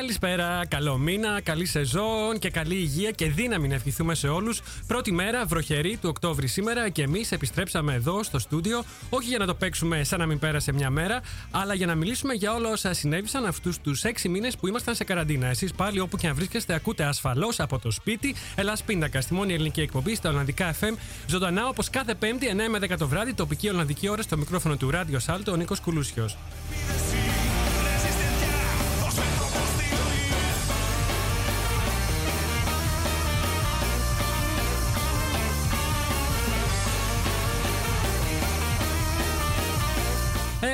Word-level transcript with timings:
Καλησπέρα, 0.00 0.66
καλό 0.68 0.98
μήνα, 0.98 1.40
καλή 1.40 1.66
σεζόν 1.66 2.38
και 2.38 2.50
καλή 2.50 2.74
υγεία 2.74 3.10
και 3.10 3.26
δύναμη 3.26 3.68
να 3.68 3.74
ευχηθούμε 3.74 4.14
σε 4.14 4.28
όλους. 4.28 4.60
Πρώτη 4.86 5.12
μέρα, 5.12 5.44
βροχερή 5.44 5.96
του 5.96 6.08
Οκτώβρη 6.08 6.46
σήμερα 6.46 6.88
και 6.88 7.02
εμείς 7.02 7.32
επιστρέψαμε 7.32 7.94
εδώ 7.94 8.22
στο 8.22 8.38
στούντιο, 8.38 8.84
όχι 9.10 9.28
για 9.28 9.38
να 9.38 9.46
το 9.46 9.54
παίξουμε 9.54 10.04
σαν 10.04 10.18
να 10.18 10.26
μην 10.26 10.38
πέρασε 10.38 10.72
μια 10.72 10.90
μέρα, 10.90 11.20
αλλά 11.50 11.74
για 11.74 11.86
να 11.86 11.94
μιλήσουμε 11.94 12.34
για 12.34 12.54
όλα 12.54 12.70
όσα 12.70 12.92
συνέβησαν 12.92 13.46
αυτούς 13.46 13.80
τους 13.80 14.04
έξι 14.04 14.28
μήνες 14.28 14.56
που 14.56 14.66
ήμασταν 14.66 14.94
σε 14.94 15.04
καραντίνα. 15.04 15.46
Εσείς 15.46 15.72
πάλι 15.72 16.00
όπου 16.00 16.16
και 16.16 16.26
αν 16.26 16.34
βρίσκεστε, 16.34 16.74
ακούτε 16.74 17.04
ασφαλώς 17.04 17.60
από 17.60 17.78
το 17.78 17.90
σπίτι. 17.90 18.34
Ελλάς 18.54 18.82
Πίντακα, 18.82 19.20
στη 19.20 19.34
μόνη 19.34 19.52
ελληνική 19.54 19.80
εκπομπή 19.80 20.14
στα 20.14 20.30
Ολλανδικά 20.30 20.74
FM. 20.80 20.96
Ζωντανά 21.26 21.66
όπως 21.68 21.90
κάθε 21.90 22.14
Πέμπτη, 22.14 22.48
9 22.48 22.68
με 22.68 22.78
10 22.78 22.96
το 22.98 23.08
βράδυ, 23.08 23.34
τοπική 23.34 23.68
Ολλανδική 23.68 24.08
ώρα 24.08 24.22
στο 24.22 24.36
μικρόφωνο 24.36 24.76
του 24.76 24.90
Ράδιο 24.90 25.18
Σάλτο, 25.18 25.52
ο 25.52 25.56
Νίκος 25.56 25.80
Κουλούσιος. 25.80 26.36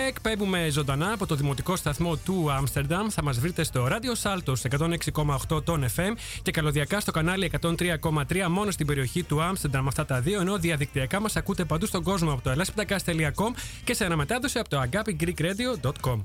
Εκπέμπουμε 0.07 0.69
ζωντανά 0.69 1.13
από 1.13 1.27
το 1.27 1.35
δημοτικό 1.35 1.77
σταθμό 1.77 2.17
του 2.17 2.53
Άμστερνταμ. 2.53 3.07
Θα 3.11 3.23
μας 3.23 3.39
βρείτε 3.39 3.65
στο 3.65 3.89
Radio 3.91 4.23
Salto 4.23 4.53
106,8 5.51 5.65
των 5.65 5.85
FM 5.97 6.15
και 6.43 6.51
καλωδιακά 6.51 7.01
στο 7.01 7.11
κανάλι 7.11 7.51
103,3 7.61 8.47
μόνο 8.49 8.71
στην 8.71 8.87
περιοχή 8.87 9.23
του 9.23 9.43
Άμστερνταμ. 9.43 9.87
Αυτά 9.87 10.07
τα 10.07 10.21
δύο, 10.21 10.41
ενώ 10.41 10.59
διαδικτυακά 10.59 11.21
μας 11.21 11.37
ακούτε 11.37 11.65
παντού 11.65 11.87
στον 11.87 12.03
κόσμο 12.03 12.33
από 12.33 12.43
το 12.43 12.51
ελάσπιντακά.com 12.51 13.51
και 13.85 13.95
σε 13.95 14.05
αναμετάδοση 14.05 14.59
από 14.59 14.69
το 14.69 14.83
agapigreekradio.com. 14.83 16.21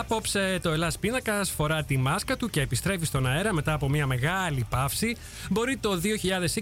Απόψε 0.00 0.58
το 0.62 0.70
Ελλάς 0.70 0.98
Pindakaas 0.98 1.50
φορά 1.50 1.84
τη 1.84 1.96
μάσκα 1.96 2.36
του 2.36 2.50
και 2.50 2.60
επιστρέφει 2.60 3.04
στον 3.04 3.26
αέρα 3.26 3.52
μετά 3.52 3.72
από 3.72 3.88
μια 3.88 4.06
μεγάλη 4.06 4.66
παύση. 4.70 5.16
Μπορεί 5.50 5.76
το 5.76 6.00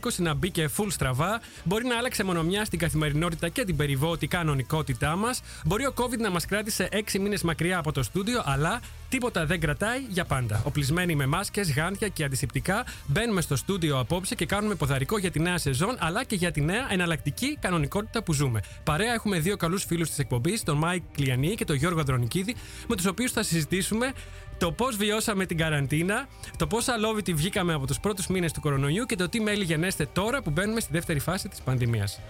2020 0.00 0.08
να 0.17 0.34
μπήκε 0.34 0.71
full 0.77 0.86
στραβά. 0.89 1.41
Μπορεί 1.64 1.86
να 1.86 1.97
άλλαξε 1.97 2.25
μονομιά 2.25 2.64
στην 2.64 2.78
καθημερινότητα 2.78 3.48
και 3.48 3.64
την 3.64 3.77
περιβόητη 3.77 4.27
κανονικότητά 4.27 5.16
μας. 5.16 5.41
Μπορεί 5.64 5.86
ο 5.86 5.92
COVID 5.97 6.19
να 6.19 6.31
μας 6.31 6.47
κράτησε 6.47 6.89
6 6.92 7.19
μήνες 7.20 7.42
μακριά 7.42 7.78
από 7.78 7.92
το 7.92 8.03
στούντιο, 8.03 8.42
αλλά 8.44 8.81
τίποτα 9.09 9.47
δεν 9.47 9.61
κρατάει 9.61 10.01
για 10.09 10.25
πάντα. 10.25 10.62
Οπλισμένοι 10.64 11.14
με 11.14 11.27
μάσκες, 11.27 11.73
γάντια 11.73 12.09
και 12.09 12.25
αντισηπτικά, 12.25 12.84
μπαίνουμε 13.06 13.41
στο 13.41 13.56
στούντιο 13.56 13.98
απόψε 13.98 14.34
και 14.34 14.47
κάνουμε 14.47 14.75
ποδαρικό 14.75 15.19
για 15.19 15.31
τη 15.31 15.41
νέα 15.41 15.59
σεζόν, 15.59 15.97
αλλά 15.98 16.25
και 16.25 16.37
για 16.37 16.50
τη 16.50 16.61
νέα 16.61 16.87
εναλλακτική 16.91 17.59
κανονικότητα 17.61 18.23
που 18.23 18.33
ζούμε. 18.33 18.61
Παρέα 18.84 19.12
έχουμε 19.12 19.38
δύο 19.38 19.56
καλούς 19.56 19.84
φίλους 19.84 20.09
της 20.09 20.19
εκπομπής, 20.19 20.62
τον 20.62 20.77
Μάικ 20.77 21.03
Κλιανή 21.12 21.55
και 21.55 21.65
τον 21.65 21.77
Γιώργο 21.77 21.99
Ανδρονικίδη, 21.99 22.55
με 22.88 22.97
τους 22.97 23.06
οποίους 23.06 23.33
θα 23.33 23.43
συζητήσουμε 23.43 24.12
το 24.59 24.72
πώς 24.72 24.97
βιώσαμε 24.97 25.47
την 25.47 25.56
καραντίνα, 25.56 26.28
το 26.56 26.66
πώς 26.66 26.88
αλόβητοι 26.88 27.34
βγήκαμε 27.34 27.72
από 27.72 27.87
τους 27.87 28.00
πρώτους 28.00 28.27
μήνες 28.27 28.53
του 28.53 28.60
κορονοϊού 28.60 29.04
και 29.04 29.16
το 29.16 29.28
τι 29.28 29.41
μέλη 29.41 29.65
γενέστε 29.65 30.09
τώρα 30.12 30.43
που 30.43 30.50
μπαίνουμε 30.50 30.81
στη 30.81 30.93
δεύτερη 30.93 31.19
φάση 31.19 31.49
της 31.49 31.60
πανδημίας. 31.60 32.21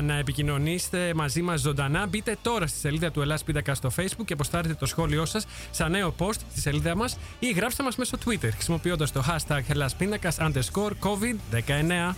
Για 0.00 0.12
να 0.12 0.18
επικοινωνήσετε 0.18 1.14
μαζί 1.14 1.42
μας 1.42 1.60
ζωντανά, 1.60 2.06
μπείτε 2.06 2.36
τώρα 2.42 2.66
στη 2.66 2.78
σελίδα 2.78 3.10
του 3.10 3.20
Ελλάς 3.20 3.44
Πίντακα 3.44 3.74
στο 3.74 3.90
Facebook 3.96 4.24
και 4.24 4.32
αποστάρετε 4.32 4.74
το 4.74 4.86
σχόλιο 4.86 5.24
σας 5.24 5.46
σαν 5.70 5.90
νέο 5.90 6.14
post 6.18 6.38
στη 6.50 6.60
σελίδα 6.60 6.96
μας 6.96 7.18
ή 7.38 7.50
γράψτε 7.50 7.82
μας 7.82 7.96
μέσω 7.96 8.16
Twitter 8.24 8.48
χρησιμοποιώντας 8.52 9.12
το 9.12 9.24
hashtag 9.28 9.60
Ελλάς 9.68 9.94
Πίντακα 9.94 10.32
underscore 10.38 10.92
COVID-19. 11.00 12.14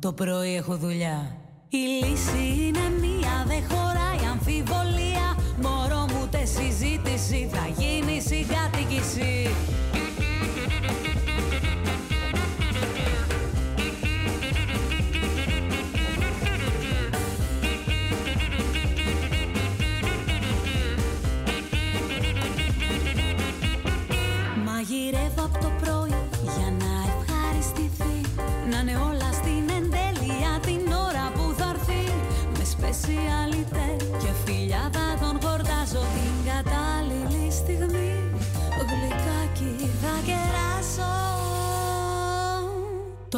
Το 0.00 0.12
πρωί 0.12 0.56
έχω 0.56 0.76
δουλειά. 0.76 1.36
Η 1.68 1.76
λύση 1.76 2.66
είναι 2.66 2.84
μία, 3.00 3.44
δεν 3.46 3.62
χωράει 3.68 4.30
αμφιβολία. 4.30 5.36
Μωρό 5.62 6.06
μου 6.12 6.28
τε 6.30 6.44
συζήτηση, 6.44 7.50
θα 7.52 7.66
γίνει 7.78 8.20
συγκάτοικηση 8.20 9.48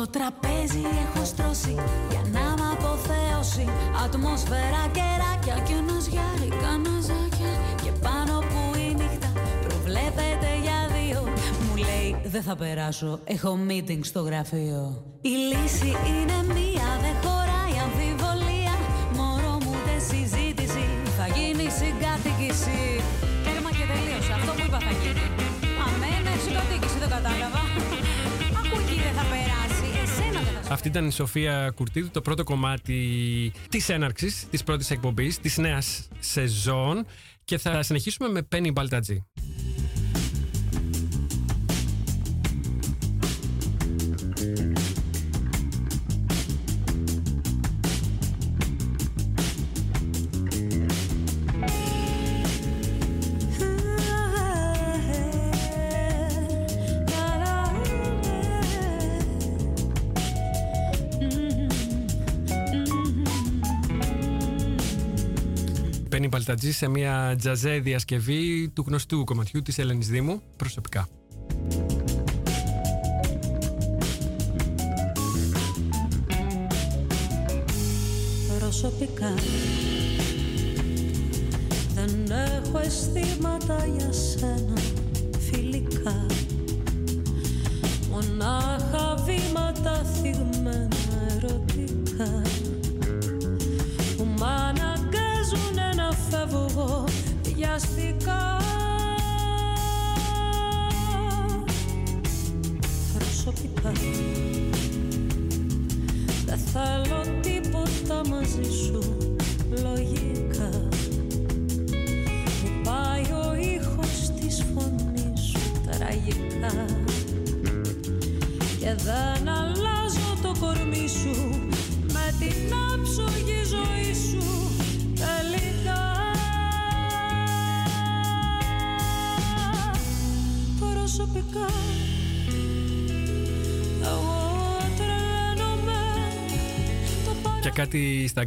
Το 0.00 0.08
τραπέζι 0.18 0.84
έχω 1.04 1.24
στρώσει 1.24 1.74
για 2.10 2.22
να 2.32 2.44
μ' 2.58 2.66
αποθέωσει 2.72 3.66
Ατμόσφαιρα 4.04 4.82
κεράκια 4.96 5.56
και 5.66 5.74
ένας 5.82 6.04
γιάρι 6.12 6.50
καναζάκια 6.62 7.52
Και 7.82 7.90
πάνω 8.04 8.34
που 8.50 8.60
η 8.84 8.88
νύχτα 8.98 9.30
προβλέπεται 9.66 10.50
για 10.64 10.80
δύο 10.96 11.20
Μου 11.64 11.74
λέει 11.86 12.10
δεν 12.34 12.42
θα 12.42 12.56
περάσω, 12.56 13.20
έχω 13.24 13.58
meeting 13.68 14.00
στο 14.02 14.20
γραφείο 14.20 15.04
Η 15.20 15.34
λύση 15.50 15.90
είναι 16.10 16.38
μία, 16.54 16.88
δεν 17.04 17.14
χωράει 17.24 17.74
αμφιβολία. 17.86 18.74
Μωρό 19.16 19.54
μου 19.64 19.74
δεν 19.86 20.00
συζήτηση, 20.10 20.84
θα 21.18 21.26
γίνει 21.36 21.66
συγκάτοικηση 21.80 22.80
Τέρμα 23.44 23.70
και 23.78 23.84
τελείωσε, 23.90 24.32
αυτό 24.38 24.50
που 24.56 24.62
είπα 24.66 24.78
θα 24.86 24.92
γίνει. 25.00 25.24
Αμένα 25.84 26.32
συγκατοίκηση, 26.44 26.96
δεν 27.02 27.10
κατάλαβα 27.16 27.59
Αυτή 30.70 30.88
ήταν 30.88 31.06
η 31.06 31.12
Σοφία 31.12 31.72
Κουρτίδου, 31.74 32.10
το 32.10 32.20
πρώτο 32.20 32.44
κομμάτι 32.44 33.52
της 33.68 33.88
έναρξης 33.88 34.46
της 34.50 34.64
πρώτης 34.64 34.90
εκπομπής 34.90 35.38
της 35.38 35.58
νέας 35.58 36.08
σεζόν. 36.18 37.06
Και 37.44 37.58
θα 37.58 37.82
συνεχίσουμε 37.82 38.28
με 38.28 38.48
Penny 38.52 38.70
Μπαλτατζή. 38.72 39.24
Παλτατζή 66.30 66.72
σε 66.72 66.88
μια 66.88 67.34
τζαζέ 67.38 67.78
διασκευή 67.78 68.68
του 68.68 68.84
γνωστού 68.86 69.24
κομματιού 69.24 69.62
της 69.62 69.78
Ελένης 69.78 70.08
Δήμου 70.08 70.42
προσωπικά. 70.56 70.98
Προσωπικά 71.00 71.19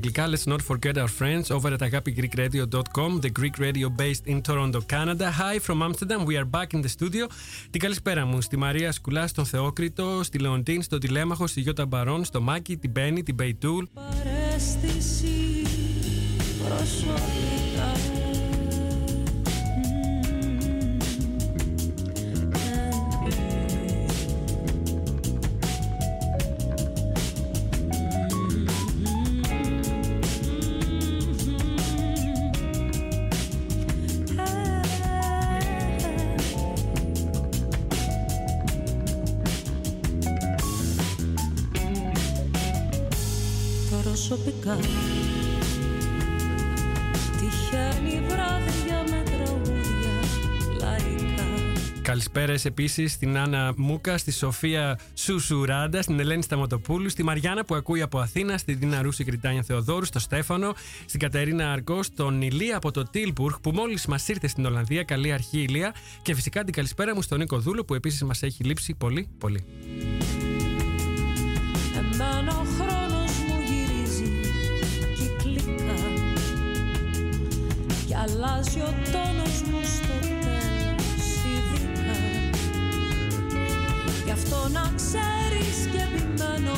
αγγλικά, 0.03 0.29
let's 0.29 0.47
not 0.51 0.61
forget 0.61 0.97
our 0.97 1.11
friends 1.19 1.45
over 1.55 1.69
at 1.75 1.81
agapigreekradio.com, 1.89 3.21
the 3.21 3.31
Greek 3.39 3.57
radio 3.57 3.87
based 3.89 4.25
in 4.27 4.41
Toronto, 4.41 4.81
Canada. 4.93 5.25
Hi 5.41 5.59
from 5.59 5.81
Amsterdam, 5.87 6.25
we 6.25 6.35
are 6.37 6.45
back 6.45 6.73
in 6.73 6.81
the 6.81 6.89
studio. 6.89 7.27
Την 7.69 7.81
καλησπέρα 7.81 8.25
μου 8.25 8.41
στη 8.41 8.57
Μαρία 8.57 8.91
Σκουλά, 8.91 9.27
στον 9.27 9.45
Θεόκριτο, 9.45 10.23
στη 10.23 10.39
Λεοντίν, 10.39 10.81
στον 10.81 10.99
Τηλέμαχο, 10.99 11.47
στη 11.47 11.61
Γιώτα 11.61 11.85
Μπαρόν, 11.85 12.23
στο 12.23 12.41
Μάκη, 12.41 12.77
την 12.77 12.91
Μπέννη, 12.91 13.23
την 13.23 13.35
Μπεϊτούλ. 13.35 13.85
παρέστηση 13.93 15.61
προσωπικά 16.67 17.52
Προσωπικά 44.75 45.23
Τυχαίνει 47.39 48.21
βράδια 48.27 49.03
με 49.09 49.23
τραγούδια 49.25 50.19
λαϊκά 50.79 51.43
Καλησπέρε 52.01 52.55
επίσης 52.63 53.11
στην 53.11 53.37
Άννα 53.37 53.73
Μούκα, 53.77 54.17
στη 54.17 54.31
Σοφία 54.31 54.99
Σουσουράντα, 55.13 56.01
στην 56.01 56.19
Ελένη 56.19 56.43
Σταματοπούλου, 56.43 57.09
στη 57.09 57.23
Μαριάννα 57.23 57.65
που 57.65 57.75
ακούει 57.75 58.01
από 58.01 58.19
Αθήνα, 58.19 58.57
στη 58.57 58.73
Δίνα 58.73 59.01
Ρούση 59.01 59.23
Κριτάνια 59.23 59.63
Θεοδόρου, 59.63 60.05
στο 60.05 60.19
Στέφανο, 60.19 60.73
στην 61.05 61.19
Κατερίνα 61.19 61.71
Αρκό, 61.71 62.03
στον 62.03 62.41
Ηλία 62.41 62.77
από 62.77 62.91
το 62.91 63.03
Τίλπουργκ 63.03 63.55
που 63.61 63.71
μόλις 63.71 64.05
μας 64.05 64.27
ήρθε 64.27 64.47
στην 64.47 64.65
Ολλανδία. 64.65 65.03
Καλή 65.03 65.31
αρχή, 65.31 65.59
Ηλία. 65.59 65.93
Και 66.21 66.35
φυσικά 66.35 66.63
την 66.63 66.73
καλησπέρα 66.73 67.15
μου 67.15 67.21
στον 67.21 67.37
Νίκο 67.37 67.59
Δούλο 67.59 67.85
που 67.85 67.93
επίσης 67.93 68.23
μας 68.23 68.43
έχει 68.43 68.63
λείψει 68.63 68.95
πολύ, 68.95 69.27
πολύ. 69.37 69.63
Εμένα 71.97 72.57
ο 72.59 73.02
Κι 78.13 78.19
αλλάζει 78.19 78.79
ο 78.79 78.93
τόνος 79.11 79.61
μου 79.61 79.79
στο 79.83 80.27
τέλος 80.27 81.27
ειδικά. 81.53 82.19
Γι' 84.25 84.31
αυτό 84.31 84.67
να 84.71 84.91
ξέρεις 84.95 85.77
και 85.91 86.01
επιμένω 86.01 86.77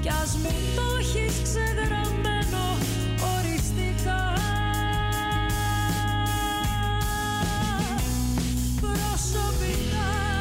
Κι 0.00 0.08
ας 0.08 0.36
μου 0.36 0.50
το 0.76 0.82
έχεις 0.98 1.34
ξεγραμμένο 1.42 2.64
οριστικά. 3.34 4.34
Προσωπικά 8.80 10.31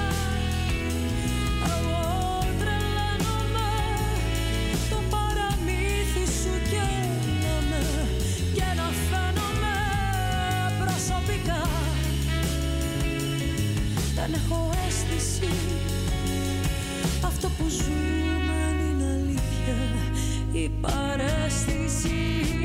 δεν 14.21 14.33
έχω 14.33 14.69
αίσθηση 14.87 15.49
αυτό 17.25 17.47
που 17.47 17.69
ζούμε 17.69 18.75
είναι 18.89 19.03
αλήθεια 19.03 19.75
η 20.51 20.69
παρέστηση. 20.81 22.11
προσωπικά 22.41 22.60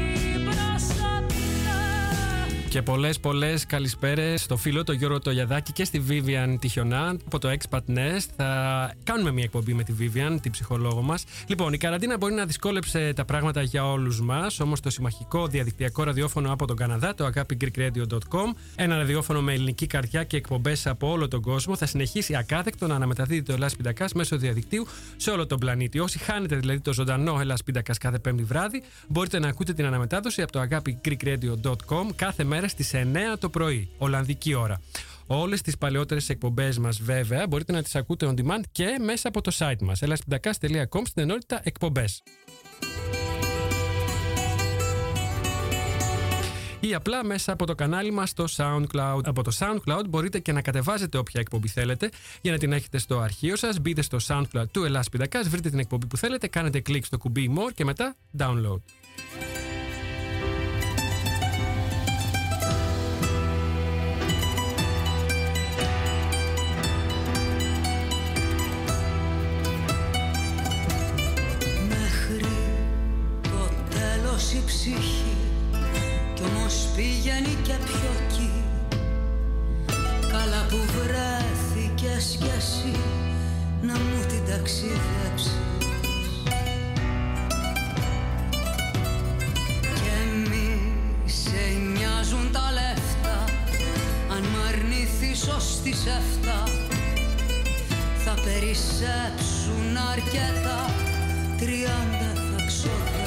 Και 2.76 2.82
πολλές 2.82 3.20
πολλές 3.20 3.66
καλησπέρες 3.66 4.42
στο 4.42 4.56
φίλο 4.56 4.84
το 4.84 4.92
Γιώργο 4.92 5.18
Τογιαδάκη 5.18 5.72
και 5.72 5.84
στη 5.84 6.02
Vivian 6.08 6.56
Τυχιονά 6.60 7.16
από 7.26 7.38
το 7.38 7.48
Expat 7.50 7.80
Nest. 7.96 8.26
Θα 8.36 8.94
κάνουμε 9.04 9.30
μια 9.30 9.42
εκπομπή 9.44 9.74
με 9.74 9.82
τη 9.82 9.94
Vivian, 10.00 10.36
την 10.42 10.50
ψυχολόγο 10.50 11.02
μας. 11.02 11.24
Λοιπόν, 11.46 11.72
η 11.72 11.78
καραντίνα 11.78 12.16
μπορεί 12.16 12.34
να 12.34 12.44
δυσκόλεψε 12.44 13.12
τα 13.12 13.24
πράγματα 13.24 13.62
για 13.62 13.90
όλους 13.90 14.20
μας, 14.20 14.60
όμως 14.60 14.80
το 14.80 14.90
συμμαχικό 14.90 15.46
διαδικτυακό 15.46 16.02
ραδιόφωνο 16.02 16.52
από 16.52 16.66
τον 16.66 16.76
Καναδά, 16.76 17.14
το 17.14 17.30
agapigreekradio.com, 17.34 18.54
ένα 18.76 18.96
ραδιόφωνο 18.96 19.42
με 19.42 19.52
ελληνική 19.52 19.86
καρδιά 19.86 20.24
και 20.24 20.36
εκπομπές 20.36 20.86
από 20.86 21.10
όλο 21.10 21.28
τον 21.28 21.40
κόσμο, 21.40 21.76
θα 21.76 21.86
συνεχίσει 21.86 22.36
ακάθεκτο 22.36 22.86
να 22.86 22.94
αναμεταδίδει 22.94 23.42
το 23.42 23.52
Ελλάς 23.52 23.76
Πιντακάς 23.76 24.12
μέσω 24.12 24.36
διαδικτύου 24.36 24.86
σε 25.16 25.30
όλο 25.30 25.46
τον 25.46 25.58
πλανήτη. 25.58 25.98
Όσοι 25.98 26.18
χάνετε 26.18 26.56
δηλαδή 26.56 26.80
το 26.80 26.92
ζωντανό 26.92 27.40
Ελλάς 27.40 27.62
Πιντακάς 27.62 27.98
κάθε 27.98 28.18
Πέμπτη 28.18 28.42
βράδυ, 28.42 28.82
μπορείτε 29.08 29.38
να 29.38 29.48
ακούτε 29.48 29.72
την 29.72 29.84
αναμετάδοση 29.84 30.42
από 30.42 30.52
το 30.52 30.66
agapigreekradio.com 30.70 32.06
κάθε 32.16 32.44
μέρα 32.44 32.65
στις 32.68 32.94
9 32.94 33.38
το 33.38 33.48
πρωί, 33.48 33.88
Ολλανδική 33.98 34.54
ώρα. 34.54 34.80
Όλες 35.26 35.60
τις 35.60 35.78
παλαιότερες 35.78 36.28
εκπομπές 36.28 36.78
μας 36.78 37.02
βέβαια 37.02 37.46
μπορείτε 37.46 37.72
να 37.72 37.82
τις 37.82 37.94
ακούτε 37.94 38.26
on 38.34 38.40
demand 38.40 38.62
και 38.72 38.98
μέσα 39.04 39.28
από 39.28 39.40
το 39.40 39.56
site 39.58 39.80
μας 39.80 40.02
elaspindakas.com 40.04 41.02
στην 41.04 41.22
ενότητα 41.22 41.60
εκπομπές. 41.64 42.22
Ή 46.80 46.94
απλά 46.94 47.24
μέσα 47.24 47.52
από 47.52 47.66
το 47.66 47.74
κανάλι 47.74 48.10
μας 48.10 48.30
στο 48.30 48.44
SoundCloud. 48.56 49.20
Από 49.24 49.42
το 49.42 49.52
SoundCloud 49.58 50.02
μπορείτε 50.08 50.38
και 50.38 50.52
να 50.52 50.62
κατεβάζετε 50.62 51.18
όποια 51.18 51.40
εκπομπή 51.40 51.68
θέλετε 51.68 52.10
για 52.40 52.52
να 52.52 52.58
την 52.58 52.72
έχετε 52.72 52.98
στο 52.98 53.18
αρχείο 53.18 53.56
σας. 53.56 53.80
Μπείτε 53.80 54.02
στο 54.02 54.18
SoundCloud 54.26 54.68
του 54.70 54.84
Ελλάς 54.84 55.08
Πιδακάς, 55.08 55.48
βρείτε 55.48 55.70
την 55.70 55.78
εκπομπή 55.78 56.06
που 56.06 56.16
θέλετε, 56.16 56.46
κάνετε 56.46 56.80
κλικ 56.80 57.04
στο 57.04 57.18
κουμπί 57.18 57.52
More 57.56 57.72
και 57.74 57.84
μετά 57.84 58.16
Download. 58.38 58.80
Η 74.56 74.62
ψυχή 74.66 75.36
κι 76.34 76.42
όμως 76.42 76.88
πήγαινε 76.96 77.54
και 77.62 77.76
πιο 77.84 78.10
εκεί. 78.20 78.50
Καλά 80.32 80.66
που 80.68 80.78
βρέθηκες 80.94 82.36
κι 82.40 82.50
εσύ 82.56 82.96
να 83.82 83.92
μου 83.92 84.24
την 84.28 84.42
ταξιδέψεις. 84.50 85.56
Και 89.94 90.16
μη 90.48 90.80
σε 91.24 91.62
νοιάζουν 91.96 92.52
τα 92.52 92.70
λεφτά. 92.72 93.44
Αν 94.34 94.42
μ' 94.42 94.60
αρνηθείς 94.68 95.48
ως 95.56 95.80
τις 95.82 96.06
εφτά 96.06 96.62
θα 98.24 98.34
περισσέψουν 98.44 99.96
αρκετά. 100.12 100.80
Τριάντα 101.58 102.30
θα 102.34 102.64
ξοδέψεις 102.66 103.25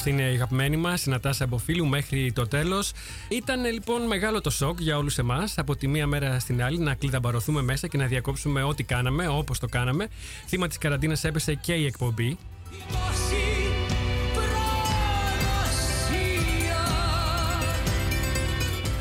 Αυτή 0.00 0.12
είναι 0.12 0.22
η 0.22 0.34
αγαπημένη 0.34 0.76
μας, 0.76 1.06
η 1.06 1.10
Νατάσα 1.10 1.46
Μποφίλου, 1.46 1.86
μέχρι 1.86 2.32
το 2.32 2.46
τέλος. 2.46 2.92
Ήταν 3.28 3.64
λοιπόν 3.64 4.06
μεγάλο 4.06 4.40
το 4.40 4.50
σοκ 4.50 4.80
για 4.80 4.96
όλους 4.96 5.18
εμάς 5.18 5.58
από 5.58 5.76
τη 5.76 5.88
μία 5.88 6.06
μέρα 6.06 6.38
στην 6.38 6.62
άλλη 6.62 6.78
να 6.78 6.94
κλειδαμπαρωθούμε 6.94 7.62
μέσα 7.62 7.86
και 7.86 7.98
να 7.98 8.06
διακόψουμε 8.06 8.62
ό,τι 8.62 8.82
κάναμε, 8.82 9.28
όπως 9.28 9.58
το 9.58 9.66
κάναμε. 9.66 10.08
Θύμα 10.46 10.66
της 10.66 10.78
καραντίνας 10.78 11.24
έπεσε 11.24 11.54
και 11.54 11.72
η 11.72 11.86
εκπομπή. 11.86 12.38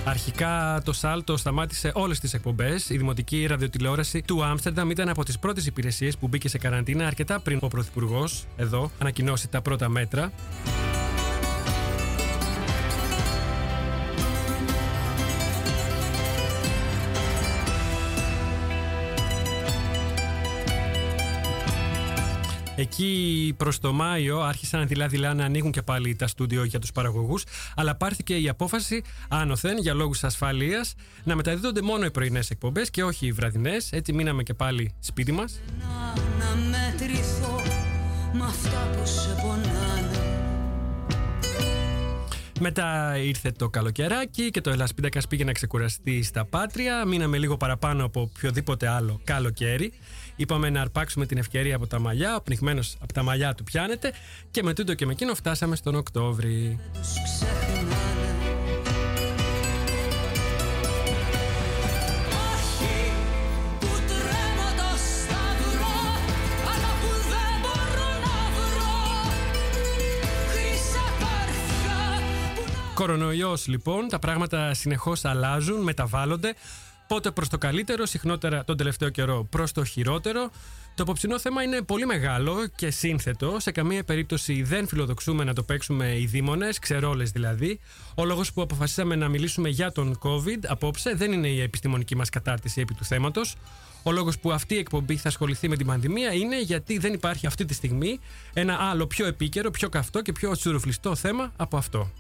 Αρχικά 0.05 0.81
το 0.85 0.93
Σάλτο 0.93 1.37
σταμάτησε 1.37 1.91
όλες 1.93 2.19
τις 2.19 2.33
εκπομπές. 2.33 2.89
Η 2.89 2.97
δημοτική 2.97 3.45
ραδιοτηλεόραση 3.45 4.21
του 4.21 4.43
Άμστερνταμ 4.43 4.89
ήταν 4.89 5.09
από 5.09 5.23
τις 5.23 5.39
πρώτες 5.39 5.65
υπηρεσίες 5.65 6.17
που 6.17 6.27
μπήκε 6.27 6.49
σε 6.49 6.57
καραντίνα 6.57 7.07
αρκετά 7.07 7.39
πριν 7.39 7.59
ο 7.61 7.67
Πρωθυπουργός 7.67 8.45
εδώ 8.57 8.91
ανακοινώσει 8.99 9.47
τα 9.47 9.61
πρώτα 9.61 9.89
μέτρα. 9.89 10.31
Εκεί 22.79 23.53
προς 23.57 23.79
το 23.79 23.93
Μάιο 23.93 24.39
άρχισαν 24.39 24.87
δειλά-δειλά 24.87 25.33
να 25.33 25.45
ανοίγουν 25.45 25.71
και 25.71 25.81
πάλι 25.81 26.15
τα 26.15 26.27
στούντιο 26.27 26.63
για 26.63 26.79
τους 26.79 26.91
παραγωγούς, 26.91 27.43
αλλά 27.75 27.95
πάρθηκε 27.95 28.35
η 28.35 28.49
απόφαση 28.49 29.03
άνωθεν 29.29 29.77
για 29.77 29.93
λόγους 29.93 30.23
ασφαλείας 30.23 30.95
να 31.23 31.35
μεταδίδονται 31.35 31.81
μόνο 31.81 32.05
οι 32.05 32.11
πρωινές 32.11 32.49
εκπομπές 32.49 32.89
και 32.89 33.03
όχι 33.03 33.25
οι 33.25 33.31
βραδινές. 33.31 33.91
Έτσι 33.91 34.13
μείναμε 34.13 34.43
και 34.43 34.53
πάλι 34.53 34.93
σπίτι 34.99 35.31
μας. 35.31 35.59
Μετά 42.61 43.17
ήρθε 43.17 43.51
το 43.51 43.69
καλοκαιράκι 43.69 44.49
και 44.49 44.61
το 44.61 44.69
Ελασπίδακας 44.69 45.27
πήγε 45.27 45.43
να 45.43 45.51
ξεκουραστεί 45.51 46.23
στα 46.23 46.45
Πάτρια. 46.45 47.05
Μείναμε 47.05 47.37
λίγο 47.37 47.57
παραπάνω 47.57 48.05
από 48.05 48.21
οποιοδήποτε 48.21 48.87
άλλο 48.87 49.21
καλοκαίρι. 49.23 49.93
Είπαμε 50.39 50.69
να 50.69 50.81
αρπάξουμε 50.81 51.25
την 51.25 51.37
ευκαιρία 51.37 51.75
από 51.75 51.87
τα 51.87 51.99
μαλλιά. 51.99 52.35
Ο 52.35 52.41
πνιγμένος 52.41 52.95
από 52.99 53.13
τα 53.13 53.23
μαλλιά 53.23 53.53
του 53.53 53.63
πιάνεται. 53.63 54.13
Και 54.51 54.63
με 54.63 54.73
τούτο 54.73 54.93
και 54.93 55.05
με 55.05 55.11
εκείνο 55.11 55.35
φτάσαμε 55.35 55.75
στον 55.75 55.95
Οκτώβρη. 55.95 56.79
Κορονοϊός 72.93 73.67
λοιπόν, 73.67 74.07
τα 74.07 74.19
πράγματα 74.19 74.73
συνεχώς 74.73 75.25
αλλάζουν, 75.25 75.81
μεταβάλλονται 75.81 76.53
πότε 77.09 77.31
προς 77.31 77.49
το 77.49 77.57
καλύτερο, 77.57 78.05
συχνότερα 78.05 78.63
τον 78.63 78.77
τελευταίο 78.77 79.09
καιρό 79.09 79.47
προς 79.49 79.71
το 79.71 79.83
χειρότερο. 79.83 80.49
Το 80.95 81.03
απόψινό 81.03 81.39
θέμα 81.39 81.63
είναι 81.63 81.81
πολύ 81.81 82.05
μεγάλο 82.05 82.67
και 82.75 82.89
σύνθετο. 82.89 83.55
Σε 83.59 83.71
καμία 83.71 84.03
περίπτωση 84.03 84.63
δεν 84.63 84.87
φιλοδοξούμε 84.87 85.43
να 85.43 85.53
το 85.53 85.63
παίξουμε 85.63 86.19
οι 86.19 86.25
δήμονες, 86.25 86.79
ξερόλες 86.79 87.31
δηλαδή. 87.31 87.79
Ο 88.15 88.25
λόγος 88.25 88.53
που 88.53 88.61
αποφασίσαμε 88.61 89.15
να 89.15 89.27
μιλήσουμε 89.27 89.69
για 89.69 89.91
τον 89.91 90.19
COVID 90.21 90.59
απόψε 90.67 91.15
δεν 91.15 91.31
είναι 91.31 91.47
η 91.47 91.61
επιστημονική 91.61 92.15
μας 92.15 92.29
κατάρτιση 92.29 92.81
επί 92.81 92.93
του 92.93 93.05
θέματος. 93.05 93.55
Ο 94.03 94.11
λόγος 94.11 94.39
που 94.39 94.51
αυτή 94.51 94.75
η 94.75 94.77
εκπομπή 94.77 95.17
θα 95.17 95.27
ασχοληθεί 95.27 95.69
με 95.69 95.75
την 95.75 95.85
πανδημία 95.85 96.33
είναι 96.33 96.61
γιατί 96.61 96.97
δεν 96.97 97.13
υπάρχει 97.13 97.47
αυτή 97.47 97.65
τη 97.65 97.73
στιγμή 97.73 98.19
ένα 98.53 98.77
άλλο 98.79 99.07
πιο 99.07 99.25
επίκαιρο, 99.25 99.71
πιο 99.71 99.89
καυτό 99.89 100.21
και 100.21 100.31
πιο 100.31 100.51
τσουρουφλιστό 100.51 101.15
θέμα 101.15 101.51
από 101.55 101.77
αυτό. 101.77 102.11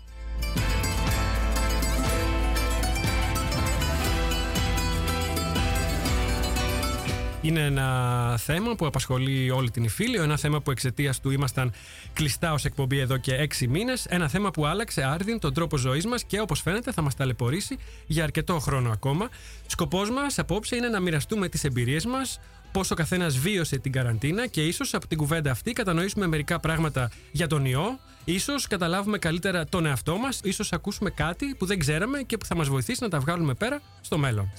Είναι 7.41 7.65
ένα 7.65 8.37
θέμα 8.37 8.75
που 8.75 8.85
απασχολεί 8.85 9.49
όλη 9.49 9.71
την 9.71 9.83
Ιφίλιο, 9.83 10.23
ένα 10.23 10.37
θέμα 10.37 10.61
που 10.61 10.71
εξαιτίας 10.71 11.19
του 11.19 11.29
ήμασταν 11.29 11.71
κλειστά 12.13 12.53
ως 12.53 12.65
εκπομπή 12.65 12.99
εδώ 12.99 13.17
και 13.17 13.35
έξι 13.35 13.67
μήνες, 13.67 14.05
ένα 14.05 14.27
θέμα 14.27 14.51
που 14.51 14.65
άλλαξε 14.65 15.03
άρδιν 15.03 15.39
τον 15.39 15.53
τρόπο 15.53 15.77
ζωής 15.77 16.05
μας 16.05 16.23
και 16.23 16.39
όπως 16.39 16.61
φαίνεται 16.61 16.91
θα 16.91 17.01
μας 17.01 17.15
ταλαιπωρήσει 17.15 17.77
για 18.05 18.23
αρκετό 18.23 18.59
χρόνο 18.59 18.91
ακόμα. 18.91 19.29
Σκοπός 19.67 20.09
μας 20.09 20.39
απόψε 20.39 20.75
είναι 20.75 20.87
να 20.87 20.99
μοιραστούμε 20.99 21.49
τις 21.49 21.63
εμπειρίες 21.63 22.05
μας, 22.05 22.39
πώς 22.71 22.91
ο 22.91 22.95
καθένας 22.95 23.37
βίωσε 23.37 23.77
την 23.77 23.91
καραντίνα 23.91 24.47
και 24.47 24.65
ίσως 24.65 24.93
από 24.93 25.07
την 25.07 25.17
κουβέντα 25.17 25.51
αυτή 25.51 25.73
κατανοήσουμε 25.73 26.27
μερικά 26.27 26.59
πράγματα 26.59 27.11
για 27.31 27.47
τον 27.47 27.65
ιό, 27.65 27.99
ίσως 28.25 28.67
καταλάβουμε 28.67 29.17
καλύτερα 29.17 29.65
τον 29.65 29.85
εαυτό 29.85 30.17
μας, 30.17 30.39
ίσως 30.43 30.73
ακούσουμε 30.73 31.09
κάτι 31.09 31.55
που 31.57 31.65
δεν 31.65 31.79
ξέραμε 31.79 32.21
και 32.21 32.37
που 32.37 32.45
θα 32.45 32.55
μας 32.55 32.67
βοηθήσει 32.67 33.03
να 33.03 33.09
τα 33.09 33.19
βγάλουμε 33.19 33.53
πέρα 33.53 33.81
στο 34.01 34.17
μέλλον. 34.17 34.51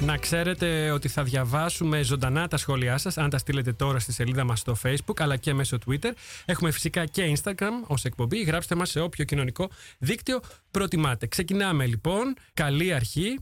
Να 0.00 0.16
ξέρετε 0.16 0.90
ότι 0.90 1.08
θα 1.08 1.22
διαβάσουμε 1.22 2.02
ζωντανά 2.02 2.48
τα 2.48 2.56
σχόλιά 2.56 2.98
σας 2.98 3.18
αν 3.18 3.30
τα 3.30 3.38
στείλετε 3.38 3.72
τώρα 3.72 3.98
στη 3.98 4.12
σελίδα 4.12 4.44
μας 4.44 4.58
στο 4.58 4.76
facebook 4.84 5.14
αλλά 5.18 5.36
και 5.36 5.54
μέσω 5.54 5.78
twitter. 5.86 6.10
Έχουμε 6.44 6.70
φυσικά 6.70 7.06
και 7.06 7.32
instagram 7.36 7.86
ως 7.86 8.04
εκπομπή. 8.04 8.42
Γράψτε 8.42 8.74
μας 8.74 8.90
σε 8.90 9.00
όποιο 9.00 9.24
κοινωνικό 9.24 9.70
δίκτυο 9.98 10.40
προτιμάτε. 10.70 11.26
Ξεκινάμε 11.26 11.86
λοιπόν. 11.86 12.34
Καλή 12.54 12.92
αρχή. 12.92 13.38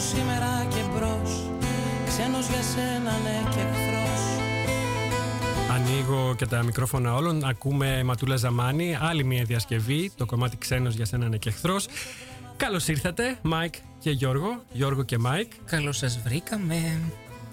Σήμερα 0.00 0.66
και 0.68 0.82
μπρος 0.94 1.50
Ξένος 2.06 2.46
για 2.46 2.62
σένα 2.62 3.10
ναι 3.10 3.50
και 3.50 3.60
εχθρός 3.60 4.22
Ανοίγω 5.70 6.34
και 6.34 6.46
τα 6.46 6.62
μικρόφωνα 6.62 7.14
όλων. 7.14 7.44
Ακούμε 7.44 8.02
Ματούλα 8.02 8.36
Ζαμάνη, 8.36 8.96
άλλη 9.00 9.24
μια 9.24 9.44
διασκευή. 9.44 10.12
Το 10.16 10.26
κομμάτι 10.26 10.56
Ξένος 10.56 10.94
για 10.94 11.04
σένα 11.04 11.28
ναι 11.28 11.36
και 11.36 11.48
εχθρός. 11.48 11.86
Καλώς 12.56 12.88
ήρθατε, 12.88 13.38
Μάικ 13.42 13.74
και 13.98 14.10
Γιώργο. 14.10 14.62
Γιώργο 14.72 15.02
και 15.02 15.18
Μάικ. 15.18 15.52
Καλώς 15.64 15.96
σας 15.96 16.18
βρήκαμε. 16.24 17.00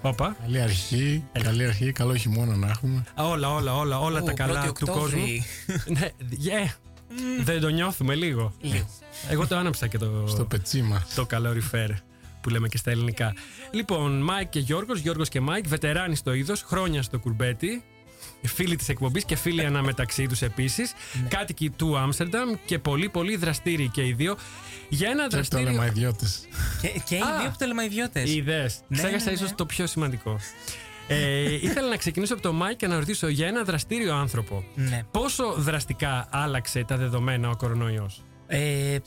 Όπα. 0.02 0.36
Καλή 0.42 0.62
αρχή, 0.62 1.24
καλή 1.44 1.66
αρχή, 1.66 1.92
καλό 1.92 2.16
χειμώνα 2.16 2.56
να 2.56 2.68
έχουμε. 2.68 3.04
Όλα, 3.16 3.54
όλα, 3.54 3.76
όλα, 3.76 4.00
όλα 4.00 4.22
τα 4.22 4.34
καλά 4.34 4.72
του 4.80 4.86
κόσμου. 4.86 5.26
ναι, 5.88 6.10
yeah. 6.46 6.87
Δεν 7.44 7.62
το 7.62 7.68
νιώθουμε 7.68 8.16
λίγο. 8.16 8.54
Εγώ 9.30 9.48
το 9.48 9.58
άναψα 9.58 9.88
και 9.88 9.98
το. 9.98 10.26
Στο 10.28 10.46
πετσί 10.46 10.82
μας. 10.82 11.14
Το 11.16 11.26
καλοριφέρ 11.26 11.90
που 12.42 12.50
λέμε 12.50 12.68
και 12.68 12.78
στα 12.78 12.92
ελληνικά. 12.92 13.34
Λοιπόν, 13.72 14.22
Μάικ 14.22 14.50
και 14.50 14.60
Γιώργος, 14.60 15.00
Γιώργος 15.00 15.30
και 15.30 15.40
Μάικ, 15.40 15.68
βετεράνοι 15.68 16.16
στο 16.16 16.34
είδος, 16.34 16.62
χρόνια 16.62 17.02
στο 17.02 17.20
κουρμπέτι. 17.20 17.84
Φίλοι 18.42 18.76
της 18.76 18.90
εκπομπής 18.90 19.26
και 19.26 19.36
φίλοι 19.36 19.66
αναμεταξύ 19.66 20.28
τους 20.28 20.42
επίσης. 20.42 20.94
Ναι. 21.22 21.28
Κάτοικοι 21.28 21.70
του 21.70 21.98
Άμστερνταμ 21.98 22.54
και 22.66 22.80
πολύ 22.80 23.10
πολύ 23.10 23.36
δραστήριοι 23.36 23.90
και 23.90 24.06
οι 24.06 24.14
δύο. 24.14 24.38
Για 24.90 25.10
ένα 25.10 25.24
και 25.28 25.36
δραστήριο. 25.36 25.66
Πτολεμαϊδιώτες. 25.66 26.26
Και, 26.82 26.88
και 26.88 27.16
οι 27.16 27.22
δύο 27.42 27.54
Πτολεμαϊδιώτες. 27.58 28.30
Είδες. 28.30 28.72
Ναι, 28.88 28.98
Ξέχασα 28.98 29.32
ναι, 29.32 29.38
ναι. 29.38 29.46
ίσως 29.46 29.56
το 29.56 29.66
πιο 29.66 29.88
σημαντικό. 29.88 30.40
Ε, 31.08 31.54
ήθελα 31.54 31.90
να 31.90 31.98
ξεκινήσω 31.98 32.34
από 32.34 32.42
το 32.42 32.54
Μάικ 32.54 32.78
και 32.78 32.88
να 32.88 32.96
ρωτήσω 32.96 33.28
για 33.28 33.48
ένα 33.48 33.64
δραστήριο 33.64 34.16
άνθρωπο. 34.16 34.64
Ναι. 34.76 35.04
Πόσο 35.12 35.54
δραστικά 35.58 36.28
άλλαξε 36.32 36.84
τα 36.88 36.98
δεδομένα 36.98 37.50
ο 37.50 37.56
κορονοϊός; 37.56 38.24
Ε, 38.48 38.98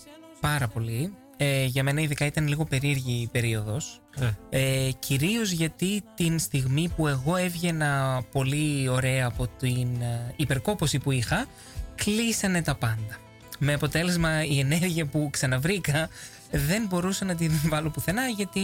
πάρα 0.40 0.68
πολύ. 0.68 1.14
Ε, 1.42 1.64
για 1.64 1.82
μένα 1.82 2.00
ειδικά 2.00 2.26
ήταν 2.26 2.48
λίγο 2.48 2.64
περίεργη 2.64 3.12
η 3.12 3.26
περίοδος 3.32 4.00
ναι. 4.18 4.36
ε, 4.48 4.90
Κυρίως 4.98 5.50
γιατί 5.50 6.02
την 6.14 6.38
στιγμή 6.38 6.92
που 6.96 7.08
εγώ 7.08 7.36
έβγαινα 7.36 8.22
πολύ 8.32 8.88
ωραία 8.88 9.26
από 9.26 9.48
την 9.58 10.00
ε, 10.00 10.32
υπερκόπωση 10.36 10.98
που 10.98 11.10
είχα 11.10 11.46
Κλείσανε 11.94 12.62
τα 12.62 12.74
πάντα 12.74 13.16
Με 13.58 13.72
αποτέλεσμα 13.72 14.44
η 14.44 14.58
ενέργεια 14.58 15.06
που 15.06 15.28
ξαναβρήκα 15.32 16.08
δεν 16.50 16.86
μπορούσα 16.88 17.24
να 17.24 17.34
την 17.34 17.52
βάλω 17.70 17.90
πουθενά 17.90 18.26
γιατί 18.28 18.60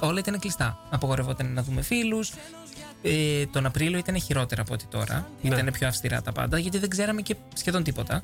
όλα 0.00 0.18
ήταν 0.18 0.38
κλειστά 0.38 0.78
Απογορευόταν 0.90 1.52
να 1.52 1.62
δούμε 1.62 1.82
φίλους 1.82 2.32
ε, 3.02 3.46
τον 3.46 3.66
Απρίλιο 3.66 3.98
ήταν 3.98 4.20
χειρότερα 4.20 4.62
από 4.62 4.72
ό,τι 4.74 4.84
τώρα. 4.86 5.28
Ναι. 5.42 5.54
Ήταν 5.54 5.68
πιο 5.72 5.86
αυστηρά 5.88 6.22
τα 6.22 6.32
πάντα 6.32 6.58
γιατί 6.58 6.78
δεν 6.78 6.88
ξέραμε 6.88 7.20
και 7.22 7.36
σχεδόν 7.54 7.82
τίποτα. 7.82 8.22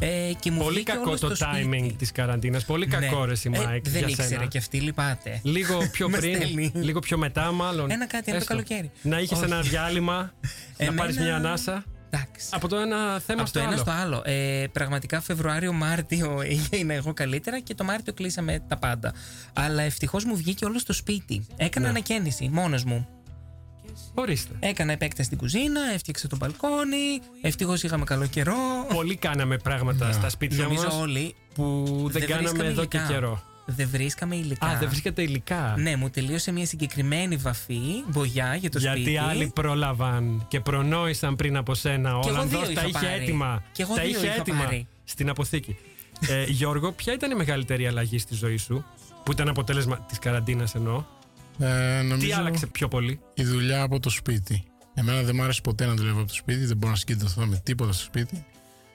Ε, 0.00 0.32
και 0.40 0.50
μου 0.50 0.58
Πολύ 0.62 0.74
βγήκε 0.74 0.92
κακό 0.92 1.04
όλος 1.06 1.20
το 1.20 1.34
στο 1.34 1.46
timing 1.46 1.64
σπίτι. 1.78 1.94
της 1.98 2.12
καραντίνας. 2.12 2.64
Πολύ 2.64 2.86
Ναι. 2.86 2.96
κακό 2.96 3.24
ρε 3.24 3.32
η 3.32 3.38
Ε, 3.42 3.48
Μάικ. 3.48 3.88
δεν 3.88 3.98
για 3.98 4.08
ήξερε 4.08 4.28
σένα. 4.28 4.44
και 4.46 4.58
αυτή, 4.58 4.80
λυπάται. 4.80 5.40
Λίγο 5.42 5.78
πιο 5.92 6.08
Μας 6.08 6.20
πριν, 6.20 6.34
στέλνει. 6.36 6.72
λίγο 6.74 7.00
πιο 7.00 7.18
μετά, 7.18 7.52
μάλλον. 7.52 7.90
Ένα 7.90 8.06
κάτι, 8.06 8.22
ένα 8.30 8.30
το 8.30 8.36
Έστω. 8.36 8.52
καλοκαίρι. 8.52 8.90
Να 9.02 9.18
είχες 9.18 9.38
Όχι. 9.38 9.46
ένα 9.46 9.60
διάλειμμα, 9.60 10.16
να 10.16 10.30
Εμένα- 10.76 11.00
πάρεις 11.00 11.18
μια 11.18 11.36
ανάσα. 11.36 11.84
Εντάξει. 12.10 12.48
Από 12.50 12.68
το 12.68 12.76
ένα 12.76 13.18
θέμα 13.26 13.40
Από 13.40 13.48
στο 13.48 13.58
το 13.58 13.64
ένα 13.64 13.72
άλλο. 13.74 13.80
στο 13.82 13.90
άλλο. 13.90 14.22
Ε, 14.24 14.66
πραγματικά 14.72 15.20
Φεβρουάριο-Μάρτιο 15.20 16.40
έγινα 16.42 16.94
εγώ 17.00 17.12
καλύτερα 17.12 17.60
και 17.60 17.74
το 17.74 17.84
Μάρτιο 17.84 18.12
κλείσαμε 18.12 18.62
τα 18.68 18.76
πάντα. 18.76 19.12
Αλλά 19.52 19.82
ευτυχώς 19.82 20.24
μου 20.24 20.36
βγήκε 20.36 20.64
όλο 20.64 20.78
στο 20.78 20.92
σπίτι. 20.92 21.46
Έκανα 21.56 21.84
Ναι. 21.84 21.90
ανακαίνιση 21.90 22.48
μόνος 22.52 22.84
μου. 22.84 23.08
Ορίστε. 24.14 24.54
Έκανα 24.60 24.92
επέκταση 24.92 25.24
στην 25.26 25.38
κουζίνα, 25.38 25.80
έφτιαξα 25.94 26.28
το 26.28 26.36
μπαλκόνι. 26.36 27.20
Ευτυχώς 27.42 27.82
είχαμε 27.82 28.04
καλό 28.04 28.26
καιρό. 28.26 28.54
Πολύ 28.94 29.16
κάναμε 29.16 29.56
πράγματα 29.58 30.12
στα 30.12 30.28
σπίτια 30.28 30.62
Νομίζω 30.64 30.82
μας 30.82 30.94
όλοι. 30.94 31.34
που 31.54 31.84
δεν, 32.12 32.26
κάναμε 32.26 32.48
βρίσκαμε 32.48 32.68
εδώ 32.70 32.84
και 32.84 32.96
υλικά. 32.96 33.12
καιρό. 33.12 33.42
Δεν 33.70 33.88
βρίσκαμε 33.88 34.36
υλικά. 34.36 34.66
Α, 34.66 34.78
δεν 34.78 34.88
βρίσκεται 34.88 35.22
υλικά. 35.22 35.74
Ναι, 35.78 35.96
μου 35.96 36.10
τελείωσε 36.10 36.52
μια 36.52 36.66
συγκεκριμένη 36.66 37.36
βαφή, 37.36 37.78
μπογιά 38.08 38.54
για 38.54 38.70
το 38.70 38.78
Γιατί 38.78 39.00
σπίτι. 39.00 39.16
άλλοι 39.16 39.50
πρόλαβαν 39.54 40.44
και 40.48 40.60
προνόησαν 40.60 41.36
πριν 41.36 41.56
από 41.56 41.74
σένα. 41.74 42.16
Ο 42.16 42.20
Κι 42.20 42.28
εγώ 42.28 42.36
Ολλανδός 42.36 42.66
δύο 42.66 42.74
τα 42.74 42.80
είχα 42.86 42.98
είχε 42.98 43.06
πάρει. 43.08 43.22
έτοιμα. 43.22 43.62
Κι 43.72 43.82
εγώ 43.82 43.94
τα 43.94 44.02
δύο 44.02 44.10
είχε 44.10 44.26
είχα 44.26 44.34
έτοιμα 44.34 44.64
πάρει. 44.64 44.86
στην 45.04 45.28
αποθήκη. 45.28 45.76
ε, 46.28 46.44
Γιώργο, 46.44 46.92
ποια 46.92 47.12
ήταν 47.12 47.30
η 47.30 47.34
μεγαλύτερη 47.34 47.86
αλλαγή 47.86 48.18
στη 48.18 48.34
ζωή 48.34 48.56
σου 48.56 48.84
που 49.24 49.32
ήταν 49.32 49.48
αποτέλεσμα 49.48 50.00
της 50.08 50.18
καραντίνας 50.18 50.74
εννοώ; 50.74 51.04
Ε, 51.58 52.02
νομίζω 52.02 52.26
Τι 52.26 52.32
άλλαξε 52.32 52.66
πιο 52.66 52.88
πολύ; 52.88 53.20
η 53.34 53.44
δουλειά 53.44 53.82
από 53.82 54.00
το 54.00 54.10
σπίτι. 54.10 54.62
Εμένα 54.94 55.22
δεν 55.22 55.34
μου 55.36 55.42
άρεσε 55.42 55.60
ποτέ 55.60 55.86
να 55.86 55.94
δουλεύω 55.94 56.18
από 56.18 56.28
το 56.28 56.34
σπίτι, 56.34 56.64
δεν 56.66 56.76
μπορώ 56.76 56.90
να 56.92 56.98
συγκεντρωθώ 56.98 57.46
με 57.46 57.60
τίποτα 57.64 57.92
στο 57.92 58.04
σπίτι. 58.04 58.44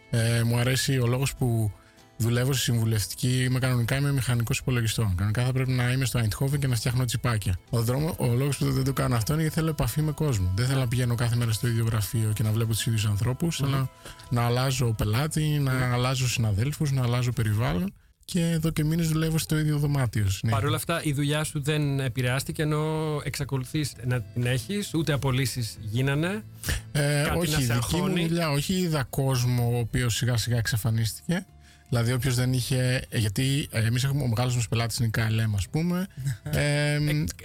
Ε, 0.09 0.43
μου 0.43 0.57
αρέσει 0.57 0.99
ο 0.99 1.07
λόγος 1.07 1.35
που 1.35 1.71
δουλεύω 2.17 2.53
στη 2.53 2.61
συμβουλευτική. 2.61 3.43
Είμαι 3.43 3.59
κανονικά 3.59 3.95
είμαι 3.97 4.11
μηχανικός 4.11 4.57
υπολογιστών. 4.57 5.15
Κανονικά 5.15 5.45
θα 5.45 5.51
πρέπει 5.51 5.71
να 5.71 5.91
είμαι 5.91 6.05
στο 6.05 6.19
Eindhoven 6.19 6.59
και 6.59 6.67
να 6.67 6.75
φτιάχνω 6.75 7.05
τσιπάκια. 7.05 7.59
Ο, 7.69 7.81
δρόμο, 7.81 8.15
ο 8.17 8.25
λόγος 8.33 8.57
που 8.57 8.71
δεν 8.71 8.83
το 8.83 8.93
κάνω 8.93 9.15
αυτό 9.15 9.33
είναι 9.33 9.41
γιατί 9.41 9.57
θέλω 9.57 9.69
επαφή 9.69 10.01
με 10.01 10.11
κόσμο. 10.11 10.51
Δεν 10.55 10.65
θέλω 10.67 10.79
να 10.79 10.87
πηγαίνω 10.87 11.15
κάθε 11.15 11.35
μέρα 11.35 11.51
στο 11.51 11.67
ίδιο 11.67 11.85
γραφείο 11.85 12.31
και 12.35 12.43
να 12.43 12.51
βλέπω 12.51 12.71
τους 12.71 12.85
ίδιους 12.85 13.05
ανθρώπους. 13.05 13.57
Θέλω 13.57 13.89
να 14.29 14.41
αλλάζω 14.45 14.93
πελάτη, 14.97 15.43
να 15.43 15.93
αλλάζω 15.93 16.27
συναδέλφους, 16.29 16.91
να 16.91 17.01
αλλάζω 17.03 17.31
περιβάλλον. 17.31 17.93
Και 18.25 18.41
εδώ 18.49 18.69
και 18.69 18.83
μήνες 18.83 19.07
δουλεύω 19.09 19.37
στο 19.37 19.57
ίδιο 19.57 19.77
δωμάτιο. 19.77 20.29
συνέχεια. 20.29 20.49
Παρ' 20.59 20.65
όλα 20.65 20.75
αυτά, 20.75 21.03
η 21.03 21.13
δουλειά 21.13 21.43
σου 21.43 21.61
δεν 21.63 21.99
επηρεάστηκε 21.99 22.61
ενώ 22.61 22.83
εξακολουθείς 23.23 23.93
να 24.05 24.21
την 24.21 24.45
έχεις, 24.45 24.93
ούτε 24.93 25.13
απολύσεις 25.13 25.77
γίνανε. 25.81 26.43
Ε, 26.91 27.23
Κάτι 27.23 27.29
να 27.29 27.33
όχι, 27.35 27.51
σε 27.51 27.61
η 27.61 27.65
δική 27.65 27.69
μου 27.71 28.03
αγχώνει. 28.03 28.27
δουλειά, 28.27 28.49
όχι 28.49 28.73
είδα 28.73 29.03
κόσμο 29.03 29.71
ο 29.75 29.77
οποίος 29.79 30.15
σιγά 30.15 30.37
σιγά 30.37 30.57
εξαφανίστηκε. 30.57 31.45
Δηλαδή, 31.93 32.13
όποιος 32.13 32.35
δεν 32.35 32.53
είχε. 32.53 33.07
ε, 33.09 33.17
Γιατί 33.17 33.67
εμείς 33.71 34.03
έχουμε 34.03 34.23
ο 34.23 34.27
μεγάλος 34.27 34.55
μας 34.55 34.67
πελάτης 34.67 34.97
είναι 34.97 35.07
η 35.07 35.11
KLM, 35.17 35.51
ας 35.55 35.67
πούμε. 35.69 36.07
Ε, 36.51 36.97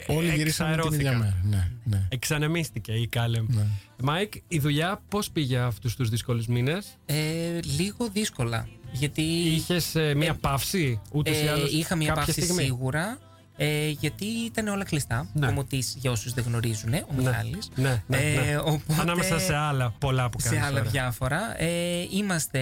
όλοι 0.07 0.35
γυρίσαμε 0.35 0.77
την 0.77 0.93
ίδια 0.93 1.11
εξαερώθηκα. 1.11 1.13
μέρα. 1.19 1.37
Ναι, 1.45 1.69
ναι. 1.85 2.07
Εξανεμίστηκε 2.09 2.93
η 2.93 3.07
Κάλεμ. 3.07 3.47
ναι. 3.49 3.63
Μάικ, 4.03 4.33
η 4.49 4.59
δουλειά 4.59 5.01
πώς 5.09 5.31
πήγε 5.31 5.59
αυτούς 5.59 5.97
τους 5.97 6.09
δύσκολους 6.09 6.47
μήνες; 6.47 6.87
Ε, 7.07 7.15
λίγο 7.77 8.09
δύσκολα. 8.13 8.69
Γιατί 8.93 9.23
Είχες 9.23 9.93
μία 10.17 10.35
παύση, 10.35 11.01
ούτε 11.13 11.31
ή 11.31 11.47
ε, 11.47 11.51
άλλως, 11.51 11.73
είχα 11.73 11.97
μια 11.97 12.09
κάποια 12.09 12.25
παύση 12.25 12.41
στιγμή; 12.43 12.63
σίγουρα. 12.63 13.19
Ε, 13.61 13.89
γιατί 13.89 14.25
ήταν 14.25 14.69
όλα 14.69 14.85
κλειστά. 14.85 15.27
Ναι. 15.33 15.47
Ο 15.47 15.51
Μωτής, 15.53 15.95
για 15.99 16.11
όσους 16.11 16.33
δεν 16.33 16.45
γνωρίζουν, 16.47 16.95
ο 16.95 16.97
Ναι. 16.97 17.23
Μιχάλης. 17.23 17.69
Ναι, 17.75 18.03
ναι, 18.07 18.17
ναι. 18.17 18.51
Ε, 18.51 18.57
οπότε- 18.57 19.01
Ανάμεσα 19.01 19.39
σε 19.39 19.55
άλλα 19.55 19.95
πολλά 19.99 20.31
που 20.31 20.39
κάνεις 20.43 20.59
σε 20.59 20.65
άλλα 20.67 20.79
τώρα. 20.79 20.91
διάφορα. 20.91 21.63
Ε, 21.63 21.69
είμαστε 22.13 22.61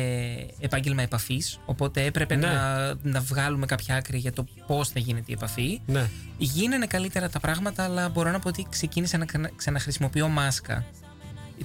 επάγγελμα 0.60 1.02
επαφής, 1.02 1.58
οπότε 1.66 2.04
έπρεπε 2.04 2.34
Ναι. 2.36 2.46
να, 2.46 2.94
να 3.02 3.20
βγάλουμε 3.20 3.66
κάποια 3.66 3.96
άκρη 3.96 4.18
για 4.18 4.32
το 4.32 4.46
πώς 4.66 4.88
θα 4.88 4.98
γίνεται 4.98 5.24
η 5.26 5.32
επαφή. 5.32 5.80
Ναι. 5.86 6.08
Γίνανε 6.38 6.86
καλύτερα 6.86 7.28
τα 7.28 7.40
πράγματα, 7.40 7.84
αλλά 7.84 8.08
μπορώ 8.08 8.30
να 8.30 8.38
πω 8.38 8.48
ότι 8.48 8.66
ξεκίνησα 8.70 9.18
να 9.18 9.24
ξανα- 9.24 9.50
ξαναχρησιμοποιώ 9.56 10.28
μάσκα. 10.28 10.84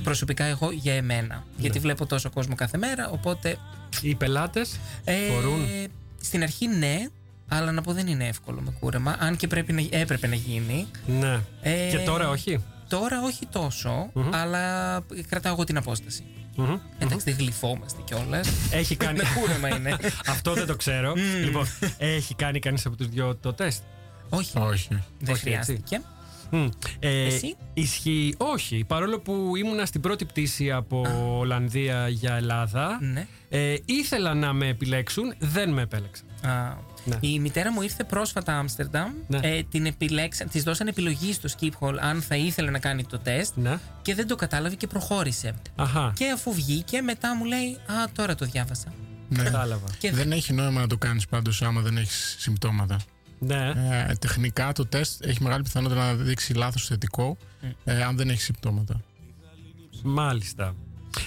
Προσωπικά 0.03 0.43
εγώ 0.43 0.71
για 0.71 0.93
εμένα. 0.93 1.43
Γιατί 1.57 1.79
βλέπω 1.79 2.05
τόσο 2.05 2.29
κόσμο 2.29 2.55
κάθε 2.55 2.77
μέρα, 2.77 3.09
οπότε. 3.09 3.57
Οι 4.01 4.15
πελάτες 4.15 4.79
Ε, 5.03 5.13
φορούν. 5.33 5.65
Στην 6.21 6.43
αρχή 6.43 6.67
ναι, 6.67 6.95
αλλά 7.53 7.71
να 7.71 7.81
πω 7.81 7.93
δεν 7.93 8.07
είναι 8.07 8.27
εύκολο 8.27 8.61
με 8.61 8.73
κούρεμα. 8.79 9.15
Αν 9.19 9.35
και 9.35 9.47
πρέπει 9.47 9.73
να, 9.73 9.81
έπρεπε 9.89 10.27
να 10.27 10.35
γίνει. 10.35 10.87
Ναι. 11.05 11.39
Ε, 11.61 11.89
Και 11.89 11.97
τώρα 11.97 12.29
όχι; 12.29 12.63
Τώρα 12.89 13.21
όχι 13.23 13.45
τόσο, 13.51 14.11
αλλά 14.31 14.99
κρατάω 15.29 15.53
εγώ 15.53 15.63
την 15.63 15.77
απόσταση. 15.77 16.23
Μμμ. 16.55 16.77
Εντάξει, 16.99 17.25
δεν 17.31 17.35
γλυφόμαστε 17.39 18.01
κιόλας. 18.05 18.49
Έχει 18.71 18.95
κάνει. 18.95 19.17
με 19.17 19.23
κούρεμα 19.39 19.75
είναι. 19.75 19.95
Αυτό 20.33 20.53
δεν 20.53 20.65
το 20.67 20.75
ξέρω. 20.75 21.13
λοιπόν, 21.43 21.65
έχει 21.97 22.35
κάνει 22.35 22.59
κανείς 22.59 22.85
από 22.85 22.95
τους 22.95 23.07
δυο 23.07 23.35
το 23.35 23.53
τεστ; 23.53 23.83
όχι, 24.29 24.57
Όχι, 24.57 24.67
όχι. 24.67 24.87
δεν 25.19 25.33
όχι, 25.33 25.41
χρειάστηκε. 25.41 26.01
Μμ. 26.49 26.67
Ε, 26.99 27.25
Εσύ; 27.25 27.55
Ισχύει, 27.73 28.35
όχι. 28.37 28.83
Παρόλο 28.87 29.19
που 29.19 29.53
ήμουνα 29.55 29.85
στην 29.85 30.01
πρώτη 30.01 30.25
πτήση 30.25 30.71
από 30.71 31.05
Ολλανδία 31.39 32.07
για 32.07 32.33
Ελλάδα, 32.35 32.97
Ναι. 33.01 33.27
ε, 33.49 33.75
ήθελα 33.85 34.33
να 34.33 34.53
με 34.53 34.67
επιλέξουν, 34.67 35.33
δεν 35.39 35.69
με 35.73 35.81
επέλεξαν. 35.81 36.25
Α, 36.51 36.77
Ναι. 37.05 37.17
Η 37.19 37.39
μητέρα 37.39 37.71
μου 37.71 37.81
ήρθε 37.81 38.03
πρόσφατα 38.03 38.57
Άμστερνταμ. 38.57 39.11
Ναι. 39.27 39.39
Ε, 39.43 39.63
την 39.63 39.85
επιλέξα, 39.85 40.45
της 40.45 40.63
δώσαν 40.63 40.87
επιλογή 40.87 41.33
στο 41.33 41.49
skip 41.59 41.69
hall 41.79 41.95
αν 41.99 42.21
θα 42.21 42.35
ήθελε 42.35 42.69
να 42.71 42.79
κάνει 42.79 43.05
το 43.05 43.19
τεστ 43.19 43.55
Ναι. 43.55 43.79
και 44.01 44.15
δεν 44.15 44.27
το 44.27 44.35
κατάλαβε 44.35 44.75
και 44.75 44.87
προχώρησε. 44.87 45.53
Αχα. 45.75 46.13
Και 46.15 46.29
αφού 46.29 46.53
βγήκε, 46.53 47.01
μετά 47.01 47.35
μου 47.35 47.45
λέει 47.45 47.71
Α, 47.71 48.11
τώρα 48.15 48.35
το 48.35 48.45
διάβασα. 48.45 48.93
Ναι. 49.29 49.43
Κατάλαβα. 49.43 49.87
Και 49.99 50.11
Δεν 50.11 50.31
έχει 50.31 50.53
νόημα 50.53 50.79
να 50.81 50.87
το 50.87 50.97
κάνεις 50.97 51.27
πάντως 51.27 51.61
άμα 51.61 51.81
δεν 51.81 51.97
έχεις 51.97 52.35
συμπτώματα. 52.39 52.99
Ναι. 53.39 53.69
Ε, 54.09 54.13
τεχνικά 54.19 54.71
το 54.71 54.85
τεστ 54.85 55.25
έχει 55.25 55.43
μεγάλη 55.43 55.63
πιθανότητα 55.63 56.05
να 56.05 56.13
δείξει 56.13 56.53
λάθος 56.53 56.85
θετικό 56.87 57.37
ε, 57.83 58.03
αν 58.03 58.15
δεν 58.17 58.29
έχεις 58.29 58.43
συμπτώματα. 58.43 59.01
Μάλιστα. 60.03 60.75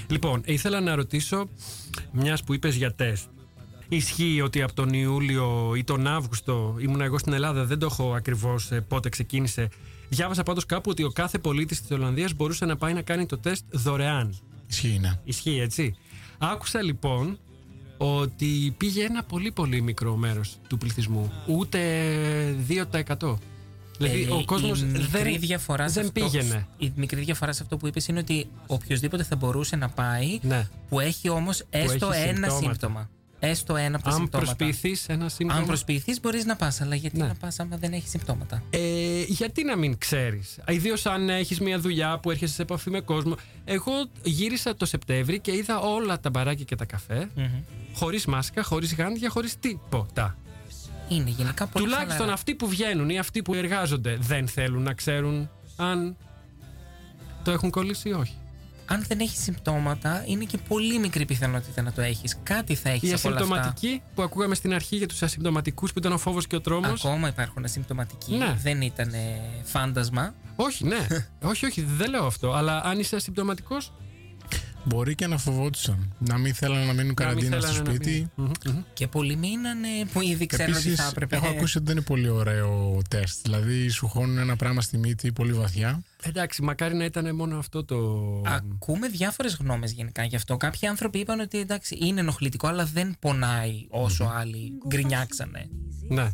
Λοιπόν, 0.06 0.42
ήθελα 0.44 0.80
να 0.80 0.94
ρωτήσω, 0.94 1.48
μιας 2.12 2.42
που 2.44 2.54
είπες 2.54 2.74
για 2.74 2.94
τεστ. 2.94 3.24
Ισχύει 3.94 4.40
ότι 4.40 4.62
από 4.62 4.74
τον 4.74 4.92
Ιούλιο 4.92 5.72
ή 5.76 5.84
τον 5.84 6.06
Αύγουστο 6.06 6.76
ήμουν 6.78 7.00
εγώ 7.00 7.18
στην 7.18 7.32
Ελλάδα, 7.32 7.64
δεν 7.64 7.78
το 7.78 7.86
έχω 7.86 8.12
ακριβώς 8.14 8.70
ε, 8.70 8.80
πότε 8.80 9.08
ξεκίνησε. 9.08 9.68
Διάβασα 10.08 10.42
πάντως 10.42 10.66
κάπου 10.66 10.90
ότι 10.90 11.02
ο 11.02 11.10
κάθε 11.10 11.38
πολίτης 11.38 11.80
της 11.80 11.90
Ολλανδίας 11.90 12.34
μπορούσε 12.34 12.64
να 12.64 12.76
πάει 12.76 12.92
να 12.92 13.02
κάνει 13.02 13.26
το 13.26 13.38
τεστ 13.38 13.64
δωρεάν. 13.70 14.38
Ισχύει, 14.68 14.98
ναι. 15.00 15.10
Ισχύει 15.24 15.58
έτσι. 15.58 15.96
Άκουσα 16.38 16.82
λοιπόν 16.82 17.38
ότι 17.96 18.74
πήγε 18.76 19.04
ένα 19.04 19.22
πολύ 19.22 19.52
πολύ 19.52 19.80
μικρό 19.82 20.16
μέρος 20.16 20.58
του 20.68 20.78
πληθυσμού. 20.78 21.32
Ούτε 21.46 21.78
2%. 22.68 23.34
Δηλαδή 23.98 24.22
Ε, 24.22 24.30
ο 24.30 24.42
κόσμος 24.44 24.80
η 24.80 24.84
μικρή 24.84 25.08
δεν, 25.08 25.40
διαφορά 25.40 25.88
σε 25.88 25.92
δεν 26.00 26.04
αυτό, 26.08 26.20
πήγαινε. 26.20 26.66
Η 26.78 26.92
μικρή 26.96 27.20
διαφορά 27.20 27.52
σε 27.52 27.62
αυτό 27.62 27.76
που 27.76 27.86
είπες 27.86 28.08
είναι 28.08 28.18
ότι 28.18 28.46
οποιοδήποτε 28.66 29.22
θα 29.22 29.36
μπορούσε 29.36 29.76
να 29.76 29.88
πάει 29.88 30.38
Ναι. 30.42 30.68
που 30.88 31.00
έχει 31.00 31.28
όμως 31.28 31.64
έστω 31.70 32.10
έχει 32.12 32.28
ένα 32.28 32.48
συμπτώματα. 32.48 32.70
σύμπτωμα. 32.70 33.10
Έστω 33.44 33.76
ένα 33.76 33.96
από 33.96 34.04
τα 34.04 34.10
Αν 34.10 34.16
συμπτώματα. 34.20 34.54
προσποιηθείς 34.56 35.08
ένα 35.08 35.28
σύμπτωμα... 35.28 35.60
Αν 35.60 35.66
προσποιηθείς, 35.66 36.20
μπορείς 36.20 36.44
να 36.44 36.56
πας. 36.56 36.80
Αλλά 36.80 36.94
γιατί 36.94 37.16
Ναι. 37.18 37.26
να 37.26 37.34
πας 37.34 37.58
άμα 37.60 37.76
δεν 37.76 37.92
έχεις 37.92 38.10
συμπτώματα; 38.10 38.62
Ε, 38.70 39.22
γιατί 39.26 39.64
να 39.64 39.76
μην 39.76 39.98
ξέρεις; 39.98 40.58
Ιδίως 40.68 41.06
αν 41.06 41.28
έχεις 41.28 41.60
μια 41.60 41.78
δουλειά 41.78 42.18
που 42.18 42.30
έρχεσαι 42.30 42.54
σε 42.54 42.62
επαφή 42.62 42.90
με 42.90 43.00
κόσμο. 43.00 43.34
Εγώ 43.64 43.92
γύρισα 44.22 44.76
το 44.76 44.86
Σεπτέμβρη 44.86 45.38
και 45.40 45.52
είδα 45.56 45.78
όλα 45.78 46.20
τα 46.20 46.30
μπαράκια 46.30 46.64
και 46.64 46.76
τα 46.76 46.84
καφέ. 46.84 47.28
Χωρίς 47.94 48.24
μάσκα, 48.26 48.62
χωρίς 48.62 48.94
γάντια, 48.94 49.28
χωρίς 49.28 49.58
τίποτα. 49.58 50.36
Είναι 51.08 51.30
γενικά 51.30 51.66
πολύ 51.66 51.84
Τουλάχιστον 51.84 52.12
χαλαρά. 52.16 52.32
αυτοί 52.32 52.54
που 52.54 52.68
βγαίνουν 52.68 53.08
ή 53.10 53.18
αυτοί 53.18 53.42
που 53.42 53.54
εργάζονται 53.54 54.16
δεν 54.20 54.48
θέλουν 54.48 54.82
να 54.82 54.92
ξέρουν 54.94 55.50
αν 55.76 56.16
το 57.44 57.50
έχουν 57.50 57.70
κολλήσει 57.70 58.08
ή 58.08 58.12
όχι. 58.12 58.34
Αν 58.86 59.04
δεν 59.08 59.20
έχεις 59.20 59.42
συμπτώματα, 59.42 60.24
είναι 60.26 60.44
και 60.44 60.58
πολύ 60.68 60.98
μικρή 60.98 61.24
πιθανότητα 61.24 61.82
να 61.82 61.92
το 61.92 62.00
έχεις. 62.00 62.36
Κάτι 62.42 62.74
θα 62.74 62.88
έχεις 62.88 63.10
Οι 63.10 63.12
από 63.12 63.28
όλα 63.28 63.36
αυτά. 63.36 63.54
ασυμπτωματικοί 63.54 64.02
που 64.14 64.22
ακούγαμε 64.22 64.54
στην 64.54 64.74
αρχή 64.74 64.96
για 64.96 65.06
τους 65.08 65.22
ασυμπτωματικούς 65.22 65.92
που 65.92 65.98
ήταν 65.98 66.12
ο 66.12 66.18
φόβος 66.18 66.46
και 66.46 66.56
ο 66.56 66.60
τρόμος. 66.60 67.04
Ακόμα 67.04 67.28
υπάρχουν 67.28 67.64
ασυμπτωματικοί. 67.64 68.34
Ναι. 68.34 68.56
Δεν 68.62 68.80
ήταν 68.80 69.12
ε, 69.12 69.40
φάντασμα. 69.62 70.34
Όχι, 70.56 70.84
ναι. 70.84 71.06
όχι, 71.50 71.66
όχι, 71.66 71.82
δεν 71.82 72.10
λέω 72.10 72.26
αυτό. 72.26 72.52
Αλλά 72.52 72.82
αν 72.84 72.98
είσαι 72.98 73.16
ασυμπτωματικός. 73.16 73.92
Μπορεί 74.84 75.14
και 75.14 75.26
να 75.26 75.38
φοβόντουσαν. 75.38 76.14
Να 76.18 76.38
μην 76.38 76.54
θέλανε 76.54 76.84
να 76.84 76.92
μείνουν 76.92 77.14
καραντίνα 77.14 77.60
στο 77.60 77.72
σπίτι. 77.74 78.30
Και 78.92 79.06
πολλοί 79.08 79.36
μείνανε 79.36 79.88
που 80.12 80.20
ήδη 80.20 80.46
ξέρουν 80.46 80.74
ότι 80.74 80.80
Επίσης, 80.82 81.00
θα 81.04 81.08
έπρεπε. 81.10 81.36
έχω 81.36 81.46
ακούσει 81.46 81.76
ότι 81.76 81.86
δεν 81.86 81.96
είναι 81.96 82.04
πολύ 82.04 82.28
ωραίο 82.28 83.02
τεστ. 83.08 83.38
Δηλαδή, 83.42 83.88
σου 83.88 84.06
χώνουν 84.06 84.38
ένα 84.38 84.56
πράγμα 84.56 84.80
στη 84.80 84.98
μύτη 84.98 85.32
πολύ 85.32 85.52
βαθιά. 85.52 86.02
Εντάξει, 86.22 86.62
μακάρι 86.62 86.94
να 86.94 87.04
ήταν 87.04 87.36
μόνο 87.36 87.58
αυτό 87.58 87.84
το. 87.84 87.96
Ακούμε 88.46 89.08
διάφορες 89.08 89.54
γνώμες 89.54 89.92
γενικά 89.92 90.24
γι' 90.24 90.36
αυτό. 90.36 90.56
Κάποιοι 90.56 90.88
άνθρωποι 90.88 91.18
είπαν 91.18 91.40
ότι 91.40 91.58
εντάξει, 91.58 91.98
είναι 92.00 92.20
ενοχλητικό, 92.20 92.66
αλλά 92.66 92.84
δεν 92.84 93.16
πονάει 93.20 93.86
όσο 93.88 94.32
άλλοι 94.36 94.72
γκρινιάξανε. 94.88 95.68
Ναι. 96.08 96.30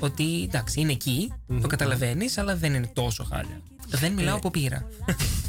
Ότι 0.00 0.42
εντάξει, 0.42 0.80
είναι 0.80 0.92
εκεί, 0.92 1.32
το 1.60 1.66
καταλαβαίνεις, 1.66 2.38
αλλά 2.38 2.56
δεν 2.56 2.74
είναι 2.74 2.90
τόσο 2.92 3.24
χάλια. 3.24 3.60
Δεν 3.92 4.12
μιλάω 4.12 4.34
Ε, 4.34 4.36
από 4.36 4.50
πείρα. 4.50 4.88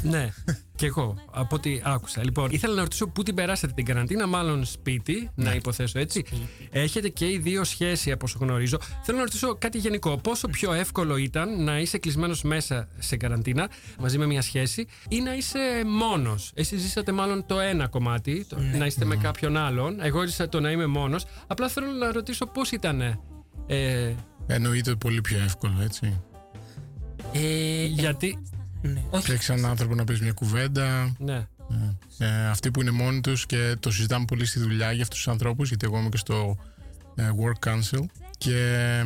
ναι, 0.02 0.28
και 0.76 0.86
εγώ, 0.86 1.14
από 1.30 1.56
ό,τι 1.56 1.80
άκουσα. 1.84 2.24
Λοιπόν, 2.24 2.50
ήθελα 2.50 2.74
να 2.74 2.80
ρωτήσω 2.82 3.06
πού 3.08 3.22
την 3.22 3.34
περάσατε 3.34 3.72
την 3.72 3.84
καραντίνα, 3.84 4.26
μάλλον 4.26 4.64
σπίτι, 4.64 5.30
να 5.34 5.54
υποθέσω 5.54 5.98
έτσι. 5.98 6.24
Έχετε 6.70 7.08
και 7.08 7.30
οι 7.30 7.38
δύο 7.38 7.64
σχέση, 7.64 8.10
από 8.12 8.24
όσο 8.24 8.38
γνωρίζω. 8.40 8.78
Θέλω 9.02 9.18
να 9.18 9.24
ρωτήσω 9.24 9.54
κάτι 9.54 9.78
γενικό. 9.78 10.16
Πόσο 10.18 10.48
πιο 10.48 10.72
εύκολο 10.72 11.16
ήταν 11.16 11.64
να 11.64 11.78
είσαι 11.78 11.98
κλεισμένος 11.98 12.42
μέσα 12.42 12.88
σε 12.98 13.16
καραντίνα, 13.16 13.68
μαζί 13.98 14.18
με 14.18 14.26
μια 14.26 14.42
σχέση, 14.42 14.86
ή 15.08 15.20
να 15.20 15.34
είσαι 15.34 15.58
μόνος; 15.86 16.50
Εσείς 16.54 16.80
ζήσατε 16.80 17.12
μάλλον 17.12 17.46
το 17.46 17.58
ένα 17.60 17.88
κομμάτι, 17.88 18.44
το, 18.48 18.56
να 18.78 18.86
είστε 18.86 19.04
με 19.04 19.16
κάποιον 19.16 19.56
άλλον. 19.56 20.00
Εγώ 20.00 20.26
ζήσα 20.26 20.48
το 20.48 20.60
να 20.60 20.70
είμαι 20.70 20.86
μόνος. 20.86 21.24
Απλά 21.46 21.68
θέλω 21.68 21.90
να 21.90 22.12
ρωτήσω 22.12 22.46
πώς 22.46 22.70
ήταν. 22.70 23.00
Ε, 23.66 24.12
Εννοείται 24.46 24.94
πολύ 24.94 25.20
πιο 25.20 25.38
εύκολο, 25.38 25.74
έτσι. 25.82 26.20
Ε, 27.34 27.84
γιατί. 27.84 28.38
ναι, 28.82 29.02
όχι. 29.10 29.24
Και 29.26 29.32
έχει 29.32 29.52
έναν 29.52 29.64
άνθρωπο 29.70 29.94
να 29.94 30.04
πεις 30.04 30.20
μια 30.20 30.32
κουβέντα. 30.32 31.14
Ναι. 31.18 31.46
Ε, 32.18 32.24
ε, 32.24 32.46
αυτοί 32.46 32.70
που 32.70 32.80
είναι 32.80 32.90
μόνοι 32.90 33.20
τους 33.20 33.46
και 33.46 33.76
το 33.80 33.90
συζητάμε 33.90 34.24
πολύ 34.24 34.44
στη 34.46 34.58
δουλειά 34.60 34.92
για 34.92 35.02
αυτούς 35.02 35.18
τους 35.18 35.28
ανθρώπους, 35.28 35.68
γιατί 35.68 35.86
εγώ 35.86 35.98
είμαι 35.98 36.08
και 36.08 36.16
στο 36.16 36.56
ε, 37.14 37.22
Work 37.42 37.68
Council. 37.68 38.04
Και 38.38 38.52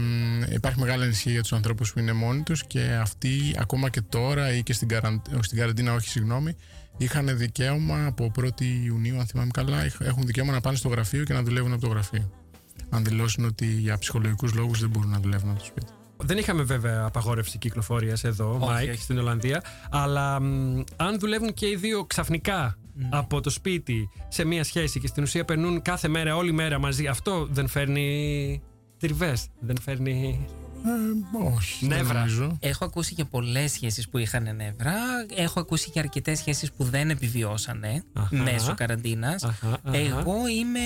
μ, 0.01 0.43
υπάρχει 0.53 0.79
μεγάλη 0.81 1.03
ανησυχία 1.05 1.33
για 1.33 1.43
τους 1.43 1.53
ανθρώπους 1.53 1.93
που 1.93 1.99
είναι 1.99 2.13
μόνοι 2.13 2.43
τους 2.43 2.65
και 2.67 2.81
αυτοί 3.01 3.55
ακόμα 3.59 3.89
και 3.91 4.01
τώρα 4.01 4.53
ή 4.53 4.63
και 4.63 4.73
στην, 4.73 4.89
καραν... 4.89 5.23
όχι, 5.35 5.45
στην 5.45 5.59
καραντίνα, 5.59 5.93
όχι 5.95 6.09
συγγνώμη, 6.09 6.57
είχαν 6.97 7.39
δικαίωμα 7.39 8.07
από 8.07 8.33
1η 8.41 8.63
Ιουνίου, 8.85 9.19
αν 9.19 9.27
θυμάμαι 9.27 9.51
καλά, 9.53 9.85
είχ- 9.87 10.01
έχουν 10.01 10.23
δικαίωμα 10.27 10.53
να 10.53 10.61
πάνε 10.61 10.77
στο 10.77 10.89
γραφείο 10.89 11.25
και 11.25 11.33
να 11.33 11.43
δουλεύουν 11.43 11.73
από 11.73 11.81
το 11.81 11.89
γραφείο. 11.89 12.31
Αν 12.91 13.05
δηλώσουν 13.05 13.45
ότι 13.45 13.67
για 13.67 13.99
ψυχολογικούς 13.99 14.55
λόγους 14.55 14.81
δεν 14.81 14.89
μπορούν 14.89 15.11
να 15.11 15.19
δουλεύουν 15.21 15.51
από 15.51 15.59
το 15.59 15.65
σπίτι. 15.65 15.93
Δεν 16.25 16.39
είχαμε 16.39 16.63
βέβαια 16.63 17.05
απαγόρευση 17.05 17.59
κυκλοφορίας 17.59 18.25
εδώ, 18.25 18.51
Όχι, 18.61 18.65
Μάικ, 18.73 18.91
όχι. 18.91 19.01
στην 19.03 19.19
Ολλανδία. 19.19 19.63
Αλλά 19.91 20.41
μ, 20.41 20.81
αν 20.97 21.19
δουλεύουν 21.19 21.55
και 21.55 21.67
οι 21.69 21.77
δύο 21.77 22.05
ξαφνικά 22.05 22.79
Ναι. 22.95 23.09
από 23.13 23.41
το 23.41 23.51
σπίτι 23.51 24.09
σε 24.29 24.45
μία 24.45 24.65
σχέση 24.65 25.01
και 25.01 25.07
στην 25.07 25.23
ουσία 25.23 25.45
περνούν 25.45 25.83
κάθε 25.83 26.09
μέρα, 26.09 26.37
όλη 26.37 26.53
μέρα 26.53 26.79
μαζί, 26.79 27.07
αυτό 27.07 27.47
δεν 27.51 27.69
φέρνει 27.69 28.63
τριβές. 28.99 29.47
Δεν 29.61 29.77
φέρνει. 29.81 30.47
Ε, 30.85 31.39
όχι, 31.57 31.87
δεν 31.87 31.99
Νεύρα. 31.99 32.19
νομίζω. 32.19 32.57
Έχω 32.61 32.85
ακούσει 32.85 33.15
και 33.15 33.25
πολλές 33.25 33.73
σχέσεις 33.73 34.09
που 34.09 34.19
είχαν 34.19 34.43
νεύρα. 34.57 34.95
Έχω 35.37 35.61
ακούσει 35.61 35.91
και 35.91 35.99
αρκετές 35.99 36.39
σχέσεις 36.39 36.73
που 36.73 36.85
δεν 36.85 37.11
επιβιώσανε 37.11 38.03
Αχα. 38.13 38.37
μέσω 38.37 38.75
καραντίνας. 38.75 39.43
Αχα, 39.45 39.67
αχα. 39.85 39.97
Εγώ 39.99 40.35
είμαι 40.59 40.81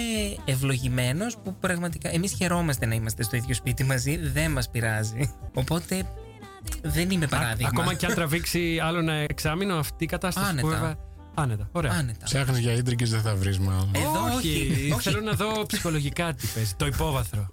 ευλογημένος 0.44 1.36
που 1.44 1.56
πραγματικά. 1.60 2.08
Εμείς 2.14 2.32
χαιρόμαστε 2.32 2.86
να 2.86 2.94
είμαστε 2.94 3.22
στο 3.22 3.36
ίδιο 3.36 3.54
σπίτι 3.54 3.84
μαζί. 3.84 4.16
Δεν 4.16 4.50
μας 4.50 4.70
πειράζει. 4.70 5.34
Οπότε 5.54 6.06
δεν 6.82 7.10
είμαι 7.10 7.26
παράδειγμα. 7.26 7.68
Ακόμα 7.72 7.94
και 7.94 8.06
αν 8.06 8.14
τραβήξει 8.14 8.78
άλλο 8.82 8.98
ένα 8.98 9.12
εξάμεινο, 9.12 9.74
αυτή 9.76 10.04
η 10.04 10.06
κατάσταση 10.06 10.46
Άνετα. 10.48 10.60
που 10.62 10.72
βέβαια. 10.72 10.96
Άνετα. 11.34 11.68
Ωραία. 11.72 11.92
Άνετα. 11.92 12.24
Ψάχνεις 12.24 12.58
για 12.58 12.72
ίντρικε, 12.72 13.06
δεν 13.06 13.20
θα 13.20 13.34
βρεις 13.36 13.58
μάλλον. 13.58 13.90
Εδώ 13.94 14.36
όχι. 14.36 14.90
όχι. 14.94 15.10
Θέλω 15.10 15.20
να 15.20 15.32
δω 15.32 15.66
ψυχολογικά 15.66 16.34
τι 16.34 16.46
παίζει. 16.54 16.74
Το 16.76 16.86
υπόβαθρο. 16.86 17.48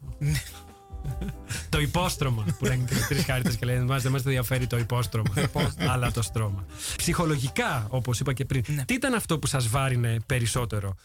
Ναι. 1.19 1.25
το 1.69 1.79
υπόστρωμα 1.79 2.45
που 2.59 2.65
λένε 2.65 2.83
και 2.87 2.95
τρεις 3.07 3.23
χάρτε 3.25 3.55
και 3.59 3.65
λένε 3.65 3.83
Μας 3.83 4.01
δεν 4.03 4.11
μας 4.11 4.25
ενδιαφέρει 4.25 4.67
το 4.67 4.77
υπόστρωμα. 4.77 5.29
αλλά 5.77 6.11
το 6.11 6.21
στρώμα. 6.21 6.65
Ψυχολογικά, 6.97 7.87
όπως 7.89 8.19
είπα 8.19 8.33
και 8.33 8.45
πριν, 8.45 8.63
Ναι. 8.67 8.85
τι 8.85 8.93
ήταν 8.93 9.13
αυτό 9.13 9.39
που 9.39 9.47
σας 9.47 9.67
βάρινε 9.67 10.17
περισσότερο; 10.25 10.95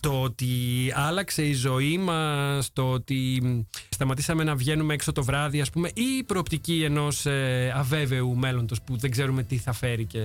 Το 0.00 0.22
ότι 0.22 0.48
άλλαξε 0.94 1.42
η 1.42 1.52
ζωή 1.52 1.98
μας, 1.98 2.70
το 2.72 2.90
ότι 2.90 3.40
μ, 3.42 3.60
σταματήσαμε 3.88 4.44
να 4.44 4.54
βγαίνουμε 4.54 4.94
έξω 4.94 5.12
το 5.12 5.24
βράδυ, 5.24 5.60
ας 5.60 5.70
πούμε, 5.70 5.88
ή 5.88 6.02
η 6.18 6.24
προοπτική 6.24 6.82
ενός 6.84 7.26
αβέβαιου 7.74 8.36
μέλλοντος 8.36 8.82
που 8.82 8.96
δεν 8.96 9.10
ξέρουμε 9.10 9.42
τι 9.42 9.56
θα 9.56 9.72
φέρει 9.72 10.04
και. 10.04 10.20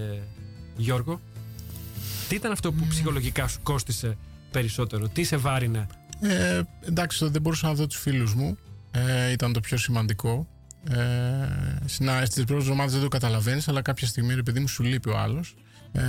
Γιώργο, 0.77 1.21
τι 2.29 2.35
ήταν 2.35 2.51
αυτό 2.51 2.71
που 2.71 2.85
ψυχολογικά 2.89 3.47
σου 3.47 3.59
κόστισε 3.63 4.17
περισσότερο, 4.51 5.07
τι 5.07 5.23
σε 5.23 5.37
βάρινε; 5.37 5.87
Ε, 6.21 6.61
εντάξει, 6.87 7.19
το 7.19 7.29
δεν 7.29 7.41
μπορούσα 7.41 7.67
να 7.67 7.73
δω 7.73 7.87
τους 7.87 7.99
φίλους 7.99 8.33
μου. 8.33 8.57
Ε, 8.95 9.31
ήταν 9.31 9.53
το 9.53 9.59
πιο 9.59 9.77
σημαντικό. 9.77 10.47
Ε, 10.89 11.85
Στις 12.25 12.43
πρώτες 12.45 12.63
εβδομάδες 12.63 12.93
δεν 12.93 13.01
το 13.01 13.07
καταλαβαίνεις, 13.07 13.67
αλλά 13.67 13.81
κάποια 13.81 14.07
στιγμή, 14.07 14.33
ρε 14.33 14.43
παιδί 14.43 14.59
μου, 14.59 14.67
σου 14.67 14.83
λείπει 14.83 15.09
ο 15.09 15.17
άλλος. 15.17 15.55
Ε, 15.91 16.01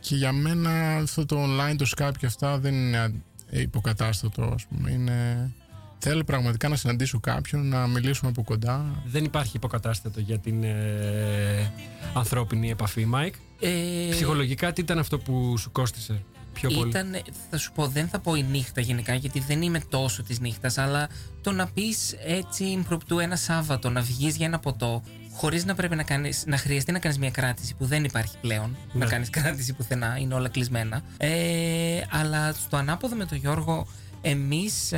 και 0.00 0.14
για 0.16 0.32
μένα 0.32 0.96
αυτό 0.96 1.26
το 1.26 1.44
online, 1.44 1.74
το 1.76 1.90
Skype 1.96 2.12
και 2.18 2.26
αυτά 2.26 2.58
δεν 2.58 2.74
είναι 2.74 2.98
α- 2.98 3.12
υποκατάστατο, 3.50 4.42
ας 4.54 4.66
πούμε. 4.66 4.90
Είναι... 4.90 5.50
Θέλω 5.98 6.24
πραγματικά 6.24 6.68
να 6.68 6.76
συναντήσω 6.76 7.20
κάποιον, 7.20 7.68
να 7.68 7.86
μιλήσουμε 7.86 8.30
από 8.30 8.42
κοντά. 8.42 9.02
Δεν 9.06 9.24
υπάρχει 9.24 9.56
υποκατάστατο 9.56 10.20
για 10.20 10.38
την 10.38 10.62
ε, 10.64 11.72
ανθρώπινη 12.14 12.70
επαφή, 12.70 13.04
Μάικ. 13.04 13.34
Ε, 13.60 13.68
Ψυχολογικά, 14.10 14.72
τι 14.72 14.80
ήταν 14.80 14.98
αυτό 14.98 15.18
που 15.18 15.56
σου 15.58 15.70
κόστισε; 15.72 16.22
Πιο 16.52 16.70
πολύ. 16.70 16.88
Ήταν, 16.88 17.16
θα 17.50 17.58
σου 17.58 17.72
πω, 17.72 17.86
δεν 17.86 18.08
θα 18.08 18.18
πω 18.18 18.34
η 18.34 18.42
νύχτα 18.42 18.80
γενικά, 18.80 19.14
γιατί 19.14 19.40
δεν 19.40 19.62
είμαι 19.62 19.80
τόσο 19.88 20.22
της 20.22 20.40
νύχτας, 20.40 20.78
αλλά 20.78 21.08
το 21.40 21.52
να 21.52 21.66
πεις 21.66 22.14
έτσι 22.24 22.84
impromptu 22.84 23.20
ένα 23.20 23.36
Σάββατο, 23.36 23.90
να 23.90 24.00
βγεις 24.00 24.36
για 24.36 24.46
ένα 24.46 24.58
ποτό, 24.58 25.02
χωρίς 25.32 25.64
να 25.64 25.74
πρέπει 25.74 25.96
να, 25.96 26.02
κάνεις, 26.02 26.44
να 26.46 26.56
χρειαστεί 26.56 26.92
να 26.92 26.98
κάνεις 26.98 27.18
μια 27.18 27.30
κράτηση 27.30 27.74
που 27.74 27.84
δεν 27.86 28.04
υπάρχει 28.04 28.36
πλέον. 28.40 28.76
Ναι. 28.92 29.04
Να 29.04 29.10
κάνεις 29.10 29.30
κράτηση 29.30 29.72
πουθενά, 29.72 30.16
είναι 30.20 30.34
όλα 30.34 30.48
κλεισμένα. 30.48 31.02
Ε, 31.16 32.00
αλλά 32.10 32.52
στο 32.52 32.76
ανάποδο 32.76 33.16
με 33.16 33.24
τον 33.24 33.38
Γιώργο, 33.38 33.86
εμείς. 34.20 34.92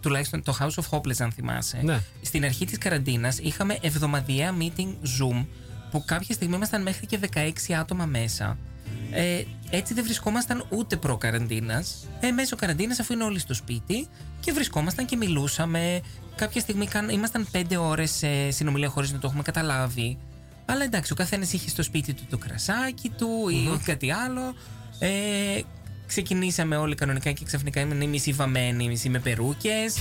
τουλάχιστον 0.00 0.42
το 0.42 0.56
House 0.60 0.82
of 0.82 0.98
Hopeless, 0.98 1.16
αν 1.18 1.32
θυμάσαι. 1.32 1.80
Ναι. 1.82 2.00
Στην 2.22 2.44
αρχή 2.44 2.66
της 2.66 2.78
καραντίνας 2.78 3.38
είχαμε 3.38 3.78
εβδομαδιαία 3.80 4.54
meeting 4.58 4.88
Zoom 4.88 5.46
που 5.90 6.04
κάποια 6.04 6.34
στιγμή 6.34 6.54
ήμασταν 6.54 6.82
μέχρι 6.82 7.06
και 7.06 7.18
16 7.34 7.50
άτομα 7.80 8.04
μέσα. 8.04 8.58
Ε, 9.10 9.42
έτσι 9.70 9.94
δεν 9.94 10.04
βρισκόμασταν 10.04 10.66
ούτε 10.68 10.96
προ-καραντίνας. 10.96 12.08
Ε, 12.20 12.30
μέσω 12.30 12.56
καραντίνας, 12.56 12.98
αφού 13.00 13.12
είναι 13.12 13.24
όλοι 13.24 13.38
στο 13.38 13.54
σπίτι, 13.54 14.08
και 14.40 14.52
βρισκόμασταν 14.52 15.06
και 15.06 15.16
μιλούσαμε. 15.16 16.00
Κάποια 16.36 16.60
στιγμή 16.60 16.86
καν, 16.86 17.08
ήμασταν 17.08 17.46
5 17.52 17.76
ώρες 17.76 18.10
σε 18.10 18.50
συνομιλία 18.50 18.88
χωρίς 18.88 19.12
να 19.12 19.18
το 19.18 19.26
έχουμε 19.26 19.42
καταλάβει. 19.42 20.18
Αλλά 20.66 20.84
εντάξει, 20.84 21.12
ο 21.12 21.16
καθένας 21.16 21.52
είχε 21.52 21.68
στο 21.68 21.82
σπίτι 21.82 22.12
του 22.14 22.22
το 22.30 22.38
κρασάκι 22.38 23.08
του 23.08 23.48
ή 23.48 23.80
κάτι 23.84 24.10
άλλο. 24.10 24.54
Ε, 24.98 25.60
ξεκινήσαμε 26.06 26.76
όλοι 26.76 26.94
κανονικά 26.94 27.32
και 27.32 27.44
ξαφνικά 27.44 27.80
ήμουν 27.80 28.08
μισή 28.08 28.32
βαμμένη, 28.32 28.88
μισή 28.88 29.08
με 29.08 29.18
περούκες. 29.18 29.96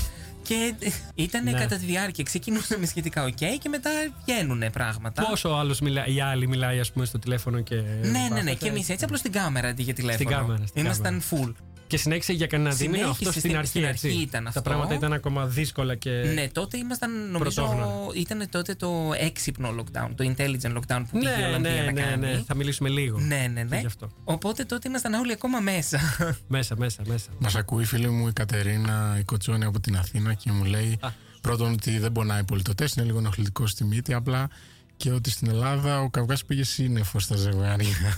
Και 0.49 0.73
ήταν 1.15 1.43
Ναι. 1.43 1.51
κατά 1.51 1.77
τη 1.77 1.85
διάρκεια. 1.85 2.23
Ξεκινούσαμε 2.23 2.85
σχετικά 2.85 3.23
οκ 3.23 3.37
και 3.37 3.69
μετά 3.69 3.89
βγαίνουν 4.25 4.63
πράγματα. 4.71 5.25
Πόσο 5.29 5.49
άλλος 5.49 5.79
μιλάει, 5.79 6.13
η 6.15 6.21
άλλη 6.21 6.47
μιλάει, 6.47 6.79
ας 6.79 6.91
πούμε, 6.91 7.05
στο 7.05 7.19
τηλέφωνο 7.19 7.61
και. 7.61 7.75
Ναι, 7.75 7.81
ναι, 8.01 8.09
ναι. 8.19 8.29
βάφεται. 8.29 8.53
Και 8.53 8.67
εμείς 8.67 8.89
έτσι 8.89 9.03
απλώς 9.05 9.19
στην 9.19 9.31
κάμερα 9.31 9.67
αντί 9.67 9.83
για 9.83 9.93
τηλέφωνο. 9.93 10.29
κάμερα, 10.29 10.65
στην 10.65 10.83
Ήμασταν 10.85 11.21
full. 11.29 11.53
Και 11.89 11.97
συνέχισε 11.97 12.33
για 12.33 12.47
κανένα 12.47 12.69
δίμηνο 12.75 12.97
Συνέχισε 12.97 13.19
αυτό 13.29 13.39
στην 13.39 13.41
στην- 13.41 13.55
αρχή. 13.57 13.69
στην 13.69 13.83
έτσι. 13.83 14.07
αρχή 14.07 14.21
ήταν 14.21 14.43
Τα 14.43 14.49
αυτό. 14.49 14.61
πράγματα 14.61 14.93
ήταν 14.93 15.13
ακόμα 15.13 15.45
δύσκολα 15.45 15.95
και. 15.95 16.09
Ναι, 16.33 16.47
τότε 16.49 16.77
ήμασταν, 16.77 17.31
νομίζω, 17.31 17.61
Πρωτόγνωρα. 17.63 17.91
ήταν 18.15 18.49
τότε 18.49 18.75
το 18.75 19.11
έξυπνο 19.17 19.75
lockdown, 19.79 20.09
το 20.15 20.33
intelligent 20.35 20.77
lockdown 20.77 21.03
που 21.11 21.19
πήγε 21.19 21.29
η 21.29 21.37
ναι, 21.41 21.45
Ολλανδία 21.47 21.71
ναι, 21.71 21.81
να 21.81 21.91
ναι, 21.91 22.01
κάνει. 22.01 22.25
ναι. 22.25 22.43
Θα 22.47 22.55
μιλήσουμε 22.55 22.89
λίγο. 22.89 23.19
Ναι, 23.19 23.49
ναι, 23.53 23.61
και 23.61 23.67
ναι. 23.69 23.79
γι' 23.79 23.85
αυτό. 23.85 24.09
Οπότε 24.23 24.63
τότε 24.63 24.87
ήμασταν 24.87 25.13
όλοι 25.13 25.31
ακόμα 25.31 25.59
μέσα. 25.59 25.99
Μέσα, 26.47 26.75
μέσα, 26.77 27.01
μέσα. 27.07 27.29
Μας 27.39 27.55
ακούει 27.55 27.83
η 27.83 27.85
φίλη 27.85 28.09
μου 28.09 28.27
η 28.27 28.33
Κατερίνα 28.33 29.15
η 29.19 29.23
Κοτσόνη 29.23 29.65
από 29.65 29.79
την 29.79 29.97
Αθήνα 29.97 30.33
και 30.33 30.51
μου 30.51 30.63
λέει 30.63 30.97
Α. 31.01 31.09
πρώτον 31.41 31.71
ότι 31.71 31.99
δεν 31.99 32.11
πονάει 32.11 32.43
πολύ 32.43 32.61
το 32.61 32.75
τεστ, 32.75 32.95
είναι 32.97 33.05
λίγο 33.05 33.17
ενοχλητικό 33.17 33.67
στη 33.67 33.83
μύτη 33.83 34.13
απλά 34.13 34.49
και 34.97 35.11
ότι 35.11 35.29
στην 35.29 35.49
Ελλάδα 35.49 36.01
ο 36.01 36.09
καυγάς 36.09 36.45
πήγε 36.45 36.63
σύννεφος 36.63 37.23
στα 37.23 37.35
ζευγάρια. 37.35 38.17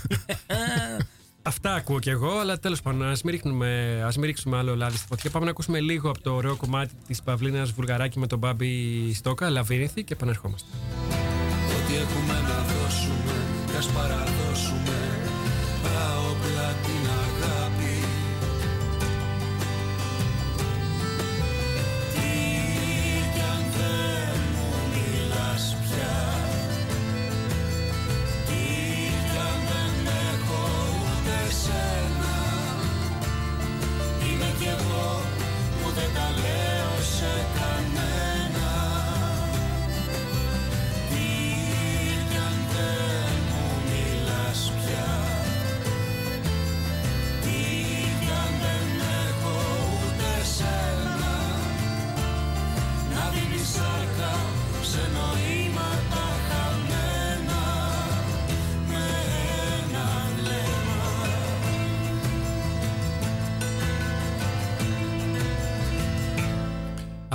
Αυτά 1.44 1.74
ακούω 1.74 1.98
κι 1.98 2.10
εγώ, 2.10 2.38
αλλά 2.38 2.58
τέλος 2.58 2.82
πάντων, 2.82 3.02
ας 3.02 3.22
μην, 3.22 3.34
ρίχνουμε- 3.34 4.02
ας 4.06 4.16
μην 4.16 4.26
ρίξουμε 4.26 4.56
άλλο 4.56 4.76
λάδι 4.76 4.96
στη 4.96 5.06
φωτιά. 5.06 5.30
Πάμε 5.30 5.44
να 5.44 5.50
ακούσουμε 5.50 5.80
λίγο 5.80 6.10
από 6.10 6.20
το 6.22 6.32
ωραίο 6.34 6.56
κομμάτι 6.56 6.92
της 7.06 7.22
Παυλίνας 7.22 7.70
Βουλγαράκη 7.72 8.18
με 8.18 8.26
τον 8.26 8.38
Μπάμπη 8.38 8.70
Στόκα, 9.14 9.50
Λαβύρινθη 9.50 10.02
και 10.04 10.12
επανερχόμαστε. 10.12 10.68
Ό,τι 11.76 11.94
έχουμε 11.96 12.34
να 12.48 12.58
δώσουμε, 12.70 13.34
ας 13.78 13.86
παραδώσουμε 13.86 14.96
Τα 15.82 16.18
όπλα 16.30 16.68
την 16.84 17.02
αγάπη 17.10 17.31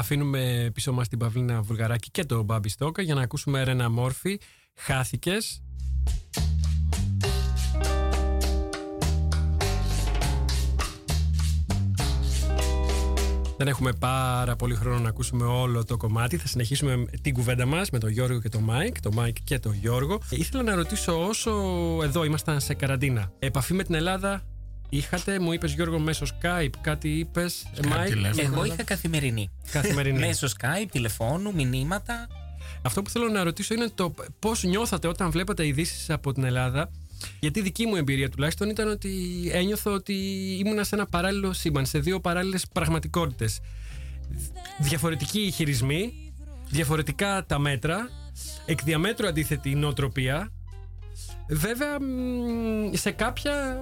Αφήνουμε 0.09 0.71
πίσω 0.73 0.93
μας 0.93 1.07
την 1.07 1.17
Παυλίνα 1.17 1.61
Βουλγαράκη 1.61 2.11
και 2.11 2.25
τον 2.25 2.43
Μπάμπη 2.43 2.69
Στόκα 2.69 3.01
για 3.01 3.15
να 3.15 3.21
ακούσουμε 3.21 3.63
Ρένα 3.63 3.89
Μόρφη. 3.89 4.39
Χάθηκες. 4.75 5.61
Δεν 13.57 13.67
έχουμε 13.67 13.93
πάρα 13.93 14.55
πολύ 14.55 14.75
χρόνο 14.75 14.99
να 14.99 15.09
ακούσουμε 15.09 15.45
όλο 15.45 15.83
το 15.83 15.97
κομμάτι. 15.97 16.37
Θα 16.37 16.47
συνεχίσουμε 16.47 17.05
την 17.21 17.33
κουβέντα 17.33 17.65
μας 17.65 17.89
με 17.89 17.99
τον 17.99 18.09
Γιώργο 18.09 18.41
και 18.41 18.49
τον 18.49 18.63
Μάικ. 18.63 19.01
Τον 19.01 19.13
Μάικ 19.13 19.35
και 19.43 19.59
τον 19.59 19.73
Γιώργο. 19.73 20.19
Ήθελα 20.29 20.63
να 20.63 20.75
ρωτήσω 20.75 21.27
όσο 21.27 21.51
εδώ 22.03 22.23
ήμασταν 22.23 22.59
σε 22.59 22.73
καραντίνα. 22.73 23.31
Επαφή 23.39 23.73
με 23.73 23.83
την 23.83 23.95
Ελλάδα 23.95 24.43
είχατε, 24.89 25.39
μου 25.39 25.51
είπες 25.53 25.73
Γιώργο 25.73 25.99
μέσω 25.99 26.25
Skype, 26.25 26.69
κάτι 26.81 27.09
είπες. 27.09 27.65
Μάικ. 27.87 28.13
τηλέφωνο. 28.13 28.53
Εγώ 28.53 28.65
είχα 28.65 28.83
καθημερινή. 28.83 29.49
Καθημερινή. 29.71 30.19
Μέσω 30.19 30.47
Skype, 30.47 30.87
τηλεφώνου, 30.91 31.53
μηνύματα. 31.53 32.27
Αυτό 32.81 33.01
που 33.01 33.09
θέλω 33.09 33.29
να 33.29 33.43
ρωτήσω 33.43 33.73
είναι 33.73 33.89
το 33.95 34.13
πώς 34.39 34.63
νιώθατε 34.63 35.07
όταν 35.07 35.31
βλέπατε 35.31 35.67
ειδήσεις 35.67 36.09
από 36.09 36.33
την 36.33 36.43
Ελλάδα. 36.43 36.91
Γιατί 37.39 37.59
η 37.59 37.61
δική 37.61 37.85
μου 37.85 37.95
εμπειρία 37.95 38.29
τουλάχιστον 38.29 38.69
ήταν 38.69 38.87
ότι 38.87 39.11
ένιωθω 39.53 39.93
ότι 39.93 40.13
ήμουνα 40.65 40.83
σε 40.83 40.95
ένα 40.95 41.05
παράλληλο 41.05 41.53
σύμπαν, 41.53 41.85
σε 41.85 41.99
δύο 41.99 42.19
παράλληλες 42.19 42.65
πραγματικότητες. 42.73 43.59
Διαφορετικοί 44.79 45.39
οι 45.39 45.51
χειρισμοί, 45.51 46.33
διαφορετικά 46.69 47.45
τα 47.45 47.59
μέτρα, 47.59 48.09
εκ 48.65 48.83
διαμέτρου 48.83 49.27
αντίθετη 49.27 49.69
η 49.69 49.75
νοοτροπία. 49.75 50.51
Βέβαια, 51.49 52.01
μ, 52.01 52.93
σε 52.93 53.11
κάποια 53.11 53.77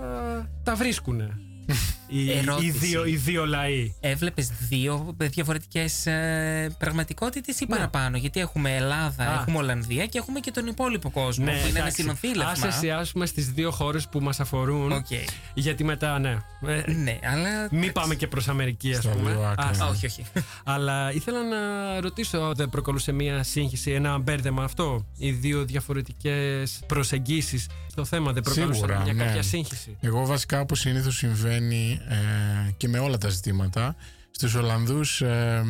τα 0.63 0.75
βρίσκουνε 0.75 1.29
οι, 2.19 2.25
οι, 2.25 2.31
Ερώτηση. 2.37 2.71
δύο, 2.71 3.05
οι 3.05 3.15
δύο 3.15 3.45
λαοί. 3.45 3.93
Έβλεπες 3.99 4.49
δύο 4.69 5.15
διαφορετικές 5.17 6.05
ε, 6.05 6.75
πραγματικότητες 6.77 7.59
ή 7.59 7.65
παραπάνω; 7.65 8.17
Γιατί 8.17 8.39
έχουμε 8.39 8.75
Ελλάδα, 8.75 9.23
Ναι. 9.23 9.29
Α. 9.29 9.33
έχουμε 9.41 9.57
Ολλανδία 9.57 10.05
και 10.05 10.17
έχουμε 10.17 10.39
και 10.39 10.51
τον 10.51 10.67
υπόλοιπο 10.67 11.09
κόσμο 11.11 11.45
που 11.45 11.51
είναι 11.51 11.59
ένα 11.59 11.71
Ναι, 11.71 11.79
εντάξει. 11.79 12.01
συνονθύλευμα. 12.01 12.51
Ας 12.51 12.63
εστιάσουμε 12.63 13.25
στις 13.25 13.51
δύο 13.51 13.71
χώρες 13.71 14.07
που 14.07 14.19
μας 14.19 14.39
αφορούν. 14.39 14.91
Οκ. 14.91 15.05
Γιατί 15.53 15.83
μετά, 15.83 16.19
ναι. 16.19 16.29
Ε, 16.67 16.91
Ναι, 16.91 17.19
αλλά. 17.31 17.67
Μην 17.71 17.91
πάμε 17.91 18.15
και 18.15 18.27
προς 18.27 18.47
Αμερική, 18.47 18.91
ας 18.93 18.97
Στα 19.03 19.09
πούμε. 19.09 19.31
δύο 19.31 19.41
άκρα. 19.43 19.67
Ας- 19.69 19.79
Α, 19.79 19.85
όχι, 19.87 20.05
όχι. 20.05 20.23
Αλλά 20.63 21.11
ήθελα 21.13 21.39
να 21.43 21.99
ρωτήσω, 22.01 22.51
δεν 22.55 22.69
προκαλούσε 22.69 23.11
μια 23.11 23.43
σύγχυση, 23.43 23.91
ένα 23.91 24.17
μπέρδεμα 24.17 24.63
αυτό, 24.63 25.05
οι 25.17 25.31
δύο 25.31 25.65
διαφορετικές 25.65 26.79
προσεγγίσεις 26.87 27.67
στο 27.91 28.05
θέμα, 28.05 28.31
δεν 28.31 28.43
προκαλούσε 28.43 28.73
Σίγουρα, 28.79 29.01
μια 29.03 29.13
ναι. 29.13 29.23
κάποια 29.25 29.41
σύγχυση; 29.41 29.97
Εγώ 30.01 30.25
βασικά 30.25 30.59
όπως 30.59 30.79
συνήθως 30.79 31.15
συμβαίνει 31.15 31.99
ε, 32.09 32.71
και 32.77 32.87
με 32.87 32.99
όλα 32.99 33.17
τα 33.17 33.29
ζητήματα 33.29 33.95
στους 34.31 34.53
Ολλανδούς 34.55 35.21
ε, 35.21 35.63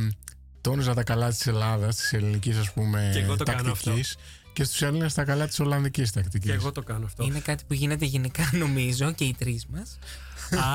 τόνιζα 0.61 0.93
τα 0.93 1.03
καλά 1.03 1.29
της 1.29 1.47
Ελλάδας, 1.47 1.95
της 1.95 2.13
ελληνικής 2.13 2.57
ας 2.57 2.73
πούμε 2.73 3.09
Και 3.13 3.19
εγώ 3.19 3.35
το 3.35 3.43
κάνω 3.43 3.63
τακτικής 3.63 4.17
και 4.53 4.63
στους 4.63 4.81
Έλληνες 4.81 5.13
τα 5.13 5.23
καλά 5.23 5.47
της 5.47 5.59
Ολλανδικής 5.59 6.11
τακτικής. 6.11 6.49
Και 6.49 6.55
εγώ 6.55 6.71
το 6.71 6.81
κάνω 6.81 7.05
αυτό. 7.05 7.23
Είναι 7.23 7.39
κάτι 7.39 7.63
που 7.67 7.73
γίνεται 7.73 8.05
γενικά 8.05 8.49
νομίζω 8.63 9.11
και 9.11 9.23
οι 9.23 9.35
τρεις 9.37 9.65
μας. 9.65 9.99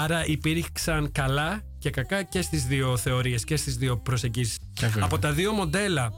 Άρα 0.03 0.27
υπήρξαν 0.27 1.13
καλά 1.13 1.63
και 1.79 1.91
κακά 1.91 2.23
και 2.23 2.43
στις 2.43 2.65
δύο 2.65 2.97
θεωρίες 2.97 3.45
και 3.45 3.57
στις 3.57 3.77
δύο 3.77 3.97
προσεγγίσεις. 3.97 4.59
Ε, 4.81 4.87
βέβαια. 4.87 5.05
Από 5.05 5.19
τα 5.19 5.33
δύο 5.33 5.53
μοντέλα, 5.53 6.13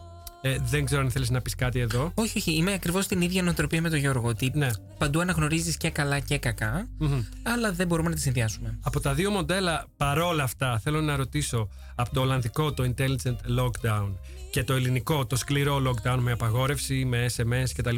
ε, 0.44 0.56
δεν 0.64 0.84
ξέρω 0.84 1.00
αν 1.00 1.10
θέλεις 1.10 1.30
να 1.30 1.40
πεις 1.40 1.54
κάτι 1.54 1.80
εδώ. 1.80 2.12
Όχι, 2.14 2.38
όχι. 2.38 2.52
Είμαι 2.52 2.72
ακριβώς 2.72 3.06
την 3.06 3.20
ίδια 3.20 3.42
νοοτροπία 3.42 3.80
με 3.80 3.88
τον 3.88 3.98
Γιώργο. 3.98 4.28
Ότι 4.28 4.50
Ναι. 4.54 4.68
παντού 4.98 5.20
αναγνωρίζεις 5.20 5.76
και 5.76 5.90
καλά 5.90 6.18
και 6.18 6.38
κακά, 6.38 6.88
Μμμ. 6.98 7.22
αλλά 7.42 7.72
δεν 7.72 7.86
μπορούμε 7.86 8.08
να 8.08 8.14
τις 8.14 8.24
συνδυάσουμε. 8.24 8.78
Από 8.82 9.00
τα 9.00 9.14
δύο 9.14 9.30
μοντέλα, 9.30 9.86
παρόλα 9.96 10.42
αυτά, 10.42 10.78
θέλω 10.82 11.00
να 11.00 11.16
ρωτήσω 11.16 11.68
από 11.94 12.14
το 12.14 12.20
Ολλανδικό 12.20 12.72
το 12.72 12.92
Intelligent 12.96 13.58
Lockdown 13.60 14.08
και 14.50 14.64
το 14.64 14.72
ελληνικό 14.74 15.26
το 15.26 15.36
σκληρό 15.36 15.82
lockdown 15.90 16.16
με 16.18 16.32
απαγόρευση, 16.32 17.04
με 17.04 17.26
SMS 17.36 17.70
κτλ. 17.76 17.96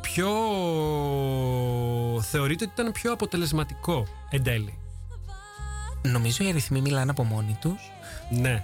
Ποιο 0.00 0.28
θεωρείτε 2.30 2.64
ότι 2.64 2.72
ήταν 2.80 2.92
πιο 2.92 3.12
αποτελεσματικό 3.12 4.06
εν 4.30 4.42
τέλει; 4.42 4.74
Νομίζω 6.02 6.44
οι 6.44 6.48
αριθμοί 6.48 6.80
μιλάνε 6.80 7.10
από 7.10 7.24
μόνοι 7.24 7.56
τους. 7.60 7.80
Ναι, 8.30 8.62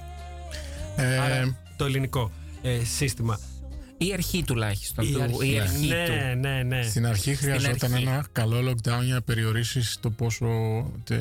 Ε, 0.97 1.19
άρα 1.19 1.57
το 1.77 1.85
ελληνικό 1.85 2.31
ε, 2.67 2.85
σύστημα. 2.85 3.41
Η 3.99 4.13
αρχή 4.13 4.45
τουλάχιστον. 4.45 5.05
Η 5.07 5.13
του, 5.13 5.23
αρχή, 5.23 5.53
η 5.53 5.59
αρχή 5.61 5.87
ναι, 5.87 6.07
του. 6.07 6.39
ναι, 6.41 6.63
ναι. 6.63 6.83
Στην 6.83 7.07
αρχή 7.07 7.35
χρειαζόταν 7.35 7.93
αρχή. 7.93 8.05
ένα 8.07 8.27
καλό 8.33 8.71
lockdown 8.71 9.03
για 9.05 9.15
να 9.15 9.23
περιορίσεις 9.23 9.97
το 10.01 10.11
πόσο, 10.11 10.47
τε, 11.05 11.17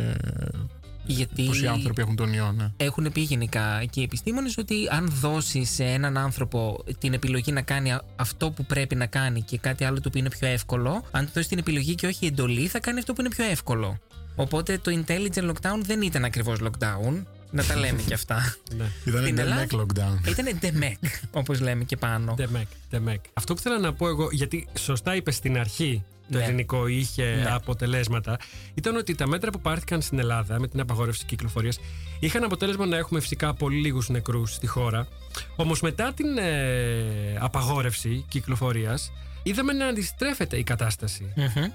Γιατί 1.06 1.44
πόσοι 1.44 1.68
άνθρωποι 1.68 2.02
έχουν 2.02 2.16
τον 2.16 2.34
ιό. 2.34 2.52
Ναι. 2.52 2.72
έχουν 2.78 3.12
πει 3.12 3.22
γενικά 3.22 3.86
και 3.90 4.00
οι 4.00 4.04
επιστήμονες 4.04 4.58
ότι 4.58 4.76
αν 4.92 5.10
δώσεις 5.20 5.70
σε 5.70 5.84
έναν 5.84 6.18
άνθρωπο 6.18 6.84
την 7.00 7.14
επιλογή 7.14 7.52
να 7.52 7.62
κάνει 7.62 7.92
α- 7.92 8.04
αυτό 8.16 8.52
που 8.52 8.66
πρέπει 8.66 8.96
να 8.96 9.06
κάνει 9.06 9.42
και 9.42 9.58
κάτι 9.58 9.84
άλλο 9.84 9.96
το 9.96 10.04
οποίο 10.08 10.20
είναι 10.20 10.30
πιο 10.30 10.48
εύκολο, 10.48 11.04
αν 11.12 11.26
του 11.26 11.32
δώσεις 11.34 11.50
την 11.50 11.58
επιλογή 11.58 11.96
και 11.96 12.08
όχι 12.08 12.26
εντολή, 12.26 12.68
θα 12.68 12.80
κάνει 12.80 13.00
αυτό 13.00 13.14
που 13.14 13.22
είναι 13.22 13.30
πιο 13.30 13.46
εύκολο. 13.46 13.98
Οπότε 14.36 14.78
το 14.78 15.04
intelligent 15.04 15.50
lockdown 15.50 15.80
δεν 15.82 16.02
ήταν 16.02 16.24
ακριβώς 16.26 16.60
lockdown. 16.64 17.24
Να 17.56 17.64
τα 17.64 17.76
λέμε 17.76 18.02
και 18.02 18.14
αυτά. 18.14 18.56
ναι. 18.78 18.86
Ήταν 19.06 19.22
Στην 19.22 19.38
ένα 19.40 19.42
Ελλάδα- 19.42 19.68
lockdown. 19.86 20.28
Ήταν 20.28 20.60
DEMEC, 20.62 21.10
όπως 21.32 21.60
λέμε 21.60 21.84
και 21.84 21.98
πάνω. 21.98 22.34
Ντεμεκ, 22.34 22.68
ντεμεκ. 22.90 23.20
Αυτό 23.34 23.54
που 23.54 23.62
θέλω 23.62 23.78
να 23.78 23.94
πω 23.94 24.08
εγώ, 24.08 24.28
γιατί 24.32 24.68
σωστά 24.78 25.16
είπες 25.16 25.36
στην 25.36 25.58
αρχή 25.58 26.04
το 26.32 26.38
Ναι. 26.38 26.44
ελληνικό 26.44 26.88
είχε 26.88 27.24
Ναι. 27.24 27.50
αποτελέσματα, 27.52 28.38
ήταν 28.74 28.96
ότι 28.96 29.16
τα 29.16 29.28
μέτρα 29.28 29.52
που 29.52 29.60
πάρθηκαν 29.62 30.02
στην 30.02 30.20
Ελλάδα 30.20 30.60
με 30.60 30.68
την 30.68 30.80
απαγόρευση 30.80 31.26
κυκλοφορίας 31.26 31.80
είχαν 32.20 32.44
αποτέλεσμα 32.44 32.86
να 32.86 32.98
έχουμε 32.98 33.20
φυσικά 33.20 33.54
πολύ 33.54 33.78
λίγους 33.82 34.10
νεκρούς 34.10 34.54
στη 34.54 34.68
χώρα. 34.68 35.08
Όμως 35.56 35.82
μετά 35.82 36.14
την 36.14 36.38
ε, 36.38 37.38
απαγόρευση 37.40 38.26
κυκλοφορίας, 38.28 39.12
είδαμε 39.44 39.74
να 39.74 39.86
αντιστρέφεται 39.88 40.58
η 40.58 40.64
κατάσταση. 40.64 41.32
Μμμ. 41.36 41.66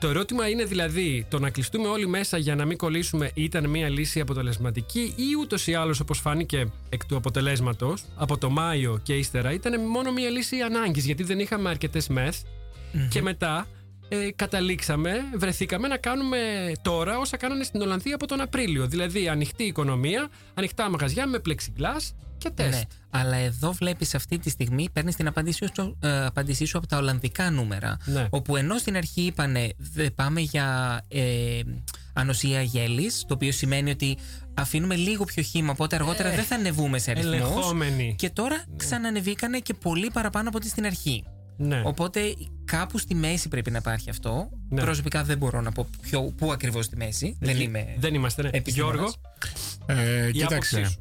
Το 0.00 0.08
ερώτημα 0.08 0.48
είναι 0.48 0.64
δηλαδή 0.64 1.26
το 1.28 1.38
να 1.38 1.50
κλειστούμε 1.50 1.88
όλοι 1.88 2.06
μέσα 2.06 2.38
για 2.38 2.54
να 2.54 2.64
μην 2.64 2.76
κολλήσουμε 2.76 3.30
ήταν 3.34 3.70
μια 3.70 3.88
λύση 3.88 4.20
αποτελεσματική 4.20 5.12
ή 5.16 5.34
ούτως 5.40 5.66
ή 5.66 5.74
άλλως 5.74 6.00
όπως 6.00 6.18
φάνηκε 6.18 6.70
εκ 6.88 7.04
του 7.04 7.16
αποτελέσματος 7.16 8.04
από 8.16 8.38
το 8.38 8.50
Μάιο 8.50 9.00
και 9.02 9.14
ύστερα 9.14 9.52
ήταν 9.52 9.80
μόνο 9.88 10.12
μια 10.12 10.30
λύση 10.30 10.60
ανάγκης 10.60 11.04
γιατί 11.04 11.22
δεν 11.22 11.38
είχαμε 11.38 11.68
αρκετές 11.68 12.08
μεθ. 12.08 12.36
Και 13.10 13.22
μετά 13.22 13.66
ε, 14.08 14.30
καταλήξαμε, 14.36 15.12
βρεθήκαμε 15.36 15.88
να 15.88 15.96
κάνουμε 15.96 16.72
τώρα 16.82 17.18
όσα 17.18 17.36
κάνανε 17.36 17.64
στην 17.64 17.80
Ολλανδία 17.82 18.14
από 18.14 18.26
τον 18.26 18.40
Απρίλιο. 18.40 18.86
Δηλαδή 18.86 19.28
ανοιχτή 19.28 19.64
οικονομία, 19.64 20.28
ανοιχτά 20.54 20.90
μαγαζιά 20.90 21.26
με 21.26 21.38
πλεξιγκλάς 21.38 22.14
και 22.38 22.50
τεστ. 22.50 22.70
Ναι, 22.70 22.80
αλλά 23.10 23.36
εδώ 23.36 23.72
βλέπεις 23.72 24.14
αυτή 24.14 24.38
τη 24.38 24.50
στιγμή 24.50 24.88
παίρνεις 24.92 25.16
την 25.16 25.26
απάντησή 25.26 25.66
σου, 25.74 25.96
ε, 26.00 26.24
απάντησή 26.24 26.64
σου 26.64 26.78
από 26.78 26.86
τα 26.86 26.96
Ολλανδικά 26.96 27.50
νούμερα. 27.50 27.96
Ναι. 28.04 28.26
Όπου 28.30 28.56
ενώ 28.56 28.78
στην 28.78 28.96
αρχή 28.96 29.20
είπανε 29.22 29.68
«Δε- 29.76 30.10
πάμε 30.10 30.40
για 30.40 31.00
ε, 31.08 31.60
ανοσία 32.12 32.62
γέλης, 32.62 33.24
το 33.28 33.34
οποίο 33.34 33.52
σημαίνει 33.52 33.90
ότι 33.90 34.16
αφήνουμε 34.54 34.96
λίγο 34.96 35.24
πιο 35.24 35.42
χύμα, 35.42 35.70
οπότε 35.72 35.96
αργότερα 35.96 36.30
δεν 36.30 36.44
θα 36.44 36.54
ανεβούμε 36.54 36.98
σε 36.98 37.10
αριθμούς 37.10 37.32
Ελεγχόμενοι. 37.34 38.14
Και 38.18 38.30
τώρα 38.30 38.64
ξανανεβήκανε 38.76 39.58
και 39.58 39.74
πολύ 39.74 40.10
παραπάνω 40.12 40.48
από 40.48 40.58
ό,τι 40.58 40.68
στην 40.68 40.86
αρχή. 40.86 41.24
Ναι. 41.60 41.82
Οπότε 41.84 42.20
κάπου 42.64 42.98
στη 42.98 43.14
μέση 43.14 43.48
πρέπει 43.48 43.70
να 43.70 43.78
υπάρχει 43.78 44.10
αυτό. 44.10 44.48
Ναι. 44.68 44.80
Προσωπικά 44.82 45.24
δεν 45.24 45.38
μπορώ 45.38 45.60
να 45.60 45.72
πω 45.72 45.86
ποιο, 46.00 46.22
πού 46.36 46.52
ακριβώς 46.52 46.84
στη 46.84 46.96
μέση. 46.96 47.36
δεν 47.40 47.54
Εκεί- 47.54 47.62
είμαι. 47.62 47.94
δεν 47.98 48.14
είμαστε. 48.14 48.42
Ναι. 48.42 48.48
επιστήμονας. 48.52 48.94
Γιώργο, 49.86 50.02
Ε, 50.02 50.26
η 50.28 50.32
κοίταξε. 50.32 50.76
άποψή 50.76 50.92
σου. 50.94 51.00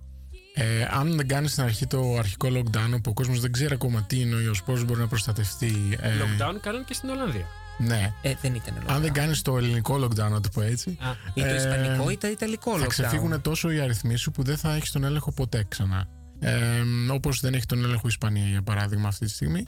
Ε, 0.54 0.88
αν 0.92 1.16
δεν 1.16 1.28
κάνεις 1.28 1.52
στην 1.52 1.64
αρχή 1.64 1.88
το 1.88 2.16
αρχικό 2.18 2.48
lockdown, 2.52 2.92
όπου 2.96 3.10
ο 3.10 3.14
κόσμος 3.14 3.40
δεν 3.40 3.52
ξέρει 3.52 3.74
ακόμα 3.74 4.04
τι 4.04 4.20
είναι 4.20 4.36
ο 4.36 4.40
ιός, 4.40 4.64
πώς 4.64 4.84
μπορεί 4.86 5.00
να 5.00 5.08
προστατευτεί. 5.08 5.98
Ε, 6.02 6.10
Lockdown 6.18 6.56
κάνανε 6.62 6.84
και 6.88 6.94
στην 6.94 7.10
Ολλανδία. 7.10 7.46
Ναι. 7.80 8.14
Ε, 8.22 8.34
δεν 8.42 8.56
ήταν 8.56 8.74
Αν 8.88 9.02
δεν 9.02 9.12
lockdown. 9.12 9.14
κάνεις 9.14 9.42
το 9.42 9.58
ελληνικό 9.58 9.96
lockdown, 10.04 10.30
να 10.32 10.42
το 10.42 10.50
πω 10.54 10.62
έτσι, 10.62 10.98
Α, 11.02 11.10
Ή 11.34 11.42
το 11.42 11.48
ε, 11.48 11.56
ισπανικό 11.56 12.10
ή 12.10 12.18
το 12.18 12.28
ιταλικό 12.28 12.78
θα 12.78 12.86
lockdown. 12.86 12.88
ξεφύγουν 12.90 13.42
τόσο 13.42 13.72
οι 13.72 13.80
αριθμοί 13.80 14.16
σου 14.16 14.32
που 14.32 14.44
δεν 14.44 14.58
θα 14.58 14.74
έχεις 14.76 14.92
τον 14.92 15.04
έλεγχο 15.04 15.32
ποτέ 15.32 15.66
ξανά. 15.68 16.08
Ε, 16.40 16.54
Όπως 17.12 17.40
δεν 17.40 17.54
έχει 17.54 17.66
τον 17.66 17.78
έλεγχο 17.84 18.02
η 18.04 18.10
Ισπανία, 18.12 18.46
για 18.48 18.62
παράδειγμα, 18.62 19.08
αυτή 19.08 19.26
τη 19.26 19.32
στιγμή. 19.32 19.66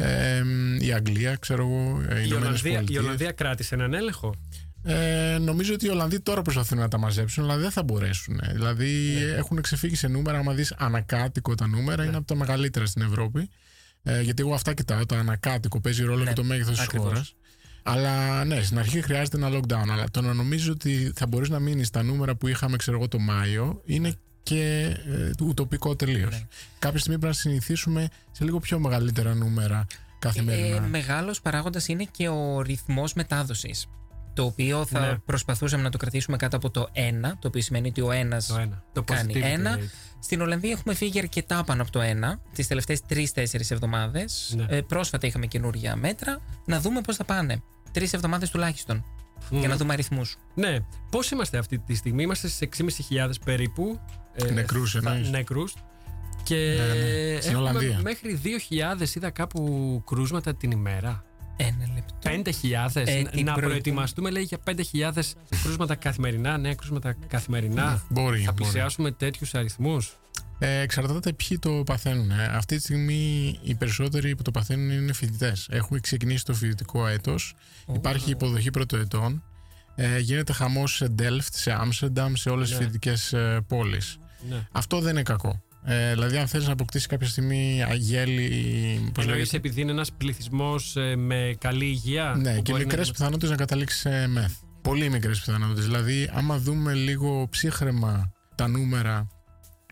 Ε, 0.00 0.42
η 0.80 0.92
Αγγλία, 0.92 1.36
ξέρω 1.36 1.62
εγώ, 1.62 2.02
ε, 2.08 2.18
οι 2.18 2.22
η, 2.22 2.26
Ηνωμένες 2.26 2.46
Ολλανδία, 2.46 2.70
η 2.70 2.74
Πολιτείες. 2.74 3.02
Ολλανδία 3.02 3.32
κράτησε 3.32 3.74
έναν 3.74 3.94
έλεγχο; 3.94 4.34
Ε, 4.84 5.38
νομίζω 5.40 5.74
ότι 5.74 5.86
οι 5.86 5.88
Ολλανδοί 5.88 6.20
τώρα 6.20 6.42
προσπαθούν 6.42 6.78
να 6.78 6.88
τα 6.88 6.98
μαζέψουν, 6.98 7.44
αλλά 7.44 7.56
δεν 7.56 7.70
θα 7.70 7.82
μπορέσουν. 7.82 8.40
Δηλαδή 8.52 9.14
Ναι. 9.14 9.20
έχουν 9.36 9.60
ξεφύγει 9.60 9.94
σε 9.94 10.08
νούμερα. 10.08 10.38
Άμα 10.38 10.52
δεις 10.54 10.72
ανακάτοικο 10.78 11.54
τα 11.54 11.66
νούμερα, 11.66 12.04
είναι 12.04 12.16
από 12.16 12.26
τα 12.26 12.34
μεγαλύτερα 12.34 12.86
στην 12.86 13.02
Ευρώπη. 13.02 13.48
Ε, 14.02 14.20
γιατί 14.20 14.42
εγώ 14.42 14.54
αυτά 14.54 14.74
κοιτάω. 14.74 15.06
Το 15.06 15.14
ανακάτοικο 15.16 15.80
παίζει 15.80 16.02
ρόλο 16.04 16.22
Ναι, 16.22 16.28
και 16.28 16.34
το 16.34 16.44
μέγεθος 16.44 16.74
της 16.74 16.84
ακριβώς. 16.84 17.06
χώρας. 17.06 17.34
Αλλά 17.82 18.44
ναι, 18.44 18.62
στην 18.62 18.78
αρχή 18.78 19.02
χρειάζεται 19.02 19.36
ένα 19.36 19.48
lockdown. 19.58 19.88
Αλλά 19.90 20.04
το 20.10 20.20
να 20.20 20.34
νομίζω 20.34 20.72
ότι 20.72 21.12
θα 21.14 21.26
μπορείς 21.26 21.48
να 21.48 21.58
μείνεις 21.58 21.86
στα 21.86 22.02
νούμερα 22.02 22.34
που 22.34 22.46
είχαμε, 22.48 22.76
ξέρω 22.76 22.96
εγώ, 22.96 23.08
το 23.08 23.18
Μάιο, 23.18 23.82
είναι 23.84 24.12
και 24.42 24.82
ε, 25.38 25.44
ουτοπικό 25.44 25.96
τελείως. 25.96 26.30
Ναι. 26.34 26.46
Κάποια 26.78 26.98
στιγμή 26.98 27.18
πρέπει 27.18 27.34
να 27.34 27.40
συνηθίσουμε 27.40 28.08
σε 28.30 28.44
λίγο 28.44 28.58
πιο 28.60 28.78
μεγαλύτερα 28.78 29.34
νούμερα 29.34 29.86
καθημερινά. 30.18 30.76
Ε, 30.76 30.80
μεγάλος 30.80 31.40
παράγοντας 31.40 31.88
είναι 31.88 32.04
και 32.10 32.28
ο 32.28 32.60
ρυθμός 32.60 33.14
μετάδοσης. 33.14 33.86
Το 34.34 34.42
το 34.42 34.46
οποίο 34.46 34.84
θα 34.86 35.00
Ναι. 35.00 35.18
προσπαθούσαμε 35.24 35.82
να 35.82 35.90
το 35.90 35.98
κρατήσουμε 35.98 36.36
κάτω 36.36 36.56
από 36.56 36.70
το 36.70 36.88
1, 36.92 37.36
το 37.38 37.48
οποίο 37.48 37.62
σημαίνει 37.62 37.88
ότι 37.88 38.00
ο 38.00 38.10
ένας 38.10 38.46
Το 38.46 38.56
ένα. 38.58 38.82
Το 38.92 39.02
κάνει 39.02 39.32
positivity 39.36 39.42
ένα. 39.42 39.76
rate. 39.78 39.82
Στην 40.20 40.40
Ολλανδία 40.40 40.70
έχουμε 40.70 40.94
φύγει 40.94 41.18
αρκετά 41.18 41.64
πάνω 41.64 41.82
από 41.82 41.90
το 41.90 42.00
1 42.00 42.40
τις 42.52 42.66
τελευταίες 42.66 43.00
3-4 43.08 43.70
εβδομάδες. 43.70 44.54
Ναι. 44.56 44.76
Ε, 44.76 44.80
πρόσφατα 44.80 45.26
είχαμε 45.26 45.46
καινούργια 45.46 45.96
μέτρα. 45.96 46.40
Να 46.66 46.80
δούμε 46.80 47.00
πώς 47.00 47.16
θα 47.16 47.24
πάνε. 47.24 47.62
Τρεις 47.92 48.12
εβδομάδες 48.12 48.50
τουλάχιστον. 48.50 49.04
Για 49.50 49.68
να 49.68 49.76
δούμε 49.76 49.92
αριθμούς. 49.92 50.36
Ναι. 50.54 50.78
Πώς 51.10 51.30
είμαστε 51.30 51.58
αυτή 51.58 51.78
τη 51.78 51.94
στιγμή, 51.94 52.22
είμαστε 52.22 52.48
στις 52.48 52.60
6.500 52.60 53.40
περίπου. 53.44 54.00
ε, 54.32 54.50
Νεκρούς 54.50 54.90
θα- 55.02 55.10
εννοείς. 55.10 55.30
Νεκρούς. 55.30 55.74
Και 56.42 56.54
ναι. 56.78 57.40
Στην 57.40 57.54
έχουμε 57.54 57.68
Ολλανδία. 57.68 58.00
μέχρι 58.02 58.34
2.000 58.34 59.14
είδα 59.16 59.30
κάπου 59.30 60.02
κρούσματα 60.06 60.54
την 60.54 60.70
ημέρα. 60.70 61.24
Ένα 61.56 61.88
λεπτό. 61.94 62.14
5.000. 62.22 63.00
Ε, 63.00 63.02
να 63.02 63.30
την 63.30 63.30
προηγούμενη- 63.30 63.60
προετοιμαστούμε, 63.60 64.30
λέει, 64.30 64.42
για 64.42 64.58
5.000 64.58 65.34
κρούσματα 65.62 65.94
καθημερινά, 65.94 66.58
νέα 66.58 66.74
κρούσματα 66.74 67.14
καθημερινά. 67.28 68.02
Μπορεί, 68.08 68.38
Θα 68.40 68.52
μπορεί. 68.52 68.54
πλησιάσουμε 68.54 69.10
τέτοιους 69.10 69.54
αριθμούς. 69.54 70.18
Ε, 70.62 70.80
εξαρτάται 70.80 71.32
ποιοι 71.32 71.58
το 71.58 71.82
παθαίνουν. 71.86 72.30
Ε. 72.30 72.44
Αυτή 72.52 72.76
τη 72.76 72.82
στιγμή 72.82 73.58
οι 73.62 73.74
περισσότεροι 73.74 74.36
που 74.36 74.42
το 74.42 74.50
παθαίνουν 74.50 74.90
είναι 74.90 75.12
φοιτητές. 75.12 75.68
Έχουμε 75.70 76.00
ξεκινήσει 76.00 76.44
το 76.44 76.54
φοιτητικό 76.54 77.06
έτος. 77.06 77.54
Υπάρχει 77.94 78.30
υποδοχή 78.30 78.70
πρωτοετών. 78.70 79.42
Ε, 79.94 80.18
γίνεται 80.18 80.52
χαμός 80.52 80.94
σε 80.96 81.14
Delft, 81.18 81.48
σε 81.50 81.72
Άμστερνταμ, 81.72 82.32
σε 82.34 82.50
όλες 82.50 82.68
τις 82.68 82.78
Ναι. 82.78 82.84
φοιτητικές 82.84 83.32
ε, 83.32 83.60
πόλεις. 83.68 84.18
Ναι. 84.48 84.66
Αυτό 84.72 85.00
δεν 85.00 85.10
είναι 85.10 85.22
κακό. 85.22 85.62
Ε, 85.84 86.12
δηλαδή, 86.12 86.36
αν 86.36 86.46
θέλεις 86.46 86.66
να 86.66 86.72
αποκτήσεις 86.72 87.06
κάποια 87.06 87.28
στιγμή 87.28 87.84
αγέλη. 87.88 88.48
Πώς 89.14 89.24
Εννοείς 89.24 89.26
λέγεται, 89.38 89.56
επειδή 89.56 89.80
είναι 89.80 89.90
ένας 89.90 90.12
πληθυσμός 90.12 90.96
με 91.16 91.54
καλή 91.58 91.84
υγεία. 91.84 92.34
Ναι, 92.38 92.54
που 92.54 92.62
και 92.62 92.72
μπορεί 92.72 92.84
μικρές 92.84 93.06
να- 93.06 93.12
πιθανότητες 93.12 93.50
να 93.50 93.56
καταλήξεις 93.56 94.00
σε 94.00 94.26
μεθ. 94.26 94.52
Πολύ 94.82 95.10
μικρές 95.10 95.38
πιθανότητες. 95.40 95.84
Δηλαδή, 95.84 96.30
άμα 96.34 96.58
δούμε 96.58 96.92
λίγο 96.94 97.46
ψύχρεμα 97.50 98.32
τα 98.54 98.68
νούμερα 98.68 99.26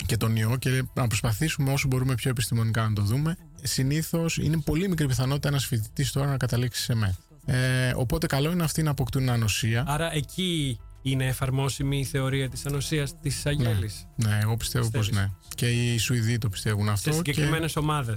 και 0.06 0.16
τον 0.16 0.36
ιό 0.36 0.56
και 0.56 0.82
να 0.94 1.06
προσπαθήσουμε 1.06 1.72
όσο 1.72 1.88
μπορούμε 1.88 2.14
πιο 2.14 2.30
επιστημονικά 2.30 2.88
να 2.88 2.92
το 2.92 3.02
δούμε, 3.02 3.36
συνήθως 3.62 4.36
είναι 4.36 4.60
πολύ 4.60 4.88
μικρή 4.88 5.06
πιθανότητα 5.06 5.48
ένας 5.48 5.66
φοιτητής 5.66 6.12
τώρα 6.12 6.26
να 6.26 6.36
καταλήξει 6.36 6.82
σε 6.82 6.94
μεθ. 6.94 7.16
Ε, 7.46 7.92
οπότε, 7.96 8.26
καλό 8.26 8.50
είναι 8.50 8.64
αυτοί 8.64 8.82
να 8.82 8.90
αποκτούν 8.90 9.28
ανοσία. 9.28 9.84
Άρα 9.86 10.14
εκεί 10.14 10.78
είναι 11.02 11.26
εφαρμόσιμη 11.26 11.98
η 11.98 12.04
θεωρία 12.04 12.48
της 12.48 12.66
ανοσίας 12.66 13.20
της 13.20 13.46
Αγέλης. 13.46 14.06
Ναι, 14.16 14.38
εγώ 14.42 14.56
πιστεύω 14.56 14.90
πως 14.90 15.08
Πιστεύεις; 15.08 15.30
ναι. 15.30 15.34
Και 15.54 15.66
οι 15.66 15.98
Σουηδοί 15.98 16.38
το 16.38 16.48
πιστεύουν 16.48 16.88
αυτό. 16.88 17.10
Σε 17.10 17.16
συγκεκριμένες 17.16 17.72
Και, 17.72 17.78
ομάδε. 17.78 18.12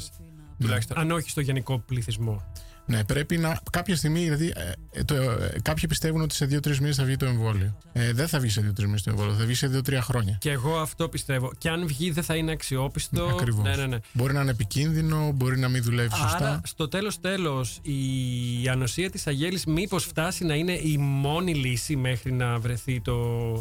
Τουλάχιστον. 0.59 0.97
Αν 0.97 1.11
όχι 1.11 1.29
στο 1.29 1.41
γενικό 1.41 1.79
πληθυσμό. 1.79 2.51
Ναι, 2.85 3.03
πρέπει 3.03 3.37
να. 3.37 3.59
Κάποια 3.71 3.95
στιγμή, 3.95 4.23
δηλαδή, 4.23 4.53
ε, 4.91 5.03
το, 5.03 5.15
ε, 5.15 5.59
κάποιοι 5.61 5.87
πιστεύουν 5.87 6.21
ότι 6.21 6.35
σε 6.35 6.45
δύο-τρεις 6.45 6.79
μήνες 6.79 6.95
θα 6.95 7.03
βγει 7.03 7.15
το 7.15 7.25
εμβόλιο. 7.25 7.77
Ε, 7.93 8.13
δεν 8.13 8.27
θα 8.27 8.39
βγει 8.39 8.49
σε 8.49 8.61
δύο-τρεις 8.61 8.85
μήνες 8.85 9.03
το 9.03 9.09
εμβόλιο, 9.09 9.33
θα 9.33 9.45
βγει 9.45 9.53
σε 9.53 9.67
δύο-τρία 9.67 10.01
χρόνια. 10.01 10.37
Και 10.39 10.51
εγώ 10.51 10.77
αυτό 10.77 11.09
πιστεύω. 11.09 11.51
Και 11.57 11.69
αν 11.69 11.87
βγει 11.87 12.11
δεν 12.11 12.23
θα 12.23 12.35
είναι 12.35 12.51
αξιόπιστο. 12.51 13.25
Ακριβώς. 13.25 13.63
Ναι, 13.63 13.75
ναι, 13.75 13.85
ναι. 13.85 13.97
Μπορεί 14.13 14.33
να 14.33 14.41
είναι 14.41 14.51
επικίνδυνο, 14.51 15.31
μπορεί 15.31 15.59
να 15.59 15.69
μην 15.69 15.83
δουλεύει 15.83 16.15
σωστά. 16.15 16.37
Άρα 16.37 16.61
στο 16.63 16.87
τέλος 16.87 17.19
τέλος 17.19 17.79
η 17.81 18.69
ανοσία 18.69 19.09
της 19.09 19.27
αγέλης 19.27 19.65
μήπως 19.65 20.05
φτάσει 20.05 20.45
να 20.45 20.55
είναι 20.55 20.73
η 20.73 20.97
μόνη 20.97 21.55
λύση 21.55 21.95
μέχρι 21.95 22.31
να 22.31 22.59
βρεθεί 22.59 23.01
το 23.01 23.13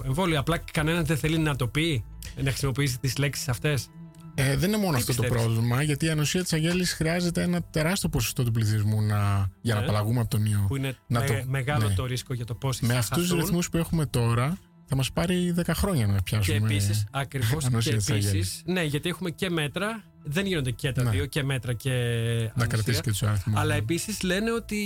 εμβόλιο; 0.07 0.39
Απλά 0.39 0.59
κανένας 0.73 1.07
δεν 1.07 1.17
θέλει 1.17 1.39
να 1.39 1.57
το 1.57 1.67
πει, 1.67 2.05
να 2.37 2.51
χρησιμοποιήσει 2.51 2.99
τις 2.99 3.17
λέξεις 3.17 3.49
αυτές. 3.49 3.89
Ε, 4.35 4.57
δεν 4.57 4.69
είναι 4.69 4.79
μόνο 4.79 4.93
Τι 4.93 4.99
αυτό 5.01 5.15
το 5.15 5.23
πιστεύεις; 5.23 5.45
πρόβλημα, 5.45 5.83
γιατί 5.83 6.07
η 6.07 6.09
ανοσία 6.11 6.43
της 6.43 6.53
αγέλης 6.53 6.93
χρειάζεται 6.93 7.43
ένα 7.43 7.63
τεράστιο 7.63 8.09
ποσοστό 8.09 8.45
του 8.45 8.51
πληθυσμού 8.51 9.03
να, 9.03 9.49
για 9.61 9.75
να 9.75 9.81
Ναι. 9.81 9.87
απαλλαγούμε 9.87 10.21
από 10.21 10.31
τον 10.31 10.45
ιό. 10.45 10.65
Που 10.69 10.77
είναι 10.77 10.97
Να 11.07 11.21
με- 11.21 11.27
το- 11.27 11.35
μεγάλο 11.47 11.89
ναι. 11.89 11.95
το 11.95 12.05
ρίσκο 12.07 12.35
για 12.35 12.45
το 12.45 12.55
πώς 12.55 12.81
Με 12.81 12.93
θα 12.93 12.99
αυτούς 12.99 13.19
τους 13.19 13.27
χαθούν. 13.29 13.45
ρυθμούς 13.45 13.71
που 13.71 13.77
έχουμε 13.77 14.07
τώρα, 14.07 14.59
θα 14.87 14.97
μας 14.97 15.13
πάρει 15.13 15.51
10 15.57 15.75
χρόνια 15.75 16.07
να 16.07 16.15
Και 16.17 16.21
πιάσουμε. 16.25 16.57
επίσης, 16.57 17.07
ακριβώς 17.11 17.61
και 17.61 17.67
ανοσία 17.67 17.97
της 17.97 18.09
επίσης. 18.09 18.29
αγέλης. 18.29 18.63
Ναι, 18.65 18.83
γιατί 18.83 19.09
έχουμε 19.09 19.31
και 19.31 19.51
μέτρα. 19.51 20.03
Δεν 20.25 20.47
γίνονται 20.47 20.71
και 20.71 20.93
τα 20.93 21.03
Ναι. 21.03 21.11
δύο, 21.11 21.27
και 21.27 21.43
μέτρα 21.43 21.73
και. 21.73 21.91
να 21.91 22.37
ανοσία. 22.43 22.67
κρατήσει 22.67 23.01
και 23.01 23.11
τους 23.11 23.23
αριθμούς. 23.23 23.59
Αλλά 23.61 23.75
επίσης 23.75 24.23
λένε 24.23 24.53
ότι 24.53 24.79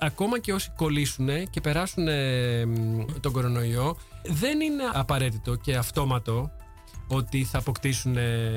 ακόμα 0.00 0.38
και 0.38 0.52
όσοι 0.52 0.70
κολλήσουν 0.76 1.28
και 1.50 1.60
περάσουν 1.60 2.08
ε, 2.08 2.64
μ, 2.66 3.04
τον 3.20 3.32
κορονοϊό, 3.32 3.96
δεν 4.26 4.60
είναι 4.60 4.82
απαραίτητο 4.92 5.54
και 5.54 5.76
αυτόματο 5.76 6.50
ότι 7.14 7.44
θα 7.44 7.58
αποκτήσουν 7.58 8.16
ε, 8.16 8.50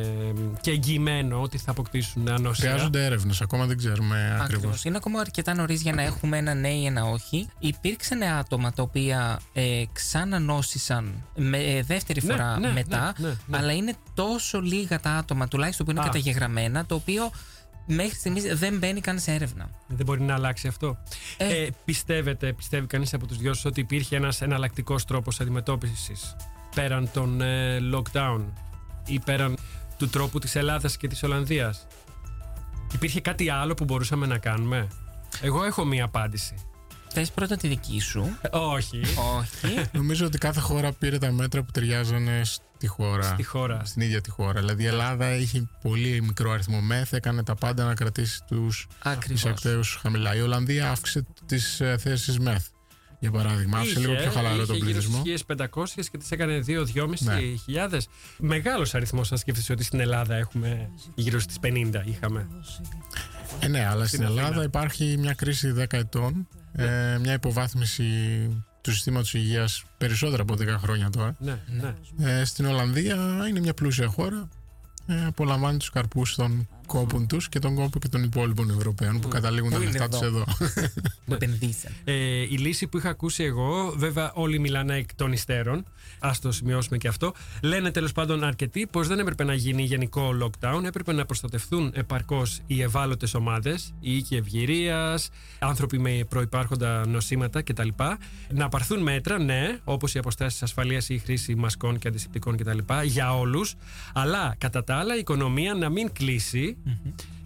και 0.62 0.72
εγγυημένο 0.72 1.42
ότι 1.42 1.58
θα 1.58 1.72
αποκτήσουν 1.72 2.28
ανοσία. 2.30 2.70
Χρειάζονται 2.70 3.06
έρευνες, 3.06 3.42
ακόμα 3.42 3.66
δεν 3.66 3.78
ξέρουμε 3.78 4.18
ακριβώς. 4.32 4.44
Ακριβώς. 4.44 4.84
Είναι 4.86 4.98
ακόμα 4.98 5.20
αρκετά 5.20 5.54
νωρίς 5.54 5.82
για 5.82 5.94
να 5.94 6.02
έχουμε 6.02 6.38
ένα 6.38 6.54
ναι 6.54 6.70
ή 6.70 6.86
ένα 6.86 7.06
όχι. 7.06 7.48
Υπήρξαν 7.60 8.24
άτομα 8.24 8.74
τα 8.74 8.84
οποία 8.84 9.40
ε, 9.54 9.84
ξανανόσησαν 9.94 11.24
με, 11.36 11.58
ε, 11.58 11.82
δεύτερη 11.82 12.22
Ναι, 12.24 12.32
φορά 12.32 12.60
ναι, 12.60 12.72
μετά, 12.72 13.14
ναι, 13.18 13.28
ναι, 13.28 13.36
ναι. 13.46 13.58
αλλά 13.58 13.74
είναι 13.74 13.94
τόσο 14.14 14.62
λίγα 14.62 15.00
τα 15.00 15.10
άτομα, 15.10 15.48
τουλάχιστον 15.48 15.86
που 15.86 15.92
είναι 15.92 16.00
Α. 16.00 16.04
καταγεγραμμένα, 16.04 16.86
το 16.86 16.96
οποίο 16.96 17.32
μέχρι 17.86 18.16
στιγμής 18.16 18.58
δεν 18.58 18.78
μπαίνει 18.78 19.02
καν 19.02 19.20
σε 19.20 19.32
έρευνα. 19.32 19.70
Δεν 19.88 20.06
μπορεί 20.06 20.22
να 20.22 20.34
αλλάξει 20.34 20.68
αυτό. 20.68 20.98
Ε. 21.38 21.62
Ε, 21.62 21.70
πιστεύετε, 21.86 22.54
πιστεύει 22.54 22.88
κανείς 22.88 23.14
από 23.14 23.28
τους 23.28 23.38
δυο 23.38 23.54
σας 23.54 23.66
ότι 23.66 23.80
υπήρχε 23.80 24.16
ένας 24.16 24.42
εναλλακτικός 24.42 25.06
τρόπος 25.06 25.40
αντιμετώπισης; 25.40 26.36
Πέραν 26.76 27.10
των 27.14 27.42
ε, 27.42 27.80
lockdown 27.94 28.42
ή 29.06 29.20
πέραν 29.20 29.58
του 29.98 30.10
τρόπου 30.10 30.40
της 30.40 30.56
Ελλάδας 30.56 30.98
και 30.98 31.08
της 31.08 31.24
Ολλανδίας; 31.24 31.88
Υπήρχε 32.94 33.22
κάτι 33.22 33.50
άλλο 33.50 33.74
που 33.74 33.84
μπορούσαμε 33.84 34.26
να 34.26 34.38
κάνουμε; 34.38 34.88
Εγώ 35.42 35.64
έχω 35.64 35.86
μία 35.86 36.04
απάντηση. 36.06 36.56
Θες 37.08 37.32
πρώτα 37.32 37.56
τη 37.58 37.68
δική 37.68 38.00
σου; 38.00 38.38
Ε, 38.42 38.48
όχι. 38.58 39.02
όχι. 39.40 39.86
Νομίζω 39.92 40.26
ότι 40.26 40.38
κάθε 40.38 40.60
χώρα 40.60 40.92
πήρε 40.92 41.18
τα 41.18 41.32
μέτρα 41.32 41.64
που 41.64 41.72
ταιριάζανε 41.72 42.42
στη 42.44 42.88
χώρα. 42.88 43.24
Στη 43.24 43.44
χώρα. 43.44 43.82
Στην 43.86 44.02
ίδια 44.02 44.22
τη 44.22 44.30
χώρα. 44.30 44.60
Δηλαδή 44.60 44.84
η 44.84 44.86
Ελλάδα 44.86 45.36
είχε 45.36 45.70
πολύ 45.82 46.22
μικρό 46.22 46.52
αριθμό 46.52 46.82
μεθ, 46.82 47.14
έκανε 47.14 47.44
τα 47.44 47.56
πάντα 47.56 47.86
να 47.86 47.94
κρατήσει 47.94 48.44
τους 48.48 48.88
Ακριβώς. 49.04 49.40
εισακτέους 49.42 49.98
χαμηλά. 50.02 50.36
Η 50.36 50.42
Ολλανδία 50.42 50.90
αύξησε 50.90 51.26
τις 51.46 51.82
θέσεις 51.98 52.40
μεθ. 52.40 52.66
Για 53.30 53.32
παράδειγμα, 53.44 53.78
άφησε 53.78 54.00
λίγο 54.00 54.14
πιο 54.16 54.32
χαλαρό 54.32 54.56
είχε 54.56 54.66
τον 54.66 54.76
γύρω 54.76 54.86
πληθυσμό. 54.90 55.18
στις 55.26 55.44
1500 55.48 56.10
και 56.12 56.18
τις 56.18 56.32
έκανε 56.32 56.60
2-2,5 56.60 57.26
Ναι. 57.26 57.40
χιλιάδες. 57.64 58.08
Μεγάλος 58.38 58.96
αριθμός 58.96 59.32
αν 59.32 59.38
σκέφτεσαι 59.38 59.72
ότι 59.72 59.84
στην 59.84 60.00
Ελλάδα 60.00 60.36
έχουμε 60.36 60.90
γύρω 61.16 61.40
στις 61.40 61.58
50 61.60 62.04
είχαμε. 62.06 62.48
Ε, 63.60 63.68
ναι, 63.68 63.86
αλλά 63.86 64.06
στην 64.08 64.24
Αθήνα. 64.26 64.40
Ελλάδα 64.42 64.64
υπάρχει 64.64 65.16
μια 65.20 65.34
κρίση 65.34 65.72
10 65.72 65.98
ετών, 65.98 66.48
ε, 66.74 67.18
μια 67.22 67.34
υποβάθμιση 67.34 68.04
του 68.82 68.92
συστήματος 68.92 69.34
υγείας 69.34 69.84
περισσότερα 69.98 70.42
από 70.42 70.56
10 70.56 70.78
χρόνια 70.82 71.10
τώρα. 71.10 71.36
Ναι, 71.40 71.60
ναι. 72.18 72.40
Ε, 72.40 72.46
στην 72.46 72.66
Ολλανδία 72.66 73.16
είναι 73.50 73.60
μια 73.60 73.74
πλούσια 73.74 74.08
χώρα. 74.08 74.50
Ε, 75.08 75.26
απολαμβάνει 75.26 75.78
τους 75.78 75.90
καρπούς 75.90 76.36
των 76.36 76.68
κόπων 76.86 77.28
τους 77.28 77.50
και 77.50 77.60
τον 77.60 77.76
κόπο 77.76 78.00
και 78.00 78.08
των 78.08 78.24
υπόλοιπων 78.24 78.70
Ευρωπαίων 78.70 79.20
που 79.20 79.28
καταλήγουν 79.28 79.70
τα 79.70 79.76
Πού 79.78 79.82
είναι 79.82 79.92
λεφτά 79.92 80.10
τους 80.10 80.22
εδώ; 80.22 80.38
εδώ. 80.38 80.90
που 81.26 81.34
επενδύσαν. 81.34 81.92
Ε, 82.04 82.14
η 82.42 82.58
λύση 82.58 82.88
που 82.88 82.98
είχα 82.98 83.10
ακούσει 83.10 83.44
εγώ, 83.44 83.94
βέβαια 83.98 84.32
όλοι 84.34 84.60
μιλάνε 84.60 84.96
εκ 84.96 85.16
των 85.16 85.32
υστέρων, 85.32 85.86
ας 86.20 86.40
το 86.40 86.52
σημειώσουμε 86.52 86.98
και 86.98 87.08
αυτό. 87.08 87.34
Λένε 87.62 87.92
τέλος 87.92 88.12
πάντων 88.12 88.44
αρκετοί 88.44 88.88
πως 88.92 89.08
δεν 89.08 89.20
έπρεπε 89.20 89.44
να 89.44 89.54
γίνει 89.54 89.84
γενικό 89.84 90.30
lockdown, 90.44 90.84
έπρεπε 90.84 91.14
να 91.14 91.26
προστατευτούν 91.26 91.92
επαρκώς 91.96 92.60
οι 92.68 92.82
ευάλωτες 92.82 93.34
ομάδες, 93.34 93.94
οι 94.00 94.16
οίκοι 94.18 94.36
ευγυρίας, 94.36 95.30
άνθρωποι 95.60 96.00
με 96.00 96.26
προπάρχοντα 96.30 97.08
νοσήματα 97.08 97.62
κτλ. 97.62 97.88
Να 98.50 98.70
πάρθουν 98.70 99.02
μέτρα, 99.02 99.40
ναι, 99.40 99.80
όπως 99.84 100.14
οι 100.14 100.18
αποστάσεις 100.18 100.64
ασφαλείας 100.64 101.10
ή 101.10 101.14
η 101.14 101.18
χρήση 101.18 101.56
μασκών 101.56 102.00
και 102.00 102.08
αντισηπτικών 102.08 102.58
κτλ. 102.58 102.78
για 103.04 103.38
όλους, 103.38 103.76
αλλά 104.14 104.56
κατά 104.58 104.84
τα 104.84 104.96
άλλα 104.96 105.16
η 105.16 105.20
οικονομία 105.20 105.74
να 105.74 105.90
μην 105.90 106.12
κλείσει 106.14 106.75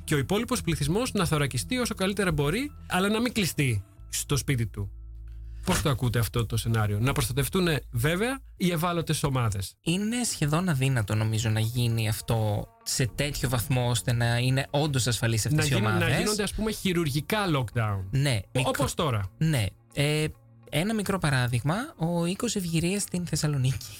και 0.03 0.15
ο 0.15 0.17
υπόλοιπος 0.17 0.61
πληθυσμός 0.61 1.13
να 1.13 1.25
θωρακιστεί 1.25 1.77
όσο 1.77 1.95
καλύτερα 1.95 2.31
μπορεί, 2.31 2.71
αλλά 2.87 3.09
να 3.09 3.21
μην 3.21 3.33
κλειστεί 3.33 3.83
στο 4.09 4.37
σπίτι 4.37 4.67
του. 4.67 4.91
Πώς 5.65 5.81
το 5.81 5.89
ακούτε 5.89 6.19
αυτό 6.19 6.45
το 6.45 6.57
σενάριο, 6.57 6.99
Να 6.99 7.11
προστατευτούν 7.13 7.67
βέβαια 7.91 8.39
οι 8.57 8.71
ευάλωτες 8.71 9.23
ομάδες. 9.23 9.75
Είναι 9.81 10.23
σχεδόν 10.23 10.69
αδύνατο 10.69 11.15
νομίζω 11.15 11.49
να 11.49 11.59
γίνει 11.59 12.09
αυτό 12.09 12.67
σε 12.83 13.05
τέτοιο 13.15 13.49
βαθμό 13.49 13.89
ώστε 13.89 14.13
να 14.13 14.37
είναι 14.37 14.67
όντως 14.69 15.07
ασφαλείς 15.07 15.45
αυτές 15.45 15.69
Να, 15.69 15.75
οι 15.75 15.79
γίνουν- 15.79 15.91
ομάδες. 15.93 16.13
να 16.13 16.19
γίνονται, 16.19 16.43
ας 16.43 16.53
πούμε, 16.53 16.71
χειρουργικά 16.71 17.39
lockdown. 17.55 18.03
Ναι, 18.11 18.39
μικρό- 18.53 18.69
Όπως 18.77 18.93
τώρα. 18.93 19.31
Ναι. 19.37 19.65
Ε, 19.93 20.25
ένα 20.69 20.93
μικρό 20.93 21.17
παράδειγμα, 21.19 21.75
ο 21.97 22.25
οίκος 22.25 22.55
Ευγυρίας 22.55 23.01
στην 23.01 23.25
Θεσσαλονίκη. 23.25 23.97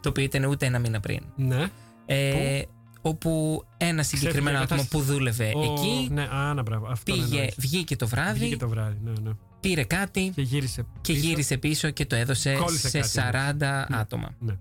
Το 0.00 0.08
οποίο 0.08 0.24
ήταν 0.24 0.44
ούτε 0.44 0.66
ένα 0.66 0.78
μήνα 0.78 1.00
πριν. 1.00 1.20
Ναι. 1.36 1.66
Ε, 2.06 2.62
όπου 3.06 3.62
ένα 3.76 4.02
συγκεκριμένο 4.02 4.56
Ξέφυγε 4.56 4.80
άτομο 4.82 4.88
που 4.90 5.12
δούλευε 5.12 5.52
Ο- 5.54 5.62
εκεί 5.72 6.08
Ναι, 6.12 6.22
α, 6.22 6.54
να, 6.54 6.62
μπράβο. 6.62 6.86
Αυτό 6.86 7.12
πήγε, 7.12 7.34
εννοείς. 7.36 7.54
βγήκε 7.58 7.96
το 7.96 8.06
βράδυ, 8.08 8.38
Βγήκε 8.38 8.56
το 8.56 8.68
βράδυ. 8.68 8.96
Ναι, 9.04 9.12
ναι. 9.22 9.30
πήρε 9.60 9.84
κάτι 9.84 10.32
Και 10.34 10.42
γύρισε. 10.42 10.86
και 11.00 11.12
πίσω. 11.12 11.26
γύρισε 11.26 11.56
πίσω 11.56 11.90
και 11.90 12.06
το 12.06 12.16
έδωσε 12.16 12.52
Κόλλησε 12.54 12.88
σε 12.88 13.20
κάτι, 13.20 13.56
40 13.60 13.86
άτομα. 13.90 14.34
Ναι. 14.38 14.54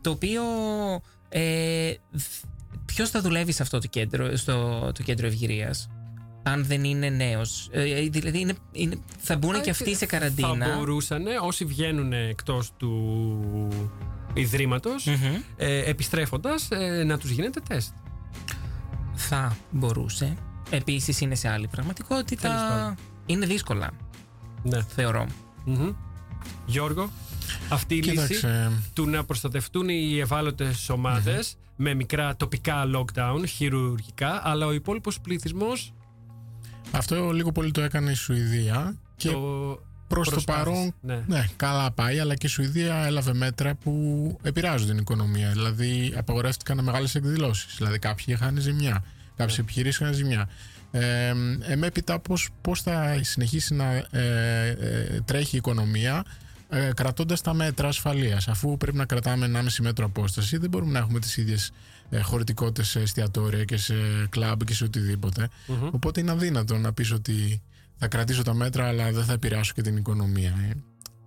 Το 0.00 0.10
οποίο. 0.10 0.42
Ε, 1.28 1.92
Ποιος 2.86 3.10
θα 3.10 3.20
δουλεύει 3.20 3.52
σε 3.52 3.62
αυτό 3.62 3.78
το 3.78 3.86
κέντρο, 3.86 4.36
στο 4.36 4.90
το 4.94 5.02
κέντρο 5.02 5.26
ευγυρίας, 5.26 5.88
αν 6.42 6.64
δεν 6.64 6.84
είναι 6.84 7.08
νέος; 7.08 7.68
Ε, 7.72 8.00
δηλαδή 8.00 8.40
είναι, 8.40 8.54
είναι, 8.72 8.96
θα 9.18 9.36
μπουν 9.36 9.60
και 9.60 9.70
αυτοί 9.70 9.94
σε 9.94 10.06
καραντίνα. 10.06 10.66
Θα 10.66 10.76
μπορούσαν 10.76 11.24
όσοι 11.42 11.64
βγαίνουν 11.64 12.12
εκτός 12.12 12.70
του 12.76 12.98
ιδρύματος 14.40 15.04
Μμμ. 15.06 15.34
ε, 15.56 15.78
επιστρέφοντας 15.90 16.68
ε, 16.70 17.04
να 17.04 17.18
τους 17.18 17.30
γίνεται 17.30 17.60
τεστ. 17.68 17.92
Θα 19.14 19.56
μπορούσε. 19.70 20.36
Επίσης 20.70 21.20
είναι 21.20 21.34
σε 21.34 21.48
άλλη 21.48 21.56
Τέλος 21.56 21.70
πραγματικότητα. 21.72 22.48
πάντων. 22.48 22.94
Είναι 23.26 23.46
δύσκολα, 23.46 23.90
Ναι. 24.62 24.82
θεωρώ. 24.82 25.26
Μμμ. 25.64 25.90
Γιώργο, 26.66 27.10
αυτή 27.68 27.94
η 27.94 28.02
λύση 28.02 28.10
Κοίταξε, 28.10 28.70
του 28.94 29.06
να 29.08 29.24
προστατευτούν 29.24 29.88
οι 29.88 30.18
ευάλωτες 30.18 30.88
ομάδες 30.90 31.56
με 31.76 31.94
μικρά 31.94 32.36
τοπικά 32.36 32.84
lockdown, 32.94 33.44
χειρουργικά, 33.46 34.40
αλλά 34.44 34.66
ο 34.66 34.72
υπόλοιπος 34.72 35.20
πληθυσμός 35.20 35.92
αυτό 36.92 37.30
λίγο 37.32 37.52
πολύ 37.52 37.70
το 37.70 37.80
έκανε 37.80 38.10
η 38.10 38.14
Σουηδία 38.14 38.96
και 39.16 39.30
το 39.30 39.80
προς 40.08 40.24
το 40.28 40.30
προσπάθησε. 40.32 40.64
παρόν 40.64 40.94
Ναι. 41.00 41.22
Ναι, 41.26 41.46
καλά 41.56 41.90
πάει, 41.90 42.18
αλλά 42.18 42.34
και 42.34 42.46
η 42.46 42.48
Σουηδία 42.48 42.94
έλαβε 42.94 43.34
μέτρα 43.34 43.74
που 43.74 43.92
επηρεάζουν 44.42 44.88
την 44.88 44.98
οικονομία. 44.98 45.50
Δηλαδή, 45.50 46.14
απαγορεύτηκαν 46.16 46.84
μεγάλες 46.84 47.14
εκδηλώσεις. 47.14 47.74
Δηλαδή, 47.76 47.98
κάποιοι 47.98 48.24
είχαν 48.28 48.56
ζημιά. 48.58 49.04
Κάποιες 49.36 49.56
Ναι. 49.58 49.62
επιχειρήσεις 49.64 50.00
είχαν 50.00 50.14
ζημιά. 50.14 50.48
Ε, 50.90 51.32
εμέπειτα, 51.60 52.18
πώς, 52.18 52.48
πώς 52.60 52.82
θα 52.82 53.18
συνεχίσει 53.22 53.74
να 53.74 53.92
ε, 53.94 54.76
ε, 54.80 55.20
τρέχει 55.24 55.54
η 55.54 55.58
οικονομία 55.58 56.24
ε, 56.68 56.90
κρατώντας 56.94 57.40
τα 57.40 57.54
μέτρα 57.54 57.88
ασφαλείας 57.88 58.48
αφού 58.48 58.76
πρέπει 58.76 58.96
να 58.96 59.04
κρατάμε 59.04 59.46
1,5 59.54 59.68
μέτρο 59.80 60.04
απόσταση 60.04 60.56
δεν 60.56 60.70
μπορούμε 60.70 60.92
να 60.92 60.98
έχουμε 60.98 61.18
τις 61.20 61.36
ίδιες 61.36 61.70
ε, 62.10 62.20
χωρητικότητες 62.20 62.88
σε 62.88 63.00
εστιατόρια 63.00 63.64
και 63.64 63.76
σε 63.76 63.94
κλαμπ 64.28 64.62
και 64.62 64.74
σε 64.74 64.84
οτιδήποτε 64.84 65.48
Μμμ. 65.66 65.88
οπότε 65.92 66.20
είναι 66.20 66.30
αδύνατο 66.30 66.76
να 66.78 66.92
πεις 66.92 67.12
ότι 67.12 67.62
θα 67.96 68.08
κρατήσω 68.08 68.42
τα 68.42 68.54
μέτρα 68.54 68.86
αλλά 68.88 69.12
δεν 69.12 69.24
θα 69.24 69.32
επηρεάσω 69.32 69.72
και 69.74 69.82
την 69.82 69.96
οικονομία 69.96 70.54
ε. 70.70 70.76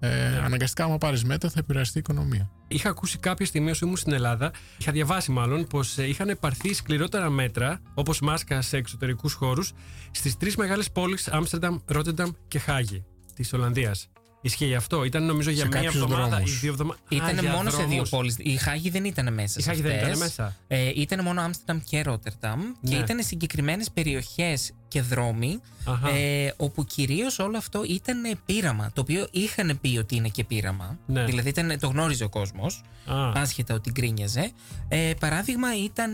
Ε, 0.01 0.38
αναγκαστικά 0.38 0.84
άμα 0.84 0.97
πάρεις 0.97 1.24
μέτρα 1.24 1.49
θα 1.49 1.59
επηρεαστεί 1.59 1.97
η 1.97 1.99
οικονομία 1.99 2.49
Είχα 2.67 2.89
ακούσει 2.89 3.17
κάποια 3.17 3.45
στιγμή 3.45 3.70
όσο 3.70 3.86
ήμουν 3.86 3.97
στην 3.97 4.13
Ελλάδα, 4.13 4.51
είχα 4.78 4.91
διαβάσει 4.91 5.32
μάλλον 5.32 5.67
πως 5.67 5.97
είχαν 5.97 6.38
πάρθει 6.39 6.74
σκληρότερα 6.74 7.30
μέτρα, 7.30 7.82
όπως 7.93 8.20
μάσκα 8.20 8.61
σε 8.61 8.78
εξωτερικούς 8.78 9.34
χώρους, 9.34 9.74
στις 10.11 10.38
τρεις 10.38 10.55
μεγάλες 10.55 10.91
πόλεις 10.91 11.28
Άμστερνταμ, 11.28 11.78
Ρότερνταμ 11.86 12.30
και 12.47 12.59
Χάγη 12.59 13.03
της 13.36 13.53
Ολλανδίας. 13.53 14.07
Ισχύει 14.41 14.76
αυτό; 14.76 15.03
Ήταν 15.03 15.26
νομίζω 15.26 15.49
για 15.49 15.61
Σε 15.63 15.67
μία 15.67 15.82
κάποιους 15.82 15.95
εβδομάδα 16.03 16.26
ή 16.26 16.30
δρόμους. 16.30 16.59
δύο 16.59 16.72
εβδομάδε. 16.72 16.99
Ήταν 17.09 17.45
μόνο 17.45 17.70
σε 17.70 17.84
δύο 17.84 18.03
πόλεις. 18.09 18.36
Η 18.39 18.55
Χάγη 18.55 18.89
δεν 18.89 19.05
ήταν 19.05 19.34
μέσα. 19.34 19.55
Η 19.59 19.61
σε 19.61 19.70
Χάγη 19.70 19.82
δεν 19.82 19.91
αυτές. 19.91 20.07
ήταν 20.07 20.20
μέσα. 20.20 20.55
Ε, 20.67 20.91
ήταν 20.95 21.24
μόνο 21.24 21.41
Άμστερνταμ 21.41 21.80
και 21.89 22.01
Ρότερνταμ 22.01 22.59
και 22.84 22.95
Ναι. 22.95 23.01
ήταν 23.01 23.24
συγκεκριμένες 23.24 23.91
περιοχές 23.91 24.72
και 24.89 25.01
δρόμοι 25.01 25.59
Αχα. 25.85 26.09
ε, 26.09 26.53
όπου 26.57 26.85
κυρίως 26.85 27.39
όλο 27.39 27.57
αυτό 27.57 27.83
ήταν 27.87 28.39
πείραμα. 28.45 28.91
Το 28.93 29.01
οποίο 29.01 29.27
είχαν 29.31 29.77
πει 29.81 29.97
ότι 29.97 30.15
είναι 30.15 30.27
και 30.29 30.43
πείραμα. 30.43 30.97
Ναι. 31.05 31.23
Δηλαδή 31.23 31.49
ήταν, 31.49 31.79
το 31.79 31.87
γνώριζε 31.87 32.23
ο 32.23 32.29
κόσμος, 32.29 32.81
Α, 33.05 33.31
άσχετα 33.35 33.73
ότι 33.73 33.91
γκρίνιαζε. 33.91 34.51
Ε, 34.87 35.11
παράδειγμα 35.19 35.67
ήταν 35.83 36.13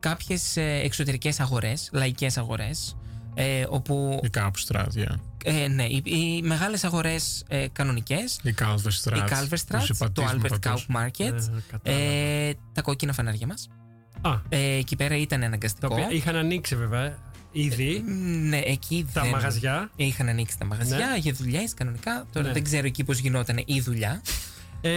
κάποιες 0.00 0.56
εξωτερικές 0.56 1.40
αγορές, 1.40 1.88
λαϊκές 1.92 2.38
αγορές. 2.38 2.96
Ε, 3.36 3.64
όπου 3.68 4.20
ή 4.22 4.28
κάπου 4.28 4.58
στράτια 4.58 5.20
ε, 5.44 5.68
ναι, 5.68 5.84
οι, 5.84 6.02
οι 6.04 6.42
μεγάλες 6.44 6.84
αγορές 6.84 7.44
ε, 7.48 7.66
κανονικές 7.72 8.38
η 8.42 8.54
Calverstraat 8.60 9.16
η 9.16 9.22
Calverstraat, 9.30 10.08
το 10.12 10.24
Albert 10.30 10.68
Kauf 10.70 10.96
Market, 10.96 11.08
Ε, 11.18 11.62
κατάλαβα. 11.70 12.02
ε, 12.02 12.54
τα 12.72 12.82
κόκκινα 12.82 13.12
φανάρια 13.12 13.46
μας. 13.46 13.68
Α, 14.20 14.30
Ε, 14.48 14.58
εκεί 14.76 14.96
πέρα 14.96 15.16
ήταν 15.16 15.40
τα 15.40 15.46
αναγκαστικό. 15.46 15.88
οποία 15.90 16.10
είχαν 16.10 16.36
ανοίξει 16.36 16.76
βέβαια 16.76 17.18
ήδη 17.54 18.04
Ναι, 18.48 18.58
εκεί 18.64 19.06
τα 19.12 19.20
δεν... 19.20 19.30
μαγαζιά. 19.30 19.90
Είχαν 19.96 20.28
ανοίξει 20.28 20.58
τα 20.58 20.64
μαγαζιά 20.64 20.96
Ναι. 21.12 21.16
για 21.18 21.32
δουλειές 21.32 21.74
κανονικά. 21.74 22.26
Τώρα 22.32 22.46
Ναι. 22.46 22.52
δεν 22.52 22.64
ξέρω 22.64 22.86
εκεί 22.86 23.04
πώς 23.04 23.18
γινόταν 23.18 23.62
η 23.66 23.80
δουλειά. 23.80 24.22
Ε, 24.80 24.90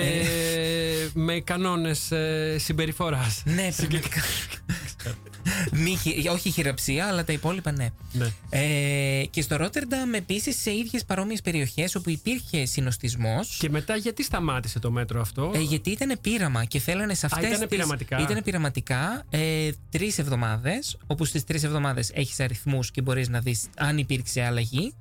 με 1.14 1.40
κανόνες 1.40 2.12
ε, 2.12 2.56
συμπεριφοράς. 2.60 3.42
ναι, 3.46 3.70
πραγματικά. 3.78 4.22
Μη 5.84 5.96
χει- 5.96 6.30
όχι 6.30 6.50
χειραψία, 6.52 7.08
αλλά 7.08 7.24
τα 7.24 7.34
υπόλοιπα 7.34 7.72
ναι. 7.72 7.90
Ναι. 8.12 8.28
Ε, 8.50 9.26
και 9.26 9.42
στο 9.42 9.56
Ρότερνταμ 9.56 10.14
επίσης 10.14 10.62
σε 10.62 10.72
ίδιες 10.72 11.06
παρόμοιες 11.06 11.42
περιοχές 11.42 11.96
όπου 11.96 12.10
υπήρχε 12.10 12.66
συνοστισμός. 12.66 13.58
Και 13.60 13.70
μετά 13.70 13.96
γιατί 13.96 14.24
σταμάτησε 14.24 14.80
το 14.80 14.92
μέτρο 14.92 15.22
αυτό; 15.22 15.52
Ε, 15.56 15.60
γιατί 15.60 15.90
ήταν 15.90 16.18
πείραμα 16.22 16.66
και 16.66 16.80
θέλανε 16.80 17.14
σε 17.14 17.26
αυτές. 17.26 17.50
ήτανε 17.50 17.68
πειραματικά. 17.68 18.20
Ήταν 18.20 18.44
πειραματικά 18.44 19.26
ε, 19.30 19.70
τρεις 19.90 20.18
εβδομάδες, 20.18 20.98
όπου 21.08 21.26
στις 21.26 21.44
τρεις 21.44 21.64
εβδομάδες 21.64 22.12
έχεις 22.14 22.40
αριθμούς 22.40 22.92
και 22.92 23.02
μπορείς 23.02 23.30
να 23.30 23.40
δεις 23.40 23.68
αν 23.78 23.98
υπήρξε 23.98 24.42
αλλαγή. 24.44 24.94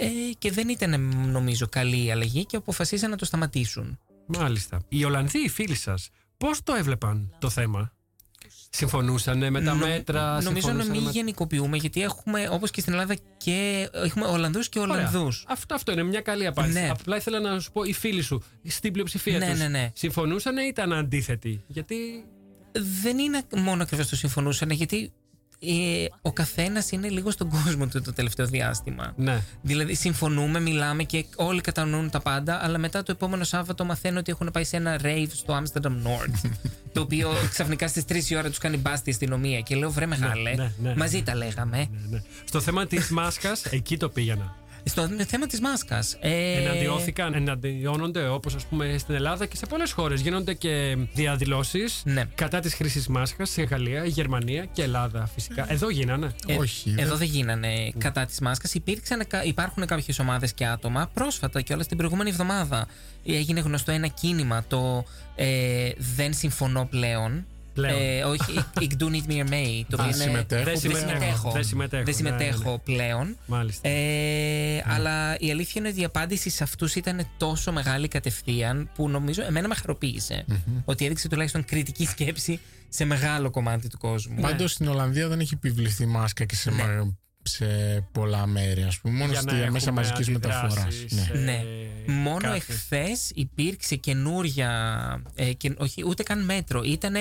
Ε, 0.00 0.06
και 0.38 0.52
δεν 0.52 0.68
ήταν 0.68 1.00
νομίζω 1.30 1.66
καλή 1.68 2.04
η 2.04 2.10
αλλαγή 2.10 2.46
και 2.46 2.56
αποφασίσαν 2.56 3.10
να 3.10 3.16
το 3.16 3.24
σταματήσουν. 3.24 3.98
Μάλιστα. 4.26 4.78
Οι 4.88 5.04
Ολλανδοί, 5.04 5.38
οι 5.38 5.48
φίλοι 5.48 5.74
σας, 5.74 6.08
πώς 6.36 6.62
το 6.62 6.74
έβλεπαν 6.74 7.34
το 7.38 7.50
θέμα; 7.50 7.92
Συμφωνούσαν 8.70 9.38
με 9.50 9.60
τα 9.60 9.74
Νο- 9.74 9.86
μέτρα. 9.86 10.42
Νομίζω 10.42 10.48
να 10.48 10.52
συμφωνούσαν 10.60 10.90
μην 10.90 11.02
με... 11.02 11.10
γενικοποιούμε, 11.10 11.76
γιατί 11.76 12.02
έχουμε, 12.02 12.48
όπως 12.50 12.70
και 12.70 12.80
στην 12.80 12.92
Ελλάδα, 12.92 13.16
και 13.36 13.88
έχουμε 13.92 14.26
Ολλανδούς 14.26 14.68
και 14.68 14.78
Ωραία. 14.78 14.94
Ολλανδούς. 14.94 15.44
Αυτό, 15.48 15.74
αυτό 15.74 15.92
είναι 15.92 16.02
μια 16.02 16.20
καλή 16.20 16.46
απάντηση. 16.46 16.80
Ναι. 16.80 16.88
Απλά 16.90 17.16
ήθελα 17.16 17.40
να 17.40 17.60
σου 17.60 17.72
πω, 17.72 17.84
οι 17.84 17.92
φίλοι 17.92 18.22
σου, 18.22 18.42
στην 18.64 18.92
πλειοψηφία 18.92 19.38
Ναι, 19.38 19.50
τους, 19.50 19.58
ναι, 19.58 19.68
ναι. 19.68 19.90
συμφωνούσαν 19.94 20.56
ή 20.56 20.66
ήταν 20.68 20.92
αντίθετοι; 20.92 21.64
Γιατί. 21.66 22.24
Δεν 23.02 23.18
είναι 23.18 23.42
μόνο 23.56 23.82
ακριβώς 23.82 24.08
το 24.08 24.16
συμφωνούσαν, 24.16 24.70
γιατί 24.70 25.12
ε, 25.60 26.04
ο 26.22 26.32
καθένας 26.32 26.90
είναι 26.90 27.08
λίγο 27.08 27.30
στον 27.30 27.48
κόσμο 27.48 27.86
του 27.86 28.02
το 28.02 28.12
τελευταίο 28.12 28.46
διάστημα. 28.46 29.12
Ναι. 29.16 29.42
Δηλαδή, 29.62 29.94
συμφωνούμε, 29.94 30.60
μιλάμε 30.60 31.02
και 31.02 31.24
όλοι 31.36 31.60
κατανοούν 31.60 32.10
τα 32.10 32.20
πάντα, 32.20 32.64
αλλά 32.64 32.78
μετά 32.78 33.02
το 33.02 33.12
επόμενο 33.12 33.44
Σάββατο 33.44 33.84
μαθαίνω 33.84 34.18
ότι 34.18 34.30
έχουν 34.30 34.50
πάει 34.52 34.64
σε 34.64 34.76
ένα 34.76 35.00
rave 35.02 35.28
στο 35.32 35.62
Amsterdam 35.62 35.86
North. 35.86 36.50
το 36.92 37.00
οποίο 37.00 37.32
ξαφνικά 37.50 37.88
στις 37.88 38.04
3 38.08 38.30
η 38.30 38.36
ώρα 38.36 38.48
τους 38.48 38.58
κάνει 38.58 38.76
μπάστη 38.76 39.08
η 39.08 39.12
αστυνομία. 39.12 39.60
Και 39.60 39.76
λέω, 39.76 39.90
βρε 39.90 40.06
μεγάλε, 40.06 40.54
ναι, 40.54 40.72
ναι. 40.82 40.94
μαζί 40.96 41.22
τα 41.22 41.34
λέγαμε. 41.34 41.76
ναι, 41.76 41.86
ναι. 42.10 42.22
Στο 42.44 42.60
θέμα 42.60 42.86
της 42.86 43.08
μάσκας, 43.18 43.64
εκεί 43.64 43.96
το 43.96 44.08
πήγαινα. 44.08 44.56
Στο 44.88 45.08
θέμα 45.26 45.46
της 45.46 45.60
μάσκας. 45.60 46.16
Ε, 46.20 46.52
Εναντιώθηκαν, 46.62 47.34
εναντιώνονται 47.34 48.28
όπως 48.28 48.54
ας 48.54 48.66
πούμε 48.66 48.94
στην 48.98 49.14
Ελλάδα 49.14 49.46
και 49.46 49.56
σε 49.56 49.66
πολλές 49.66 49.92
χώρες. 49.92 50.20
Γίνονται 50.20 50.54
και 50.54 50.96
διαδηλώσεις 51.14 52.02
Ναι. 52.04 52.24
κατά 52.34 52.60
της 52.60 52.74
χρήσης 52.74 53.08
μάσκας 53.08 53.50
σε 53.50 53.62
Γαλλία, 53.62 54.04
Γερμανία 54.04 54.64
και 54.64 54.82
Ελλάδα 54.82 55.26
φυσικά. 55.34 55.72
Εδώ 55.72 55.90
γίνανε. 55.90 56.34
Ε, 56.46 56.54
Όχι, 56.56 56.94
Εδώ 56.98 57.08
δεν- 57.08 57.18
δεν 57.18 57.26
γίνανε 57.28 57.92
κατά 57.98 58.24
της 58.26 58.40
μάσκας. 58.40 58.74
Υπάρχουν 59.44 59.86
κάποιες 59.86 60.18
ομάδες 60.18 60.52
και 60.52 60.66
άτομα. 60.66 61.10
Πρόσφατα 61.14 61.60
και 61.60 61.72
όλα 61.72 61.84
την 61.84 61.96
προηγούμενη 61.96 62.30
εβδομάδα 62.30 62.86
έγινε 63.26 63.60
γνωστό 63.60 63.92
ένα 63.92 64.06
κίνημα. 64.06 64.64
Το 64.68 65.04
ε, 65.36 65.90
Δεν 66.16 66.34
συμφωνώ 66.34 66.86
πλέον. 66.90 67.44
Πλέον. 67.78 68.00
Ε, 68.02 68.22
όχι, 68.24 68.52
ik 68.80 68.90
do 68.98 69.04
need 69.04 69.30
me 69.30 69.50
may. 69.50 69.82
Το 69.88 69.96
Α, 70.02 70.04
οποίο 70.04 70.04
είναι- 70.04 70.14
συμμετέχω 70.14 70.64
Δεν 70.64 70.78
Δεν 70.80 70.90
πλέον. 70.90 71.06
συμμετέχω. 71.08 71.50
Δεν 71.50 71.64
συμμετέχω, 71.64 72.04
Δεν 72.04 72.14
ναι, 72.14 72.30
συμμετέχω 72.30 72.70
ναι. 72.70 72.78
πλέον. 72.78 73.36
Μάλιστα. 73.46 73.88
Ε, 73.88 74.82
Αλλά 74.86 75.38
η 75.38 75.50
αλήθεια 75.50 75.74
είναι 75.80 75.88
ότι 75.88 76.00
η 76.00 76.04
απάντηση 76.04 76.50
σε 76.50 76.62
αυτούς 76.62 76.94
ήταν 76.94 77.26
τόσο 77.36 77.72
μεγάλη 77.72 78.08
κατευθείαν 78.08 78.90
που 78.94 79.08
νομίζω 79.08 79.42
εμένα 79.42 79.68
με 79.68 79.74
χαροποίησε. 79.74 80.44
Ότι 80.84 81.04
έδειξε 81.04 81.28
τουλάχιστον 81.28 81.64
κριτική 81.64 82.06
σκέψη 82.06 82.60
σε 82.88 83.04
μεγάλο 83.04 83.50
κομμάτι 83.50 83.88
του 83.88 83.98
κόσμου. 83.98 84.40
Πάντως 84.40 84.72
στην 84.72 84.88
Ολλανδία 84.88 85.28
δεν 85.28 85.40
έχει 85.40 85.54
επιβληθεί 85.54 86.06
μάσκα 86.06 86.44
και 86.44 86.54
σε, 86.54 86.70
μα- 86.70 87.16
σε 87.48 87.66
πολλά 88.12 88.46
μέρη, 88.46 88.82
ας 88.82 88.98
πούμε. 89.00 89.14
Μόνο 89.18 89.32
Για 89.32 89.42
να 89.42 89.48
στη 89.50 89.56
έχουμε 89.58 89.70
μέσα 89.72 89.92
μαζικής 89.92 90.28
μεταφοράς. 90.28 90.72
αντιδράσεις, 90.76 91.12
Ναι. 91.12 91.30
ε, 91.32 91.38
Ναι. 91.44 91.62
Μόνο 92.12 92.38
κάθε- 92.40 92.56
εχθές 92.56 93.30
υπήρξε 93.34 93.96
καινούρια. 93.96 94.70
Ε, 95.34 95.52
και, 95.52 95.74
όχι, 95.78 96.04
ούτε 96.06 96.22
καν 96.22 96.44
μέτρο. 96.44 96.82
Ήταν 96.82 97.14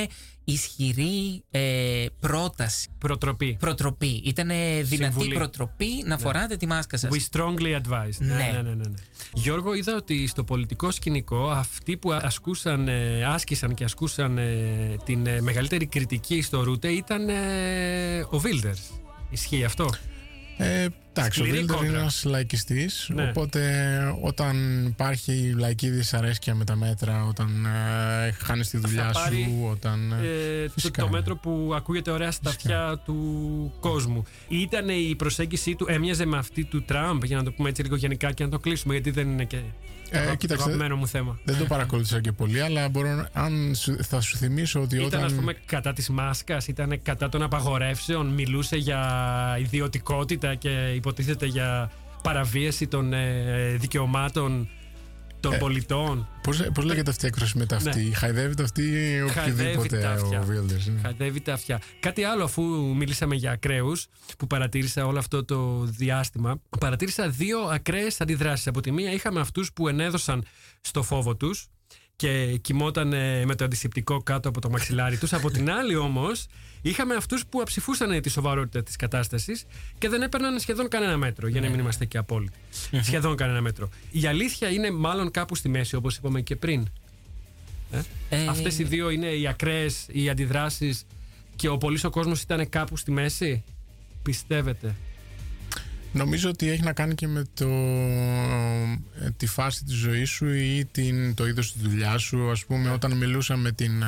ισχυρή 0.43 1.43
ε, 1.51 2.05
πρόταση. 2.19 2.87
Προτροπή. 2.97 3.57
Προτροπή. 3.59 4.21
Ήταν 4.25 4.47
δυνατή 4.81 4.87
Συμβουλή. 4.87 5.33
προτροπή 5.33 6.03
να 6.05 6.17
φοράτε 6.17 6.57
τη 6.57 6.65
μάσκα 6.67 6.97
σας. 6.97 7.11
We 7.13 7.37
strongly 7.37 7.75
advise. 7.81 8.17
Ναι. 8.17 8.33
Ναι. 8.33 8.49
Ναι, 8.53 8.61
ναι, 8.61 8.69
ναι, 8.69 8.73
ναι. 8.75 8.93
Γιώργο, 9.33 9.73
είδα 9.73 9.95
ότι 9.95 10.27
στο 10.27 10.43
πολιτικό 10.43 10.91
σκηνικό 10.91 11.49
αυτοί 11.49 11.97
που 11.97 12.11
ασκούσαν, 12.13 12.87
ε, 12.87 13.25
άσκησαν 13.25 13.73
και 13.73 13.83
ασκούσαν 13.83 14.37
ε, 14.37 14.95
την 15.05 15.27
ε, 15.27 15.41
μεγαλύτερη 15.41 15.85
κριτική 15.85 16.41
στο 16.41 16.63
Ρούτε 16.63 16.87
ήταν 16.87 17.29
ε, 17.29 18.25
ο 18.29 18.39
Βίλτερ. 18.39 18.73
Ισχύει 19.29 19.63
αυτό; 19.63 19.89
Ε, 20.57 20.87
Εντάξει, 21.19 21.41
ο 21.41 21.43
Σκληρή 21.43 21.57
Βίλντερ 21.57 21.75
είναι 21.77 21.85
κόντρα. 21.85 22.01
ένας 22.01 22.23
λαϊκιστής. 22.25 23.09
Ναι. 23.13 23.29
Οπότε 23.29 23.61
όταν 24.21 24.85
υπάρχει 24.85 25.53
λαϊκή 25.57 25.89
δυσαρέσκεια 25.89 26.55
με 26.55 26.63
τα 26.63 26.75
μέτρα, 26.75 27.25
όταν 27.25 27.65
ε, 27.65 28.31
χάνεις 28.31 28.69
τη 28.69 28.77
δουλειά 28.77 29.03
Θα 29.03 29.11
πάρει, 29.11 29.43
σου, 29.43 29.67
όταν. 29.71 30.11
Ε, 30.11 30.65
το, 30.65 30.71
φυσικά. 30.71 31.01
το 31.01 31.09
μέτρο 31.09 31.35
που 31.35 31.71
ακούγεται 31.75 32.11
ωραία 32.11 32.31
στα 32.31 32.49
αυτιά 32.49 33.01
του 33.05 33.73
κόσμου. 33.79 34.23
Ήταν 34.47 34.89
η 34.89 35.15
προσέγγιση 35.17 35.75
του, 35.75 35.85
έμοιαζε 35.89 36.25
με 36.25 36.37
αυτή 36.37 36.63
του 36.63 36.83
Τραμπ, 36.83 37.23
για 37.23 37.37
να 37.37 37.43
το 37.43 37.51
πούμε 37.51 37.69
έτσι 37.69 37.81
λίγο 37.81 37.95
γενικά 37.95 38.31
και 38.31 38.43
να 38.43 38.49
το 38.49 38.59
κλείσουμε, 38.59 38.93
γιατί 38.93 39.11
δεν 39.11 39.29
είναι 39.31 39.43
και 39.43 39.57
Ε, 40.09 40.25
το 40.27 40.35
κοίταξε, 40.35 40.63
αγαπημένο 40.63 40.95
μου 40.95 41.07
θέμα. 41.07 41.39
Δεν 41.43 41.57
το 41.57 41.65
παρακολούθησα 41.65 42.21
και 42.21 42.31
πολύ, 42.31 42.61
αλλά 42.61 42.89
μπορώ, 42.89 43.13
να- 43.15 43.29
αν 43.33 43.75
σου- 43.75 44.03
θα 44.03 44.21
σου 44.21 44.37
θυμίσω 44.37 44.81
ότι 44.81 44.95
Ήταν, 44.95 45.07
όταν. 45.07 45.23
ας 45.23 45.33
πούμε, 45.33 45.55
κατά 45.65 45.93
της 45.93 46.09
μάσκας, 46.09 46.67
ήταν 46.67 46.99
κατά 47.03 47.29
των 47.29 47.41
απαγορεύσεων, 47.41 48.27
μιλούσε 48.27 48.75
για 48.75 49.01
ιδιωτικότητα 49.59 50.55
και 50.55 50.91
υποτίθεται 50.95 51.45
για 51.45 51.91
παραβίαση 52.23 52.87
των 52.87 53.13
ε, 53.13 53.75
δικαιωμάτων 53.79 54.69
των 55.49 55.55
Ε, 55.55 55.57
πολιτών. 55.57 56.27
Πώς, 56.43 56.61
πώς 56.73 56.83
λέγεται 56.83 57.09
αυτή 57.09 57.25
η 57.25 57.27
έκφραση 57.27 57.57
με 57.57 57.65
τα 57.65 57.75
αυτή, 57.75 58.03
Ναι. 58.03 58.13
χαϊδεύεται 58.15 58.63
αυτή 58.63 58.81
ή 58.81 59.27
Χαϊδεύει 59.29 59.61
οποιοδήποτε 59.61 59.99
τα 59.99 60.11
αυτιά. 60.11 60.39
ο 60.39 60.43
Βίλντερ. 60.43 60.77
Χαϊδεύει 61.01 61.41
τα 61.41 61.53
αυτιά. 61.53 61.81
Κάτι 61.99 62.23
άλλο, 62.23 62.43
αφού 62.43 62.61
μιλήσαμε 62.95 63.35
για 63.35 63.51
ακραίους, 63.51 64.07
που 64.37 64.47
παρατήρησα 64.47 65.05
όλο 65.05 65.19
αυτό 65.19 65.45
το 65.45 65.83
διάστημα, 65.83 66.61
παρατήρησα 66.79 67.29
δύο 67.29 67.59
ακραίες 67.59 68.21
αντιδράσεις. 68.21 68.67
Από 68.67 68.81
τη 68.81 68.91
μία, 68.91 69.11
είχαμε 69.11 69.39
αυτούς 69.39 69.73
που 69.73 69.87
ενέδωσαν 69.87 70.43
στο 70.81 71.03
φόβο 71.03 71.35
τους 71.35 71.67
και 72.17 72.57
κοιμόταν 72.61 73.13
ε, 73.13 73.45
με 73.45 73.55
το 73.55 73.63
αντισηπτικό 73.63 74.23
κάτω 74.23 74.49
από 74.49 74.61
το 74.61 74.69
μαξιλάρι 74.69 75.17
τους. 75.17 75.33
Από 75.33 75.51
την 75.51 75.71
άλλη, 75.71 75.95
όμως, 75.95 76.45
είχαμε 76.81 77.15
αυτούς 77.15 77.45
που 77.45 77.61
αψηφούσαν 77.61 78.21
τη 78.21 78.29
σοβαρότητα 78.29 78.83
της 78.83 78.95
κατάστασης 78.95 79.65
και 79.97 80.09
δεν 80.09 80.21
έπαιρναν 80.21 80.59
σχεδόν 80.59 80.87
κανένα 80.87 81.17
μέτρο, 81.17 81.47
για 81.47 81.61
να 81.61 81.69
μην 81.69 81.79
είμαστε 81.79 82.05
και 82.05 82.17
απόλυτοι. 82.17 82.57
σχεδόν 83.01 83.35
κανένα 83.35 83.61
μέτρο. 83.61 83.89
Η 84.11 84.25
αλήθεια 84.27 84.69
είναι 84.69 84.91
μάλλον 84.91 85.31
κάπου 85.31 85.55
στη 85.55 85.69
μέση, 85.69 85.95
όπως 85.95 86.15
είπαμε 86.17 86.41
και 86.41 86.55
πριν. 86.55 86.87
Ε, 88.29 88.47
Αυτές 88.47 88.79
οι 88.79 88.83
δύο 88.83 89.09
είναι 89.09 89.27
οι 89.27 89.47
ακραίες, 89.47 90.05
οι 90.11 90.29
αντιδράσεις 90.29 91.05
και 91.55 91.67
ο 91.67 91.77
πολύς 91.77 92.03
ο 92.03 92.09
κόσμος 92.09 92.41
ήταν 92.41 92.69
κάπου 92.69 92.97
στη 92.97 93.11
μέση; 93.11 93.63
Πιστεύετε; 94.23 94.95
Νομίζω 96.17 96.49
ότι 96.49 96.69
έχει 96.69 96.81
να 96.81 96.93
κάνει 96.93 97.15
και 97.15 97.27
με 97.27 97.45
το, 97.53 97.69
ε, 99.23 99.29
τη 99.37 99.47
φάση 99.47 99.83
της 99.83 99.95
ζωής 99.95 100.29
σου 100.29 100.49
ή 100.49 100.87
την, 100.91 101.33
το 101.33 101.47
είδος 101.47 101.73
της 101.73 101.81
δουλειάς 101.81 102.21
σου. 102.21 102.51
Ας 102.51 102.65
πούμε, 102.65 102.89
όταν 102.89 103.17
μιλούσα 103.17 103.55
με 103.55 103.71
την, 103.71 104.01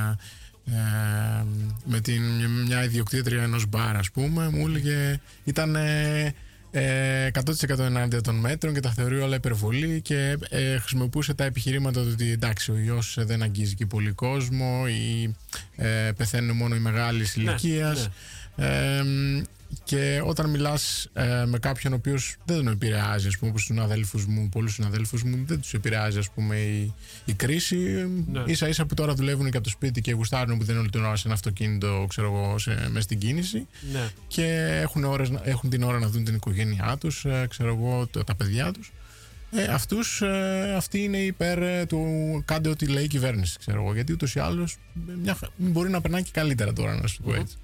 ε, 0.66 1.46
με 1.86 2.00
την, 2.00 2.22
μια 2.66 2.84
ιδιοκτήτρια 2.84 3.44
ενός 3.44 3.66
μπαρ, 3.66 3.96
ας 3.96 4.12
πούμε, 4.12 4.50
μου 4.50 4.68
έλεγε 4.68 5.20
ήταν 5.44 5.76
ε, 5.76 6.34
ε, 6.72 7.30
100% 7.70 7.80
ενάντια 7.80 8.22
των 8.22 8.36
μέτρων 8.36 8.74
και 8.74 8.80
τα 8.80 8.90
θεωρεί 8.92 9.20
όλα 9.20 9.36
υπερβολή 9.36 10.02
και 10.02 10.38
ε, 10.50 10.78
χρησιμοποιούσε 10.78 11.34
τα 11.34 11.44
επιχειρήματα 11.44 12.02
του 12.02 12.10
ότι 12.12 12.32
εντάξει 12.32 12.72
ο 12.72 12.78
ιός 12.78 13.18
δεν 13.20 13.44
αγγίζει 13.44 13.76
και 13.76 13.86
πολύ 13.86 14.12
κόσμο 14.12 14.86
ή 14.88 15.36
ε, 15.76 16.12
πεθαίνουν 16.18 16.56
μόνο 16.56 16.76
οι 16.76 16.80
μεγάλης 16.80 17.36
ηλικίας 17.36 18.10
ε, 18.56 19.04
και 19.84 20.22
όταν 20.26 20.50
μιλάς 20.50 21.10
ε, 21.14 21.46
με 21.46 21.60
κάποιον 21.60 21.94
ο 21.94 21.96
οποίος 21.96 22.36
δεν 22.46 22.56
τον 22.58 22.68
επηρεάζει, 22.68 23.28
ας 23.28 23.38
πούμε, 23.38 23.50
όπως 23.52 23.66
τους 23.66 23.78
αδέλφους 23.78 24.26
μου, 24.26 24.50
πολλούς 24.50 24.74
συναδέλφους 24.74 25.24
μου, 25.24 25.44
δεν 25.46 25.62
τους 25.62 25.74
επηρεάζει, 25.74 26.18
ας 26.18 26.30
πούμε, 26.30 26.56
η, 26.56 26.94
η 27.26 27.34
κρίση. 27.34 27.78
Ναι. 28.32 28.44
Ίσα 28.46 28.68
ίσα 28.68 28.86
που 28.86 28.94
τώρα 28.94 29.14
δουλεύουν 29.14 29.50
και 29.52 29.58
από 29.58 29.66
το 29.66 29.70
σπίτι 29.72 30.02
και 30.02 30.12
γουστάρουν 30.14 30.58
που 30.58 30.64
δεν 30.64 30.70
είναι 30.72 30.80
όλη 30.80 30.90
την 30.90 31.04
ώρα 31.06 31.16
σε 31.16 31.24
ένα 31.26 31.34
αυτοκίνητο, 31.36 32.06
ξέρω 32.10 32.28
εγώ, 32.28 32.58
σε, 32.58 32.88
μες 32.92 33.04
στην 33.04 33.20
κίνηση 33.20 33.68
Ναι. 33.94 34.10
και 34.28 34.46
έχουν, 34.82 35.04
ώρες, 35.04 35.30
να- 35.30 35.42
έχουν 35.44 35.70
την 35.70 35.84
ώρα 35.84 36.00
να 36.00 36.08
δουν 36.10 36.24
την 36.24 36.36
οικογένειά 36.36 36.98
τους, 37.00 37.26
ε, 37.26 37.46
ξέρω 37.50 37.70
εγώ, 37.76 38.08
τα, 38.08 38.24
τα 38.24 38.36
παιδιά 38.36 38.72
τους. 38.72 38.92
Ε, 39.52 39.64
αυτούς, 39.64 40.22
ε, 40.22 40.74
αυτοί 40.78 41.00
είναι 41.04 41.18
υπέρ 41.18 41.62
ε, 41.62 41.86
του 41.86 42.06
κάντε 42.46 42.70
ό,τι 42.70 42.88
λέει 42.88 43.04
η 43.04 43.08
κυβέρνηση, 43.08 43.58
ξέρω 43.60 43.82
εγώ. 43.82 43.94
Γιατί 43.94 44.12
ούτως 44.14 44.36
ή 44.36 44.40
άλλως 44.40 44.74
ε, 45.10 45.12
μια, 45.24 45.34
χα- 45.36 45.48
μπορεί 45.58 45.90
να 45.90 46.02
περνάει 46.02 46.24
και 46.24 46.30
καλύτερα 46.34 46.74
τώρα, 46.74 46.96
να 47.02 47.08
σου 47.08 47.22
πω 47.22 47.34
έτσι. 47.34 47.56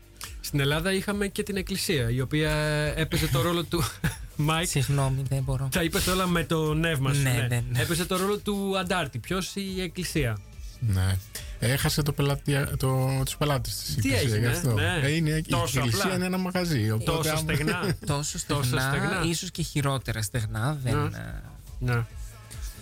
Στην 0.45 0.59
Ελλάδα 0.59 0.93
είχαμε 0.93 1.27
και 1.27 1.43
την 1.43 1.55
Εκκλησία, 1.57 2.09
η 2.09 2.21
οποία 2.21 2.51
έπαιζε 2.95 3.27
το 3.27 3.41
ρόλο 3.41 3.63
του. 3.63 3.83
Μάικ, 4.35 4.67
Συγγνώμη, 4.67 5.23
δεν 5.29 5.43
μπορώ. 5.43 5.69
τα 5.71 5.83
είπες 5.83 6.07
όλα 6.07 6.27
με 6.27 6.43
το 6.43 6.73
νεύμα 6.73 7.13
σου. 7.13 7.21
Ναι, 7.21 7.45
ναι, 7.49 7.63
ναι. 7.71 7.81
Έπαιζε 7.81 8.05
το 8.05 8.17
ρόλο 8.17 8.37
του 8.37 8.77
αντάρτη. 8.77 9.19
Ποιος 9.19 9.51
η 9.55 9.81
Εκκλησία; 9.81 10.37
Ναι. 10.79 11.15
Έχασε 11.59 12.01
το 12.01 12.11
πελάτη, 12.11 12.53
το, 12.77 13.21
τους 13.25 13.37
πελάτες 13.37 13.75
της 13.75 13.89
η 13.95 14.01
Τι 14.01 14.07
εκκλησίας, 14.13 14.31
έγινε, 14.33 14.49
γι' 14.49 14.55
αυτό. 14.55 14.71
ναι. 14.73 14.99
Ε, 15.03 15.11
είναι, 15.15 15.41
Τόσο 15.49 15.75
η 15.75 15.77
εκκλησία 15.77 16.03
απλά. 16.03 16.15
είναι 16.15 16.25
ένα 16.25 16.37
μαγαζί. 16.37 16.91
Οπότε 16.91 17.11
Τόσο 17.11 17.29
άμα- 17.29 17.39
στεγνά. 17.39 17.95
Τόσο 18.05 18.37
στεγνά, 18.37 18.61
Τόσο 18.63 18.79
στεγνά. 18.79 19.21
ίσως 19.25 19.51
και 19.51 19.61
χειρότερα 19.63 20.21
στεγνά. 20.21 20.77
Δεν, 20.83 20.93
Ναι. 20.95 21.17
ε, 21.17 21.93
ναι. 21.93 21.93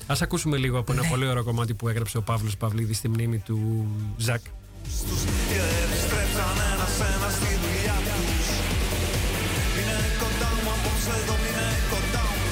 Α 0.07 0.15
ακούσουμε 0.21 0.57
λίγο 0.57 0.77
από 0.79 0.91
ένα 0.91 1.03
πολύ 1.03 1.25
ωραίο 1.27 1.43
κομμάτι 1.43 1.73
που 1.73 1.87
έγραψε 1.87 2.17
ο 2.17 2.21
Παύλος 2.21 2.57
Παυλίδης 2.57 2.97
στη 2.97 3.07
μνήμη 3.09 3.37
του 3.37 3.87
Ζακ. 4.17 4.41
Και 5.49 5.61
επιστρέψαν 5.83 6.57
ένα-ένα 6.71 7.29
στη 7.37 7.51
δουλειά 7.61 7.97
τους. 8.09 8.45
Είναι 9.77 9.97
κοντά 10.21 10.49
μου 10.61 10.69
απόψε 10.75 11.13
εδώ 11.21 11.35
είναι 11.47 11.67
κοντά 11.91 12.25
μου. 12.37 12.49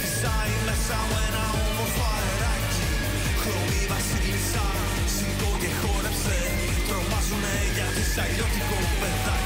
Φυσάει 0.00 0.54
μέσα 0.66 0.98
μου 1.08 1.16
ένα 1.28 1.44
όμορφο 1.64 2.04
αεράκι. 2.16 2.84
Χρωμή 3.40 3.80
βασίλισσα, 3.92 4.66
σηκώ 5.14 5.50
και 5.62 5.70
χόρεψε. 5.80 6.38
Τρομάζουνε 6.88 7.56
γιατί 7.76 8.02
σ' 8.12 8.18
αλλιώτικο 8.22 8.78
παιδάκι 9.00 9.45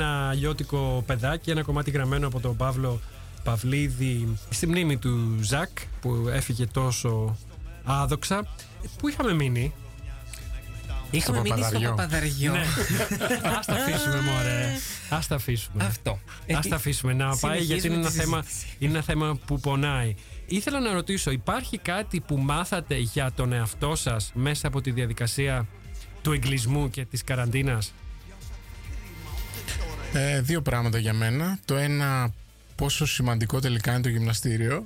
Ένα 0.00 0.32
γιώτικο 0.34 1.02
παιδάκι, 1.06 1.50
ένα 1.50 1.62
κομμάτι 1.62 1.90
γραμμένο 1.90 2.26
από 2.26 2.40
τον 2.40 2.56
Παύλο 2.56 3.00
Παυλίδη 3.44 4.36
στη 4.50 4.66
μνήμη 4.66 4.96
του 4.96 5.38
Ζακ 5.42 5.68
που 6.00 6.28
έφυγε 6.32 6.66
τόσο 6.66 7.36
άδοξα. 7.84 8.46
Πού 8.98 9.08
είχαμε 9.08 9.32
μείνει, 9.32 9.72
Είχαμε 11.10 11.38
Στο 11.38 11.54
μείνει 11.54 11.64
στο 11.64 11.78
Παπαδαριό. 11.78 11.94
παπαδαριό. 11.94 12.52
Ναι. 12.52 12.58
Α 13.48 13.60
τα 13.66 13.72
αφήσουμε, 13.74 14.20
μωρέ. 14.20 14.72
Α 15.10 15.18
τα 15.28 15.34
αφήσουμε. 15.34 15.84
Αυτό. 15.84 16.10
Α 16.56 16.60
τα 16.68 16.74
αφήσουμε 16.76 17.12
να 17.12 17.36
πάει 17.36 17.60
γιατί 17.62 17.86
είναι 17.86 17.96
ένα, 17.96 18.10
συνεχίζουμε 18.10 18.10
τη 18.10 18.30
θέμα, 18.30 18.42
συζήτηση. 18.42 18.76
είναι 18.78 18.92
ένα 18.92 19.02
θέμα 19.02 19.38
που 19.46 19.60
πονάει. 19.60 20.14
Ήθελα 20.46 20.80
να 20.80 20.92
ρωτήσω, 20.92 21.30
υπάρχει 21.30 21.78
κάτι 21.78 22.20
που 22.20 22.36
μάθατε 22.36 22.96
για 22.96 23.32
τον 23.34 23.52
εαυτό 23.52 23.94
σας 23.96 24.30
μέσα 24.34 24.66
από 24.68 24.80
τη 24.80 24.90
διαδικασία 24.90 25.66
του 26.22 26.32
εγκλισμού 26.32 26.90
και 26.90 27.04
της 27.04 27.24
καραντίνας; 27.24 27.92
Ε, 30.12 30.40
δύο 30.40 30.62
πράγματα 30.62 30.98
για 30.98 31.12
μένα. 31.12 31.58
Το 31.64 31.76
ένα, 31.76 32.32
πόσο 32.74 33.06
σημαντικό 33.06 33.60
τελικά 33.60 33.92
είναι 33.92 34.00
το 34.00 34.08
γυμναστήριο. 34.08 34.84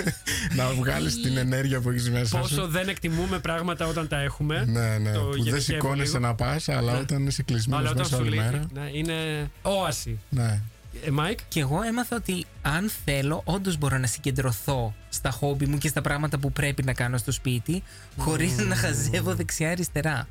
να 0.56 0.68
βγάλεις 0.72 1.20
την 1.22 1.36
ενέργεια 1.36 1.80
που 1.80 1.90
έχεις 1.90 2.10
μέσα 2.10 2.38
Πόσο 2.38 2.54
σου. 2.54 2.66
δεν 2.68 2.88
εκτιμούμε 2.88 3.38
πράγματα 3.38 3.86
όταν 3.86 4.08
τα 4.08 4.20
έχουμε. 4.20 4.64
Ναι, 4.68 4.98
ναι. 4.98 5.12
Το 5.12 5.20
που 5.20 5.26
δεν 5.32 5.36
γενικεύω 5.42 5.60
σηκώνεσαι 5.60 6.12
λίγο. 6.18 6.26
να 6.26 6.34
πας, 6.34 6.68
αλλά 6.68 6.92
Ναι. 6.92 6.98
όταν 6.98 7.26
είσαι 7.26 7.44
Αλλά 7.48 7.52
κλεισμένος 7.58 7.84
όταν 7.90 7.96
μέσα 7.96 8.08
σου 8.14 8.20
όλη 8.20 8.30
λείπει, 8.30 8.42
μέρα. 8.42 8.66
ναι, 8.74 8.88
είναι 8.92 9.14
όαση. 9.62 10.18
Ναι. 10.28 10.60
Ε, 11.06 11.10
Μάικ, 11.10 11.38
Και 11.48 11.60
εγώ 11.60 11.82
έμαθα 11.82 12.16
ότι 12.16 12.44
αν 12.62 12.90
θέλω, 13.04 13.42
όντως 13.44 13.76
μπορώ 13.78 13.98
να 13.98 14.06
συγκεντρωθώ 14.06 14.94
στα 15.08 15.30
χόμπι 15.30 15.66
μου 15.66 15.78
και 15.78 15.88
στα 15.88 16.00
πράγματα 16.00 16.38
που 16.38 16.52
πρέπει 16.52 16.82
να 16.82 16.92
κάνω 16.92 17.16
στο 17.18 17.32
σπίτι, 17.32 17.82
χωρίς 18.16 18.56
να 18.56 18.74
χαζεύω 18.76 19.34
δεξιά-αριστερά. 19.34 20.28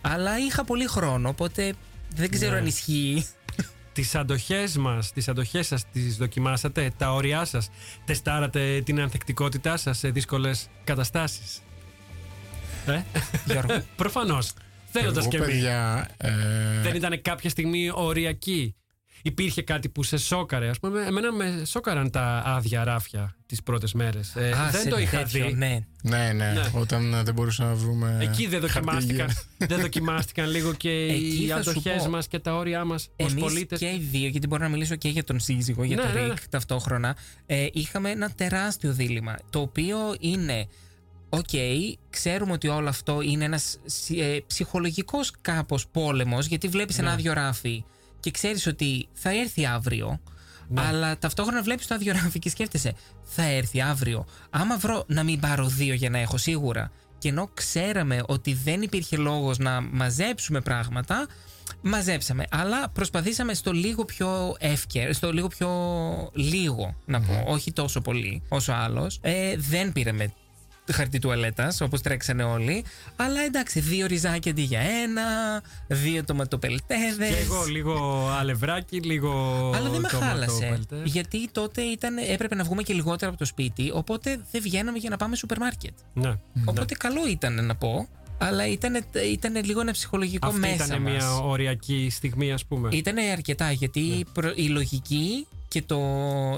Αλλά 0.00 0.38
είχα 0.38 0.64
πολύ 0.64 0.86
χρόνο, 0.86 1.28
οπότε 1.28 1.72
δεν 2.16 2.30
ξέρω 2.30 2.52
Ναι. 2.52 2.58
αν 2.58 2.66
ισχύει. 2.66 3.26
Τις 4.00 4.14
αντοχές 4.14 4.76
μας, 4.76 5.12
τις 5.12 5.28
αντοχές 5.28 5.66
σας 5.66 5.84
τις 5.92 6.16
δοκιμάσατε, 6.16 6.92
τα 6.96 7.12
όρια 7.12 7.44
σας, 7.44 7.70
τεστάρατε 8.04 8.80
την 8.84 9.00
ανθεκτικότητά 9.00 9.76
σας 9.76 9.98
σε 9.98 10.10
δύσκολες 10.10 10.68
καταστάσεις. 10.84 11.60
Ε, 12.86 13.02
Γιώργο. 13.44 13.82
προφανώς. 13.96 14.52
Θέλοντας 14.92 15.18
Εγώ, 15.22 15.30
και 15.30 15.36
εμείς. 15.36 15.48
παιδιά, 15.48 16.08
ε, 16.16 16.30
Δεν 16.82 16.94
ήταν 16.94 17.22
κάποια 17.22 17.50
στιγμή 17.50 17.90
οριακή. 17.94 18.74
Υπήρχε 19.22 19.62
κάτι 19.62 19.88
που 19.88 20.02
σε 20.02 20.16
σώκαρε. 20.16 20.68
Ας 20.68 20.78
πούμε, 20.78 21.02
εμένα 21.06 21.32
με 21.32 21.62
σώκαραν 21.66 22.10
τα 22.10 22.42
άδεια 22.46 22.84
ράφια 22.84 23.34
τις 23.46 23.62
πρώτες 23.62 23.92
μέρες. 23.92 24.36
Ε, 24.36 24.50
Α, 24.52 24.70
δεν 24.70 24.80
σε 24.80 24.88
το 24.88 24.98
είχα 24.98 25.18
τέτοιο, 25.18 25.46
δει. 25.46 25.52
Ναι. 25.54 25.78
ναι, 26.02 26.32
ναι, 26.32 26.52
Ναι. 26.52 26.70
Όταν 26.74 27.14
ε, 27.14 27.22
δεν 27.22 27.34
μπορούσαμε 27.34 27.68
να 27.70 27.74
βρούμε. 27.76 28.18
Εκεί 28.20 28.46
δεν 28.46 28.60
δοκιμάστηκαν, 28.60 29.26
χαρτί 29.30 29.44
δεν 29.74 29.80
δοκιμάστηκαν 29.86 30.50
λίγο 30.50 30.72
και 30.74 30.90
Εκεί 30.90 31.42
οι 31.44 31.46
θα 31.46 31.62
σου 31.62 31.70
αντοχές 31.70 32.02
πω. 32.02 32.08
μας 32.10 32.28
και 32.28 32.38
τα 32.38 32.54
όρια 32.56 32.84
μας 32.84 33.08
ως 33.16 33.30
Εμείς 33.30 33.42
πολίτες. 33.42 33.78
και 33.78 33.86
οι 33.86 34.08
δύο, 34.10 34.28
γιατί 34.28 34.46
μπορώ 34.46 34.62
να 34.62 34.68
μιλήσω 34.68 34.96
και 34.96 35.08
για 35.08 35.24
τον 35.24 35.40
σύζυγο, 35.40 35.84
για 35.84 35.96
Ναι, 35.96 36.02
τον 36.02 36.12
ναι, 36.12 36.20
ναι. 36.20 36.26
Ρικ 36.26 36.48
ταυτόχρονα, 36.48 37.16
ε, 37.46 37.66
είχαμε 37.72 38.10
ένα 38.10 38.30
τεράστιο 38.30 38.92
δίλημμα. 38.92 39.36
Το 39.50 39.60
οποίο 39.60 39.96
είναι, 40.20 40.66
οκ, 41.28 41.48
ξέρουμε 42.10 42.52
ότι 42.52 42.68
όλο 42.68 42.88
αυτό 42.88 43.20
είναι 43.20 43.44
ένας 43.44 43.78
ε, 44.18 44.38
ψυχολογικός 44.46 45.32
κάπως 45.40 45.86
πόλεμος, 45.88 46.46
γιατί 46.46 46.68
βλέπεις 46.68 46.98
ένα 46.98 47.08
Ναι. 47.08 47.14
άδειο 47.14 47.32
ράφι 47.32 47.84
και 48.20 48.30
ξέρεις 48.30 48.66
ότι 48.66 49.08
θα 49.12 49.30
έρθει 49.30 49.66
αύριο, 49.66 50.20
Ναι. 50.68 50.80
αλλά 50.80 51.18
ταυτόχρονα 51.18 51.62
βλέπεις 51.62 51.86
το 51.86 51.94
άδειο 51.94 52.12
ράφι 52.12 52.38
και 52.38 52.50
σκέφτεσαι, 52.50 52.92
θα 53.24 53.42
έρθει 53.42 53.80
αύριο. 53.80 54.26
Άμα 54.50 54.76
βρω 54.76 55.04
να 55.06 55.22
μην 55.22 55.40
πάρω 55.40 55.66
δύο 55.66 55.94
για 55.94 56.10
να 56.10 56.18
έχω 56.18 56.36
σίγουρα, 56.36 56.90
και 57.18 57.28
ενώ 57.28 57.50
ξέραμε 57.54 58.22
ότι 58.26 58.54
δεν 58.54 58.82
υπήρχε 58.82 59.16
λόγος 59.16 59.58
να 59.58 59.80
μαζέψουμε 59.80 60.60
πράγματα, 60.60 61.26
μαζέψαμε. 61.82 62.44
Αλλά 62.50 62.88
προσπαθήσαμε 62.88 63.54
στο 63.54 63.72
λίγο 63.72 64.04
πιο 64.04 64.56
εύκαιρο, 64.58 65.12
στο 65.12 65.32
λίγο 65.32 65.48
πιο 65.48 65.68
λίγο 66.32 66.96
να 67.06 67.20
πω, 67.20 67.44
όχι 67.46 67.72
τόσο 67.72 68.00
πολύ 68.00 68.42
όσο 68.48 68.72
άλλος. 68.72 69.18
Ε, 69.22 69.54
δεν 69.56 69.92
πήραμε 69.92 70.32
χαρτί 70.92 71.18
τουαλέτας 71.18 71.80
όπως 71.80 72.00
τρέξανε 72.00 72.42
όλοι, 72.42 72.84
αλλά 73.16 73.40
εντάξει, 73.40 73.80
δύο 73.80 74.06
ριζάκια 74.06 74.50
αντί 74.50 74.62
για 74.62 74.80
ένα, 74.80 75.22
δύο 75.88 76.24
τοματοπελτέδες. 76.24 77.28
Και 77.28 77.36
εγώ 77.36 77.64
λίγο 77.64 78.26
αλευράκι, 78.38 79.00
λίγο. 79.00 79.30
Αλλά 79.74 79.88
δεν 79.88 80.00
με 80.00 80.08
χάλασε. 80.08 80.46
τοματοπέλτε. 80.60 81.02
Γιατί 81.04 81.48
τότε 81.52 81.82
ήταν, 81.82 82.16
έπρεπε 82.18 82.54
να 82.54 82.64
βγούμε 82.64 82.82
και 82.82 82.92
λιγότερο 82.92 83.30
από 83.30 83.38
το 83.38 83.44
σπίτι, 83.44 83.90
οπότε 83.94 84.40
δεν 84.50 84.60
βγαίναμε 84.62 84.98
για 84.98 85.10
να 85.10 85.16
πάμε 85.16 85.36
σούπερ 85.36 85.58
μάρκετ. 85.58 85.92
Ναι. 86.12 86.32
Οπότε 86.64 86.94
καλό 86.94 87.28
ήταν 87.28 87.66
να 87.66 87.74
πω, 87.76 88.08
αλλά 88.38 88.66
ήταν, 88.66 89.04
ήταν 89.32 89.64
λίγο 89.64 89.80
ένα 89.80 89.92
ψυχολογικό 89.92 90.46
Αυτή 90.48 90.60
μέσα 90.60 90.84
ήταν 90.86 91.02
μας. 91.02 91.12
μια 91.12 91.34
οριακή 91.36 92.08
στιγμή, 92.10 92.52
ας 92.52 92.64
πούμε. 92.66 92.88
Ήταν 92.92 93.16
αρκετά, 93.32 93.70
γιατί 93.72 94.26
προ- 94.32 94.58
η 94.58 94.68
λογική 94.68 95.46
και 95.70 95.82
το 95.82 96.00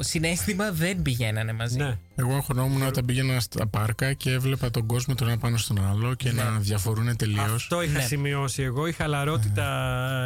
συνέστημα 0.00 0.72
δεν 0.72 1.02
πηγαίνανε 1.02 1.52
μαζί. 1.52 1.76
Ναι. 1.78 1.98
Εγώ 2.14 2.34
αγχωνόμουν 2.34 2.82
όταν 2.82 3.04
πήγαινα 3.04 3.40
στα 3.40 3.66
πάρκα 3.66 4.12
και 4.12 4.30
έβλεπα 4.30 4.70
τον 4.70 4.86
κόσμο 4.86 5.14
τον 5.14 5.28
ένα 5.28 5.38
πάνω 5.38 5.56
στον 5.56 5.86
άλλο 5.86 6.14
και 6.14 6.32
να 6.32 6.50
διαφορούν 6.58 7.16
τελείως. 7.16 7.52
Αυτό 7.54 7.82
είχα 7.82 7.98
Ναι. 7.98 8.04
σημειώσει 8.04 8.62
εγώ. 8.62 8.86
Η 8.86 8.92
χαλαρότητα 8.92 9.66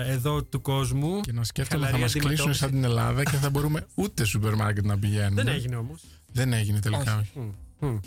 εδώ 0.07 0.43
του 0.43 0.61
κόσμου. 0.61 1.21
Και 1.21 1.33
να 1.33 1.45
σκέφτομαι 1.45 1.85
θα 1.87 1.91
χαλαρή 1.91 2.03
μα 2.03 2.09
κλείσουν 2.11 2.31
αντιμετώπιση. 2.31 2.59
σαν 2.61 2.71
την 2.71 2.85
Ελλάδα 2.85 3.23
και 3.23 3.37
θα 3.37 3.51
μπορούμε 3.51 3.87
ούτε 3.95 4.25
σούπερ 4.25 4.55
μάρκετ 4.55 4.85
να 4.85 4.99
πηγαίνουμε. 4.99 5.43
Δεν 5.43 5.49
έγινε 5.55 5.77
όμως. 5.77 6.03
Δεν 6.33 6.53
έγινε 6.53 6.81
τελικά. 6.81 7.17
Όχι. 7.21 7.55
όχι. 7.79 8.01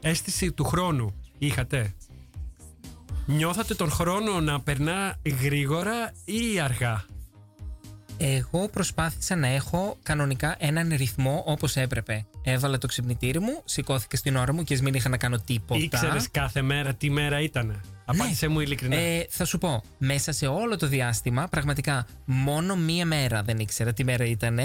Αίσθηση 0.00 0.52
του 0.52 0.64
χρόνου 0.64 1.14
είχατε; 1.38 1.94
Νιώθατε 3.26 3.74
τον 3.74 3.90
χρόνο 3.90 4.40
να 4.40 4.60
περνά 4.60 5.16
γρήγορα 5.42 6.12
ή 6.24 6.60
αργά; 6.60 7.04
Εγώ 8.18 8.68
προσπάθησα 8.68 9.36
να 9.36 9.46
έχω 9.46 9.96
κανονικά 10.02 10.56
έναν 10.58 10.92
ρυθμό 10.96 11.42
όπως 11.46 11.76
έπρεπε. 11.76 12.26
Έβαλα 12.48 12.78
το 12.78 12.86
ξυπνητήρι 12.86 13.40
μου, 13.40 13.62
σηκώθηκα 13.64 14.16
στην 14.16 14.36
ώρα 14.36 14.52
μου 14.52 14.64
και 14.64 14.74
ας 14.74 14.80
μην 14.80 14.94
είχα 14.94 15.08
να 15.08 15.16
κάνω 15.16 15.38
τίποτα. 15.38 15.80
Ήξερες 15.80 16.28
κάθε 16.30 16.62
μέρα 16.62 16.94
τι 16.94 17.10
μέρα 17.10 17.40
ήταν. 17.40 17.80
Απάντησε 18.08 18.48
μου 18.48 18.60
ειλικρινά. 18.60 18.96
Ε, 18.96 19.26
θα 19.30 19.44
σου 19.44 19.58
πω, 19.58 19.82
μέσα 19.98 20.32
σε 20.32 20.46
όλο 20.46 20.76
το 20.76 20.86
διάστημα, 20.88 21.48
πραγματικά 21.48 22.06
μόνο 22.24 22.76
μία 22.76 23.06
μέρα 23.06 23.42
δεν 23.42 23.58
ήξερα 23.58 23.92
τι 23.92 24.04
μέρα 24.04 24.24
ήταν. 24.24 24.58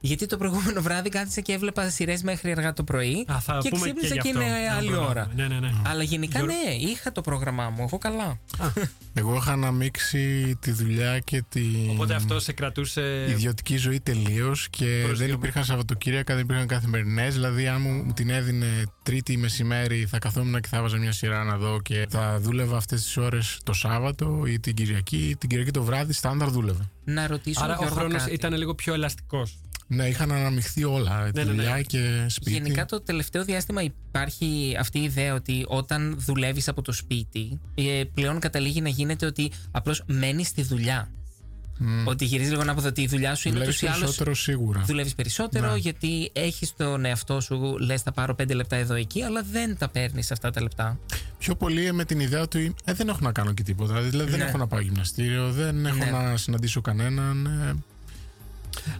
Γιατί 0.00 0.26
το 0.26 0.36
προηγούμενο 0.36 0.82
βράδυ 0.82 1.08
κάθισα 1.08 1.40
και 1.40 1.52
έβλεπα 1.52 1.90
σειρές 1.90 2.22
μέχρι 2.22 2.50
αργά 2.50 2.72
το 2.72 2.84
πρωί. 2.84 3.24
Α, 3.32 3.40
θα 3.40 3.58
και 3.62 3.68
πούμε 3.68 3.86
και 3.86 3.92
ξύπνησα 3.92 4.14
γι' 4.14 4.20
και 4.20 4.28
αυτό. 4.28 4.40
είναι 4.40 4.50
Να 4.68 4.74
άλλη 4.76 4.86
προλάβουμε. 4.86 5.10
ώρα. 5.10 5.30
Ναι, 5.34 5.46
ναι, 5.46 5.58
ναι. 5.58 5.72
Αλλά 5.86 6.02
γενικά 6.02 6.38
Γιώργο- 6.38 6.56
ναι, 6.64 6.74
είχα 6.90 7.12
το 7.12 7.20
πρόγραμμά 7.20 7.70
μου. 7.70 7.82
Εγώ 7.82 7.98
καλά. 7.98 8.38
Εγώ 9.14 9.34
είχα 9.34 9.52
αναμίξει 9.52 10.56
τη 10.60 10.70
δουλειά 10.70 11.18
και 11.18 11.44
τη 11.48 11.60
Οπότε 11.90 12.14
αυτό 12.14 12.40
σε 12.40 12.52
κρατούσε. 12.52 13.26
ιδιωτική 13.28 13.76
ζωή 13.76 14.00
τελείως 14.00 14.68
και 14.70 15.00
Προς 15.04 15.18
δεν 15.18 15.26
δύο 15.26 15.36
υπήρχαν 15.36 15.64
Σαββατοκύριακα, 15.64 16.34
δεν 16.34 16.42
υπήρχαν 16.42 16.66
καθημερινές. 16.66 17.27
Δηλαδή, 17.34 17.68
αν 17.68 17.80
μου 17.80 17.90
μου 17.90 18.12
την 18.12 18.30
έδινε 18.30 18.66
Τρίτη 19.02 19.36
μεσημέρι, 19.36 20.06
θα 20.06 20.18
καθόμουν 20.18 20.60
και 20.60 20.68
θα 20.68 20.80
βάζα 20.80 20.96
μια 20.96 21.12
σειρά 21.12 21.44
να 21.44 21.56
δω 21.56 21.80
και 21.82 22.06
θα 22.10 22.38
δούλευα 22.40 22.76
αυτές 22.76 23.02
τις 23.02 23.16
ώρες 23.16 23.58
το 23.62 23.72
Σάββατο 23.72 24.44
ή 24.46 24.60
την 24.60 24.74
Κυριακή. 24.74 25.36
Την 25.38 25.48
Κυριακή 25.48 25.70
το 25.70 25.82
βράδυ, 25.82 26.12
στάνταρ 26.12 26.48
δούλευα. 26.50 26.90
Να 27.04 27.26
ρωτήσω 27.26 27.64
Άρα 27.64 27.72
ο 27.72 27.76
Γιώργο, 27.76 27.94
χρόνος 27.94 28.22
κάτι. 28.22 28.34
ήταν 28.34 28.54
λίγο 28.54 28.74
πιο 28.74 28.94
ελαστικός. 28.94 29.58
Ναι, 29.86 30.06
είχαν 30.08 30.32
αναμειχθεί 30.32 30.84
όλα. 30.84 31.22
Ναι, 31.22 31.32
τη 31.32 31.38
ναι, 31.38 31.44
ναι. 31.44 31.50
δουλειά 31.50 31.82
και 31.82 32.26
σπίτι. 32.28 32.50
Γενικά 32.50 32.84
το 32.84 33.00
τελευταίο 33.00 33.44
διάστημα 33.44 33.82
υπάρχει 33.82 34.76
αυτή 34.78 34.98
η 34.98 35.02
ιδέα 35.02 35.34
ότι 35.34 35.64
όταν 35.66 36.16
δουλεύεις 36.18 36.68
από 36.68 36.82
το 36.82 36.92
σπίτι 36.92 37.60
ε, 37.74 38.02
πλέον 38.14 38.38
καταλήγει 38.38 38.80
να 38.80 38.88
γίνεται 38.88 39.26
ότι 39.26 39.50
απλώς 39.70 40.02
μένεις 40.06 40.48
στη 40.48 40.62
δουλειά. 40.62 41.10
Ότι 42.04 42.24
γυρίζει 42.24 42.50
λίγο 42.50 42.64
να 42.64 42.74
πω 42.74 42.86
ότι 42.86 43.02
η 43.02 43.06
δουλειά 43.06 43.34
σου 43.34 43.48
είναι 43.48 43.56
Δουλεύεις 43.58 43.76
ούτως 43.82 43.88
ή 43.90 43.92
άλλως 43.92 44.00
περισσότερο 44.00 44.34
σίγουρα. 44.34 44.82
δουλεύεις 44.86 45.14
περισσότερο 45.14 45.70
Ναι. 45.70 45.76
γιατί 45.78 46.30
έχεις 46.32 46.76
τον 46.76 47.04
εαυτό 47.04 47.40
σου, 47.40 47.76
λες, 47.78 48.02
θα 48.02 48.12
πάρω 48.12 48.34
πέντε 48.34 48.54
λεπτά 48.54 48.76
εδώ 48.76 48.94
εκεί, 48.94 49.22
αλλά 49.22 49.42
δεν 49.52 49.76
τα 49.78 49.88
παίρνεις 49.88 50.30
αυτά 50.32 50.50
τα 50.50 50.62
λεπτά. 50.62 50.98
Πιο 51.38 51.54
πολύ 51.54 51.92
με 51.92 52.04
την 52.04 52.20
ιδέα 52.20 52.48
του 52.48 52.58
ε, 52.84 52.92
δεν 52.92 53.08
έχω 53.08 53.18
να 53.20 53.32
κάνω 53.32 53.52
και 53.52 53.62
τίποτα. 53.62 54.00
Δηλαδή 54.00 54.30
δεν 54.30 54.38
Ναι. 54.38 54.44
έχω 54.44 54.58
να 54.58 54.66
πάω 54.66 54.80
γυμναστήριο, 54.80 55.50
δεν 55.52 55.86
έχω 55.86 55.96
Ναι. 55.96 56.10
να 56.10 56.36
συναντήσω 56.36 56.80
κανέναν. 56.80 57.46
ε, 57.46 57.74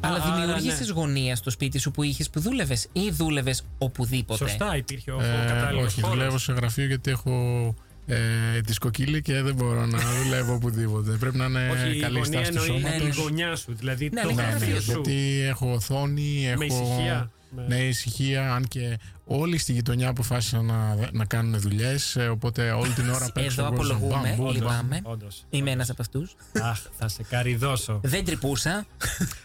αλλά 0.00 0.16
άρα, 0.24 0.34
δημιούργησε 0.36 0.84
ναι. 0.84 0.92
γωνία 0.92 1.36
στο 1.36 1.50
σπίτι 1.50 1.78
σου 1.78 1.90
που 1.90 2.02
είχες 2.02 2.30
που 2.30 2.40
δούλευες 2.40 2.86
ή 2.92 3.10
δούλευες 3.10 3.62
οπουδήποτε. 3.78 4.44
Σωστά, 4.48 4.76
υπήρχε 4.76 5.10
ο, 5.10 5.16
ο 5.16 5.22
Ε, 5.22 5.44
κατάλληλος 5.48 5.86
όχι, 5.86 6.00
δουλεύω 6.00 6.38
σε 6.38 6.52
γραφείο 6.52 6.84
γιατί 6.86 7.10
έχω 7.10 7.74
ε, 8.10 8.60
τη 8.60 8.72
σκοκύλη 8.72 9.22
και 9.22 9.42
δεν 9.42 9.54
μπορώ 9.54 9.86
να 9.86 9.98
δουλεύω 10.22 10.54
οπουδήποτε. 10.54 11.10
Πρέπει 11.10 11.36
να 11.36 11.44
είναι 11.44 11.70
Όχι, 11.70 11.96
η 11.96 12.00
καλή 12.00 12.18
γωνία 12.18 12.44
στάση 12.44 12.58
του 12.68 12.72
εννοεί 12.72 12.80
σώματος. 12.82 13.16
η 13.16 13.20
γωνιά 13.20 13.56
σου. 13.56 13.74
Δηλαδή 13.78 14.10
Ναι, 14.12 14.20
το 14.22 14.28
ναι, 14.28 14.34
Ναι, 14.42 14.42
γραφείο 14.48 14.74
ναι, 14.74 14.80
σου. 14.80 14.90
γιατί 14.92 15.40
έχω 15.48 15.72
οθόνη, 15.72 16.46
έχω. 16.48 16.58
Με 16.58 16.64
ησυχία. 16.64 17.30
Με- 17.50 17.64
Ναι, 17.68 17.76
ησυχία, 17.76 18.54
αν 18.54 18.64
και 18.68 18.98
όλοι 19.24 19.58
στη 19.58 19.72
γειτονιά 19.72 20.08
αποφάσισαν 20.08 20.64
να, 20.64 20.96
να 21.12 21.24
κάνουν 21.24 21.60
δουλειές. 21.60 22.16
Οπότε 22.30 22.70
όλη 22.70 22.92
την 22.92 23.08
ώρα 23.10 23.30
παίξω. 23.32 23.60
Εδώ 23.62 23.72
εγώ 23.74 23.82
στον 23.84 23.96
απολογούμε, 23.96 24.28
μπαμ, 24.28 24.44
μπαμ, 24.44 24.54
λυπάμαι. 24.54 25.00
Όντως. 25.02 25.44
Είμαι 25.50 25.70
ένας 25.70 25.90
από 25.90 26.02
αυτούς. 26.02 26.34
Αχ, 26.62 26.80
θα 26.98 27.08
σε 27.08 27.22
καριδώσω. 27.22 28.00
Δεν 28.02 28.24
τρυπούσα. 28.24 28.86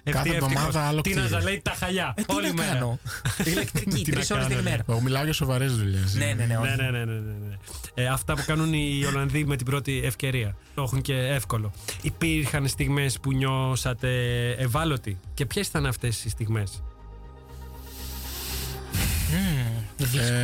Ευτυχώς. 0.04 0.36
εβδομάδα 0.36 0.82
άλλο 0.88 1.02
Τι 1.02 1.14
να 1.14 1.22
κτίριο. 1.22 1.38
ζαλέει 1.38 1.62
τα 1.64 1.72
χαλιά. 1.72 2.14
Ε, 2.18 2.22
τι 2.22 2.34
Όλη 2.36 2.48
να 2.48 2.54
μέρα. 2.54 2.74
κάνω. 2.74 3.00
Ηλεκτρική, 3.46 4.04
Τι 4.04 4.10
να 4.12 4.16
τρεις 4.16 4.32
ώρες 4.32 4.46
την 4.46 4.56
κάνω, 4.56 4.62
ναι. 4.64 4.70
ημέρα. 4.70 4.84
Εγώ 4.90 5.02
μιλάω 5.02 5.24
για 5.24 5.34
σοβαρές 5.34 5.76
δουλειές. 5.78 6.14
Ναι, 6.16 6.34
ναι, 6.38 6.46
ναι. 6.46 6.58
όχι. 6.58 6.70
Ναι, 6.70 6.76
ναι, 6.76 6.90
ναι, 6.92 7.06
ναι, 7.06 7.12
ναι, 7.14 7.20
ναι. 7.48 7.56
Ε, 7.94 8.08
αυτά 8.08 8.34
που 8.34 8.44
κάνουν 8.46 8.74
οι 8.74 9.04
Ολλανδοί 9.08 9.46
με 9.46 9.56
την 9.56 9.66
πρώτη 9.66 10.02
ευκαιρία. 10.04 10.56
Το 10.76 10.82
έχουν 10.82 11.02
και 11.02 11.14
εύκολο. 11.16 11.72
Υπήρχαν 12.02 12.68
στιγμές 12.68 13.20
που 13.20 13.32
νιώσατε 13.34 14.10
ευάλωτοι; 14.52 15.20
Και 15.34 15.46
ποιες 15.46 15.68
ήταν 15.68 15.86
αυτές 15.86 16.26
οι 16.26 16.30
στιγμές; 16.30 16.84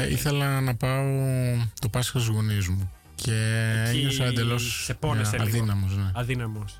Ε, 0.03 0.11
ήθελα 0.11 0.61
να 0.61 0.75
πάω 0.75 1.03
το 1.81 1.89
Πάσχα 1.89 2.19
στους 2.19 2.35
γονείς 2.35 2.67
μου. 2.67 2.91
Και 3.15 3.31
Εκεί 3.87 3.97
ένιωσα 3.97 4.25
εντελώς 4.25 4.83
σε 4.83 4.93
πόνεσε 4.93 5.31
λίγο. 5.37 5.43
αδύναμος. 5.49 5.95
Ναι. 5.97 6.11
Αδύναμος. 6.13 6.75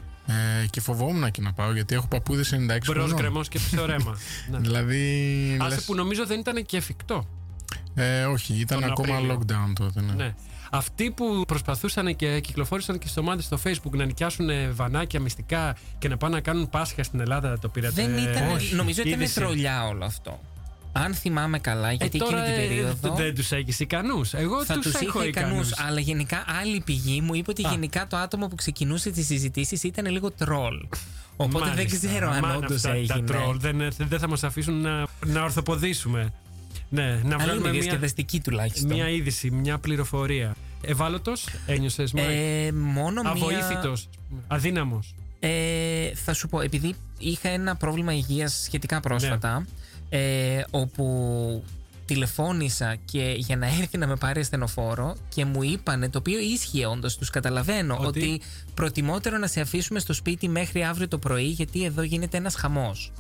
Ε, 0.62 0.66
και 0.68 0.82
φοβόμουν 0.82 1.32
και 1.32 1.42
να 1.42 1.54
πάω 1.54 1.74
γιατί 1.74 1.96
έχω 1.96 2.08
παππούδες 2.08 2.52
96 2.54 2.58
Μπρος 2.86 2.96
χρονών. 2.96 3.16
γκρεμός 3.16 3.48
και 3.48 3.60
ψωρέμα. 3.60 4.18
ναι. 4.52 4.58
Δηλαδή. 4.58 5.58
Άσε 5.62 5.76
λες- 5.76 5.86
που 5.86 5.96
νομίζω 5.96 6.26
δεν 6.26 6.40
ήταν 6.40 6.66
και 6.66 6.78
εφικτό. 6.78 7.28
ε, 7.96 8.24
όχι, 8.26 8.54
ήταν 8.54 8.80
Τον 8.82 8.90
ακόμα 8.92 9.16
Απρίλιο. 9.16 9.40
lockdown 9.42 9.74
τότε. 9.76 10.02
Ναι. 10.02 10.14
Ναι. 10.14 10.34
Αυτοί 10.72 11.12
που 11.12 11.44
προσπαθούσαν 11.48 12.16
και 12.16 12.40
κυκλοφόρησαν 12.40 12.98
και 13.00 13.08
στι 13.08 13.20
ομάδε 13.20 13.42
στο 13.42 13.60
Facebook 13.64 13.92
να 13.92 14.06
νοικιάσουν 14.06 14.50
ε, 14.50 14.68
βανάκια 14.70 15.20
μυστικά 15.20 15.76
και 16.00 16.08
να 16.08 16.18
πάνε 16.18 16.36
να 16.36 16.42
κάνουν 16.42 16.70
Πάσχα 16.70 17.04
στην 17.04 17.20
Ελλάδα, 17.20 17.60
το 17.60 17.70
πήρατε; 17.70 18.02
Δεν 18.08 18.18
ήταν. 18.18 18.50
όχι. 18.52 18.76
Νομίζω 18.76 19.00
ότι 19.02 19.10
ήταν 19.10 19.22
Είδηση. 19.22 19.40
τρολιά 19.40 19.88
όλο 19.88 20.06
αυτό. 20.06 20.42
Αν 21.04 21.14
θυμάμαι 21.14 21.60
καλά, 21.60 21.90
Ε, 21.90 21.94
γιατί 21.94 22.18
τώρα, 22.18 22.44
εκείνη 22.46 22.56
την 22.56 22.64
ε, 22.64 22.68
περίοδο. 22.68 23.16
δεν 23.16 23.36
τους 23.36 23.52
έχεις 23.52 23.80
ικανούς. 23.80 24.34
Εγώ 24.34 24.66
θα 24.66 24.74
τους 24.74 24.84
τους 24.92 24.94
έχω 25.02 25.20
είχε 25.20 25.28
ικανούς. 25.30 25.50
ικανούς. 25.70 25.90
Αλλά 25.90 26.00
γενικά 26.00 26.44
άλλη 26.62 26.82
πηγή 26.86 27.22
μου 27.22 27.34
είπε 27.34 27.52
ότι 27.52 27.66
Α. 27.66 27.70
γενικά 27.70 28.08
το 28.08 28.18
άτομο 28.18 28.48
που 28.48 28.56
ξεκινούσε 28.56 29.10
τις 29.12 29.26
συζητήσεις 29.26 29.84
ήταν 29.84 30.06
λίγο 30.12 30.32
τρολ. 30.32 30.88
Οπότε 31.36 31.72
δεν 31.76 31.88
ξέρω 31.90 32.30
αν 32.30 32.56
όντως 32.56 32.84
έγινε. 32.84 33.06
Τα 33.08 33.24
τρόλ 33.24 33.60
δεν, 33.60 33.78
δεν 33.98 34.20
θα 34.20 34.28
μας 34.28 34.44
αφήσουν 34.44 34.82
να, 34.82 35.06
να 35.26 35.44
ορθοποδήσουμε. 35.44 36.34
Ναι, 36.90 37.04
να 37.04 37.12
Αλλά 37.14 37.38
βγάλουμε 37.38 37.54
είναι 37.54 37.70
μια, 37.70 37.72
διασκεδαστική 37.72 38.40
τουλάχιστον. 38.40 38.94
μια 38.94 39.10
είδηση, 39.10 39.52
μια 39.52 39.78
πληροφορία. 39.78 40.56
Ευάλωτος, 40.82 41.48
ένιωσες 41.66 42.14
Ε, 42.16 42.72
μόνο 42.74 43.22
μία. 43.22 43.32
Αβοήθητος, 43.32 44.10
αδύναμος. 44.48 45.16
Ε, 45.40 46.16
θα 46.16 46.34
σου 46.34 46.48
πω, 46.48 46.62
επειδή 46.62 46.96
είχα 47.18 47.50
ένα 47.50 47.76
πρόβλημα 47.76 48.14
υγείας 48.14 48.62
σχετικά 48.66 49.00
πρόσφατα, 49.00 49.66
ε, 50.10 50.62
όπου 50.72 51.64
τηλεφώνησα 52.06 52.96
και 53.06 53.34
για 53.38 53.58
να 53.58 53.68
έρθει 53.68 53.98
να 53.98 54.08
με 54.08 54.16
πάρει 54.16 54.40
ασθενοφόρο 54.40 55.16
και 55.30 55.46
μου 55.46 55.64
είπανε, 55.64 56.10
το 56.10 56.18
οποίο 56.18 56.40
ίσχυε 56.40 56.86
όντως, 56.86 57.18
τους 57.18 57.30
καταλαβαίνω, 57.30 57.98
Ότι; 58.00 58.06
ότι, 58.06 58.42
προτιμότερο 58.74 59.38
να 59.38 59.48
σε 59.48 59.62
αφήσουμε 59.62 60.00
στο 60.00 60.14
σπίτι 60.14 60.48
μέχρι 60.48 60.84
αύριο 60.84 61.08
το 61.08 61.18
πρωί 61.18 61.48
γιατί 61.48 61.84
εδώ 61.84 62.02
γίνεται 62.02 62.38
ένας 62.38 62.56
χαμός. 62.56 63.12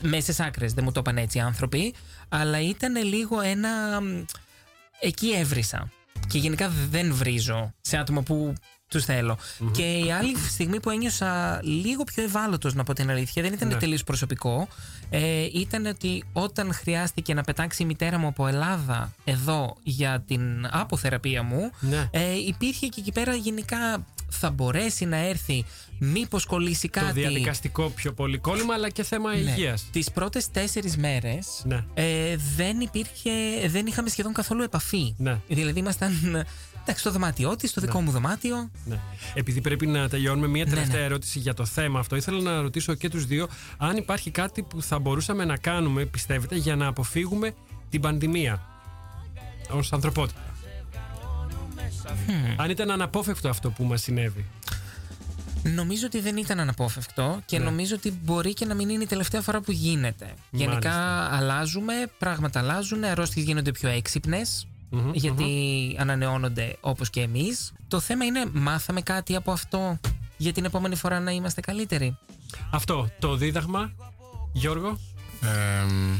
Μέσε 0.00 0.44
άκρες, 0.44 0.72
δεν 0.72 0.84
μου 0.84 0.92
το 0.92 1.00
είπαν 1.00 1.16
έτσι 1.16 1.38
οι 1.38 1.40
άνθρωποι, 1.40 1.94
αλλά 2.28 2.60
ήταν 2.60 3.04
λίγο 3.04 3.40
ένα... 3.40 4.00
μ, 4.00 4.24
Εκεί 5.00 5.30
έβρισα. 5.30 5.90
Και 6.28 6.38
γενικά 6.38 6.72
δεν 6.90 7.14
βρίζω 7.14 7.74
σε 7.80 7.96
άτομα 7.96 8.22
που 8.22 8.52
τους 8.94 9.04
θελω 9.04 9.38
Και 9.72 9.82
η 9.82 10.12
άλλη 10.12 10.36
στιγμή 10.48 10.80
που 10.80 10.90
ένιωσα 10.90 11.60
λίγο 11.62 12.04
πιο 12.04 12.22
ευάλωτος, 12.22 12.74
να 12.74 12.84
πω 12.84 12.92
την 12.92 13.10
αλήθεια, 13.10 13.42
δεν 13.42 13.52
ήταν 13.52 13.68
Ναι. 13.68 13.74
τελείως 13.74 14.04
προσωπικό. 14.04 14.68
Ε, 15.10 15.44
ήταν 15.54 15.86
ότι 15.86 16.24
όταν 16.32 16.74
χρειάστηκε 16.74 17.34
να 17.34 17.42
πετάξει 17.42 17.82
η 17.82 17.86
μητέρα 17.86 18.18
μου 18.18 18.26
από 18.26 18.46
Ελλάδα 18.46 19.12
εδώ 19.24 19.76
για 19.82 20.24
την 20.26 20.68
αποθεραπεία 20.70 21.42
μου, 21.42 21.70
Ναι. 21.80 22.08
ε, 22.10 22.20
υπήρχε 22.46 22.86
και 22.86 23.00
εκεί 23.00 23.12
πέρα 23.12 23.34
γενικά 23.34 24.06
θα 24.28 24.50
μπορέσει 24.50 25.04
να 25.04 25.16
έρθει, 25.16 25.64
μήπως 25.98 26.44
κολλήσει 26.46 26.88
κάτι. 26.88 27.06
Το 27.06 27.12
διαδικαστικό 27.12 27.88
πιο 27.90 28.12
πολύ 28.12 28.38
κόλλημα, 28.38 28.74
αλλά 28.74 28.88
και 28.90 29.02
θέμα 29.02 29.30
Ναι. 29.30 29.36
υγείας. 29.50 29.84
Τις 29.92 30.10
πρώτες 30.10 30.50
τέσσερις 30.50 30.96
μέρες 30.96 31.46
Ναι. 31.64 31.84
ε, 31.94 32.36
δεν 32.56 32.80
υπήρχε, 32.80 33.30
δεν 33.66 33.86
είχαμε 33.86 34.08
σχεδόν 34.08 34.32
καθόλου 34.32 34.62
επαφή. 34.62 35.14
Ναι. 35.16 35.38
Δηλαδή 35.48 35.78
ήμασταν 35.78 36.44
εντάξει, 36.84 37.00
στο 37.00 37.10
δωμάτιό 37.10 37.56
της, 37.56 37.70
στο 37.70 37.80
δικό 37.80 38.00
μου 38.00 38.10
δωμάτιο. 38.10 38.70
Ναι. 38.84 38.98
Επειδή 39.34 39.60
πρέπει 39.60 39.86
να 39.86 40.08
τελειώνουμε, 40.08 40.46
μία 40.46 40.64
Ναι, 40.64 40.70
τελευταία 40.70 40.98
ναι. 40.98 41.04
ερώτηση 41.04 41.38
για 41.38 41.54
το 41.54 41.64
θέμα 41.64 41.98
αυτό. 41.98 42.16
Ήθελα 42.16 42.40
να 42.40 42.60
ρωτήσω 42.60 42.94
και 42.94 43.08
τους 43.08 43.26
δύο 43.26 43.48
αν 43.76 43.96
υπάρχει 43.96 44.30
κάτι 44.30 44.62
που 44.62 44.82
θα 44.82 44.98
μπορούσαμε 44.98 45.44
να 45.44 45.56
κάνουμε, 45.56 46.04
πιστεύετε, 46.04 46.56
για 46.56 46.76
να 46.76 46.86
αποφύγουμε 46.86 47.54
την 47.90 48.00
πανδημία 48.00 48.62
ως 49.70 49.92
ανθρωπότητα. 49.92 50.40
Αν 52.56 52.70
ήταν 52.70 52.90
αναπόφευκτο 52.90 53.48
αυτό 53.48 53.70
που 53.70 53.84
μας 53.84 54.02
συνέβη. 54.02 54.44
Νομίζω 55.62 56.06
ότι 56.06 56.20
δεν 56.20 56.36
ήταν 56.36 56.60
αναπόφευκτο 56.60 57.40
και 57.46 57.58
Ναι. 57.58 57.64
νομίζω 57.64 57.94
ότι 57.94 58.18
μπορεί 58.22 58.54
και 58.54 58.64
να 58.64 58.74
μην 58.74 58.88
είναι 58.88 59.02
η 59.02 59.06
τελευταία 59.06 59.40
φορά 59.40 59.60
που 59.60 59.72
γίνεται. 59.72 60.34
Γενικά 60.50 60.92
αλλάζουμε, 61.34 61.92
πράγματα 62.18 62.60
αλλάζουν, 62.60 63.04
αρρώστιες 63.04 63.44
γίνονται 63.44 63.70
πιο 63.70 63.88
έξυπνες, 63.88 64.66
Μμμ, 64.94 65.10
γιατί 65.12 65.46
ανανεώνονται 65.98 66.76
όπως 66.80 67.10
και 67.10 67.20
εμείς. 67.20 67.72
Το 67.88 68.00
θέμα 68.00 68.24
είναι 68.24 68.44
μάθαμε 68.52 69.00
κάτι 69.00 69.36
από 69.36 69.52
αυτό 69.52 69.98
για 70.36 70.52
την 70.52 70.64
επόμενη 70.64 70.94
φορά 70.94 71.20
να 71.20 71.30
είμαστε 71.30 71.60
καλύτεροι; 71.60 72.18
Αυτό 72.70 73.10
το 73.18 73.36
δίδαγμα, 73.36 73.92
Γιώργο. 74.52 74.98
Ε, 75.42 75.84
μ, 75.92 76.16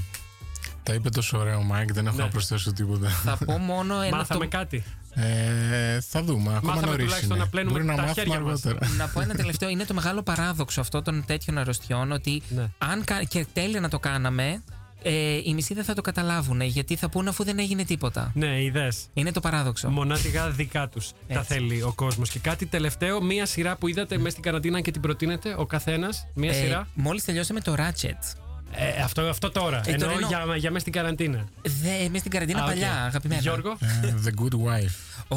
τα 0.83 0.95
είπε 0.95 1.09
τόσο 1.11 1.39
ωραίο 1.39 1.59
ο 1.59 1.63
Μάικ, 1.63 1.93
δεν 1.93 2.07
έχω 2.07 2.17
Ναι. 2.17 2.23
να 2.23 2.29
προσθέσω 2.29 2.73
τίποτα. 2.73 3.09
Θα 3.09 3.39
πω 3.45 3.59
μόνο 3.73 4.01
ένα 4.01 4.17
Μάθαμε 4.17 4.45
το- 4.49 4.57
κάτι. 4.57 4.85
Ε, 5.17 6.01
θα 6.01 6.23
δούμε. 6.23 6.55
Ακόμα 6.55 6.73
Μάθαμε 6.73 6.87
νωρίς 6.91 7.05
τουλάχιστον 7.05 7.37
είναι. 7.37 7.45
να 7.45 7.51
πλένουμε 7.51 7.73
Μπορεί 7.73 7.85
να 7.85 7.95
τα 7.95 8.03
μάθουμε 8.03 8.21
χέρια 8.23 8.41
μας. 8.41 8.65
αργότερα. 8.65 8.95
να 8.97 9.09
πω 9.09 9.21
ένα 9.21 9.35
τελευταίο. 9.43 9.69
Είναι 9.69 9.85
το 9.85 9.95
μεγάλο 9.95 10.23
παράδοξο 10.23 10.81
αυτό 10.81 11.03
των 11.03 11.25
τέτοιων 11.27 11.59
αρρωστιών 11.59 12.13
ότι 12.13 12.43
Ναι. 12.49 12.67
αν 12.79 13.05
κα- 13.05 13.23
και 13.25 13.47
τέλεια 13.53 13.81
να 13.81 13.89
το 13.89 13.99
κάναμε, 13.99 14.63
ε, 15.05 15.41
οι 15.45 15.55
μισοί 15.55 15.75
δεν 15.75 15.85
θα 15.85 15.95
το 15.95 16.01
καταλάβουν 16.01 16.61
γιατί 16.61 16.97
θα 16.97 17.09
πούνε 17.09 17.29
αφού 17.29 17.45
δεν 17.45 17.59
έγινε 17.59 17.85
τίποτα. 17.85 18.31
Ναι, 18.35 18.63
ιδέες. 18.63 19.07
Είναι 19.15 19.33
το 19.33 19.41
παράδοξο. 19.41 19.91
Μονάτικα 19.91 20.51
δικά 20.51 20.89
τους 20.89 21.09
τα 21.09 21.17
Έτσι. 21.39 21.53
θέλει 21.55 21.83
ο 21.83 21.93
κόσμος. 21.95 22.31
Και 22.31 22.39
κάτι 22.39 22.67
τελευταίο, 22.67 23.23
μία 23.23 23.47
σειρά 23.47 23.77
που 23.77 23.89
είδατε 23.89 24.17
μέσα 24.17 24.31
στην 24.31 24.43
καραντίνα 24.43 24.81
και 24.81 24.91
την 24.91 25.01
προτείνετε 25.01 25.55
ο 25.59 25.67
καθένας. 25.67 26.27
Μία 26.35 26.51
Ε, 26.51 26.55
σειρά; 26.55 26.89
Μόλις 26.95 27.25
τελειώσαμε 27.25 27.61
το 27.61 27.75
Ratchet. 27.79 28.37
Ε, 28.77 29.03
αυτό, 29.03 29.21
αυτό 29.23 29.51
τώρα. 29.51 29.77
Ε, 29.87 29.91
εννοώ 29.93 29.99
τώρα 30.09 30.13
εννοώ. 30.13 30.29
για, 30.29 30.57
για 30.57 30.69
μέσα 30.71 30.81
στην 30.81 30.93
καραντίνα. 30.93 31.45
Δε, 31.63 32.09
μες 32.11 32.21
στην 32.21 32.31
καραντίνα 32.31 32.59
Α, 32.61 32.63
οκ. 32.63 32.69
παλιά, 32.69 33.05
αγαπημένα. 33.05 33.41
Γιώργο; 33.41 33.77
Ε, 33.81 34.15
The 34.25 34.43
Good 34.43 34.53
Wife. 34.55 35.37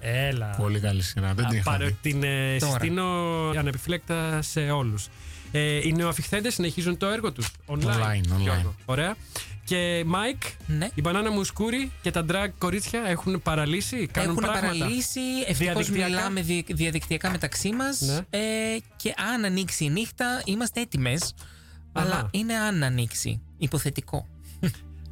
Έλα. 0.00 0.54
Πολύ 0.58 0.80
καλή 0.80 1.02
σειρά. 1.02 1.26
Δεν 1.34 1.46
την 1.46 1.54
Α, 1.54 1.58
είχα 1.58 1.70
πάρε- 1.70 1.86
δει. 1.88 1.96
την 2.10 2.22
ε, 2.22 2.56
Τώρα. 2.58 2.72
συστήνω 2.72 3.04
ανεπιφύλακτα 3.58 4.42
σε 4.42 4.60
όλους. 4.60 5.06
Ε, 5.56 5.88
οι 5.88 5.92
νεοαφιχθέντες 5.92 6.54
συνεχίζουν 6.54 6.96
το 6.96 7.06
έργο 7.06 7.32
τους. 7.32 7.48
Online. 7.66 7.74
Online, 7.76 8.34
online. 8.34 8.40
Γιώργο. 8.40 8.74
Ωραία. 8.84 9.14
Και 9.64 10.02
Μάικ, 10.06 10.42
ναι. 10.66 10.88
η 10.94 11.00
Μπανάνα 11.00 11.30
Μούσχουρη 11.30 11.92
και 12.02 12.10
τα 12.10 12.24
drag 12.30 12.48
κορίτσια 12.58 13.02
έχουν 13.06 13.42
παραλύσει. 13.42 14.06
Κάνουν 14.06 14.30
Έχουν 14.30 14.42
πράγματα. 14.42 14.76
παραλύσει. 14.78 15.20
Ευτυχώς 15.46 15.58
Διαδικτυακά. 15.58 16.08
μιλάμε 16.08 16.40
δι- 16.42 16.74
διαδικτυακά 16.74 17.30
μεταξύ 17.30 17.72
μας. 17.72 18.00
Ναι. 18.00 18.16
Ε, 18.30 18.40
και 18.96 19.14
αν 19.32 19.44
ανοίξει 19.44 19.84
η 19.84 19.90
νύχτα, 19.90 20.42
είμαστε 20.44 20.80
έτοιμες. 20.80 21.34
Αλλά 21.92 22.28
είναι 22.30 22.54
αν 22.54 22.82
ανοίξει. 22.82 23.40
Υποθετικό. 23.58 24.26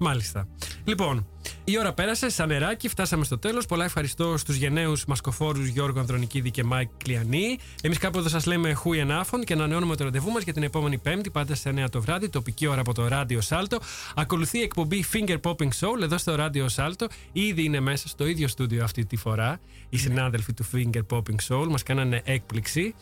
Μάλιστα. 0.03 0.48
Λοιπόν, 0.84 1.26
η 1.64 1.78
ώρα 1.78 1.92
πέρασε 1.92 2.30
σαν 2.30 2.48
νεράκι, 2.48 2.88
φτάσαμε 2.88 3.24
στο 3.24 3.38
τέλος. 3.38 3.66
Πολλά 3.66 3.84
ευχαριστώ 3.84 4.36
στους 4.36 4.57
γενναίους 4.57 5.05
μασκοφόρους 5.05 5.66
Γιώργο 5.66 6.00
Ανδρονικίδη 6.00 6.50
και 6.50 6.64
Μάικ 6.64 6.88
Κλιανή. 6.96 7.59
Εμείς 7.82 7.98
κάπου 7.98 8.18
εδώ 8.18 8.28
σας 8.28 8.46
λέμε 8.46 8.72
goeienavond 8.72 9.44
και 9.44 9.53
ανανεώνουμε 9.53 9.96
το 9.96 10.05
ραντεβού 10.05 10.30
μας 10.30 10.42
για 10.42 10.53
την 10.53 10.62
επόμενη 10.62 10.98
Πέμπτη, 10.98 11.30
πάντα 11.30 11.55
σε 11.55 11.68
9 11.68 11.88
το 11.90 12.00
βράδυ, 12.00 12.28
τοπική 12.28 12.66
ώρα 12.66 12.80
από 12.80 12.94
το 12.94 13.09
ράδιο 13.09 13.40
Σάλτο. 13.40 13.78
Ακολουθεί 14.14 14.59
η 14.59 14.62
εκπομπή 14.62 15.05
Finger 15.12 15.40
Popping 15.40 15.70
Soul 15.80 16.03
εδώ 16.03 16.18
στο 16.18 16.34
ράδιο 16.34 16.68
Σάλτο. 16.68 17.07
Ήδη 17.32 17.64
είναι 17.64 17.80
μέσα 17.80 18.09
στο 18.09 18.26
ίδιο 18.26 18.48
στούντιο 18.48 18.84
αυτή 18.84 19.05
τη 19.05 19.16
φορά. 19.16 19.61
Οι 19.88 19.96
συνάδελφοι 19.96 20.53
του 20.53 20.64
Finger 20.74 21.03
Popping 21.11 21.48
Soul 21.48 21.66
μας 21.68 21.82
κάνανε 21.82 22.22
έκπληξη. 22.24 22.94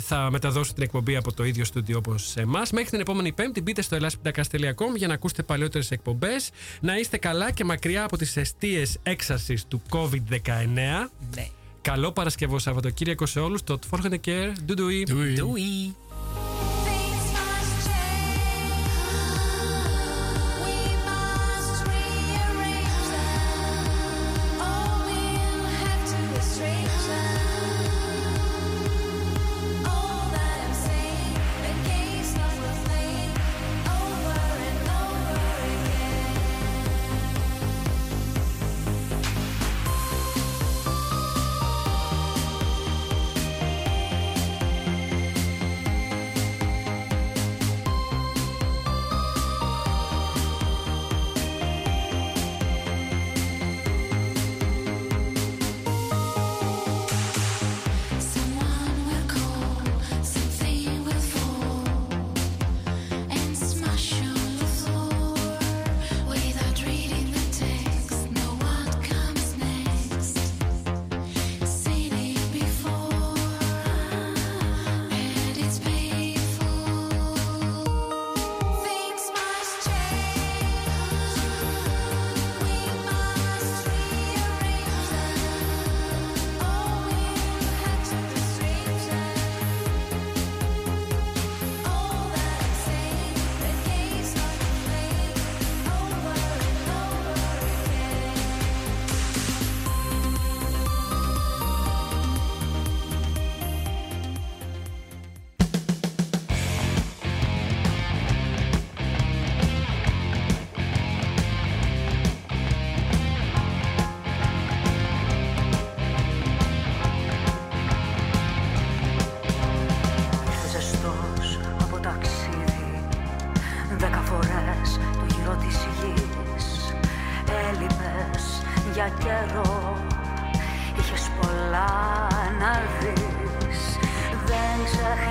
Θα 0.00 0.30
μεταδώσω 0.30 0.72
την 0.72 0.82
εκπομπή 0.82 1.16
από 1.16 1.32
το 1.32 1.44
ίδιο 1.44 1.64
στούντιο 1.64 1.98
όπως 1.98 2.36
εμάς. 2.36 2.70
Μέχρι 2.70 2.90
την 2.90 3.00
επόμενη 3.00 3.32
Πέμπτη 3.32 3.62
μπείτε 3.62 3.82
στο 3.82 3.96
elaspidacast.com 4.00 4.96
για 4.96 5.08
να 5.08 5.14
ακούσετε 5.14 5.42
παλιότερε 5.42 5.84
εκπομπές. 5.88 6.50
Να 6.80 6.96
είστε 6.96 7.16
καλά 7.16 7.50
και 7.50 7.64
μακριά 7.64 8.04
από 8.04 8.16
τις 8.16 8.36
αιστείες 8.36 8.98
έξαρση 9.02 9.62
του 9.68 9.82
COVID-19. 9.90 11.08
Ναι. 11.34 11.48
Καλό 11.80 12.12
Παρασκευό 12.12 12.58
Σαββατοκύριακο 12.58 13.26
σε 13.26 13.40
όλους. 13.40 13.62
Το 13.64 13.78
Tforhende 13.90 14.18
Care. 14.26 14.52
Ντουντουι. 14.64 15.06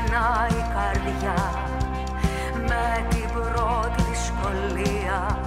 Ξεχνάει 0.09 0.49
η 0.49 0.65
καρδιά 0.73 1.35
Με 2.67 3.05
την 3.09 3.29
πρώτη 3.33 4.03
δυσκολία. 4.11 5.39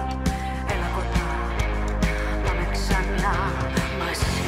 Έλα 0.71 0.87
κοντά, 0.95 1.27
πάμε 2.43 2.67
ξανά 2.71 3.35
μαζί. 3.99 4.41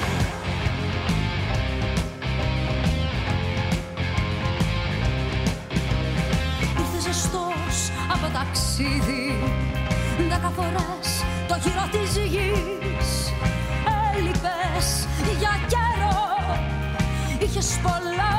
Ήρθε 6.80 7.00
ζεστός 7.00 7.92
από 8.14 8.34
ταξίδι 8.34 9.44
Δέκα 10.30 10.50
φορές 10.56 11.24
το 11.48 11.56
γύρο 11.64 11.88
της 11.92 12.18
γης. 12.18 13.34
Έλειπες 14.16 15.08
για 15.40 15.60
καιρό 15.68 16.24
Είχες 17.40 17.80
πολλά 17.84 18.35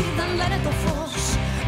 είδαν 0.00 0.30
λένε 0.38 0.58
το 0.66 0.72
φως. 0.82 1.24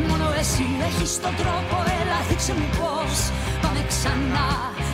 Μόνο 0.08 0.26
εσύ 0.42 0.66
έχεις 0.88 1.12
τον 1.24 1.34
τρόπο, 1.40 1.76
έλα 1.98 2.18
δείξε 2.28 2.52
μου 2.58 2.68
πώς. 2.78 3.16
Πάμε 3.62 3.80
ξανά, 3.92 4.48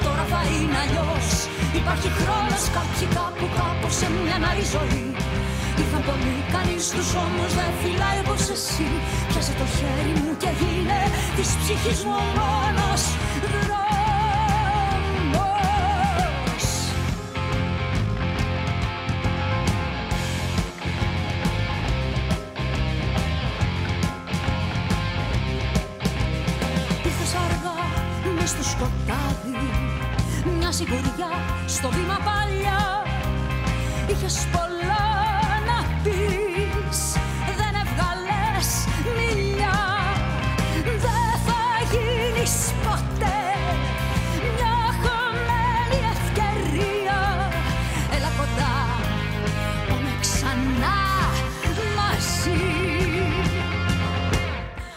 τώρα 0.04 0.24
θα 0.32 0.42
είναι 0.52 0.78
αλλιώς. 0.84 1.28
Υπάρχει 1.80 2.10
χρόνος 2.18 2.62
κάποιοι 2.76 3.06
κάπου 3.16 3.46
κάπως 3.58 3.94
σε 4.00 4.06
μια 4.14 4.36
άλλη 4.50 4.66
ζωή. 4.74 5.06
Ήρθαν 5.80 6.02
πολλοί, 6.08 6.36
κανείς 6.54 6.84
τους 6.94 7.10
όμως 7.24 7.50
δεν 7.58 7.70
φυλάει 7.80 8.18
όπως 8.24 8.42
εσύ. 8.56 8.90
Πιάσε 9.28 9.54
το 9.60 9.66
χέρι 9.76 10.12
μου 10.20 10.30
και 10.42 10.50
γίνε 10.60 11.00
της 11.36 11.48
ψυχής 11.60 12.00
μου 12.06 12.14
ο 12.22 12.24
μόνος 12.38 13.02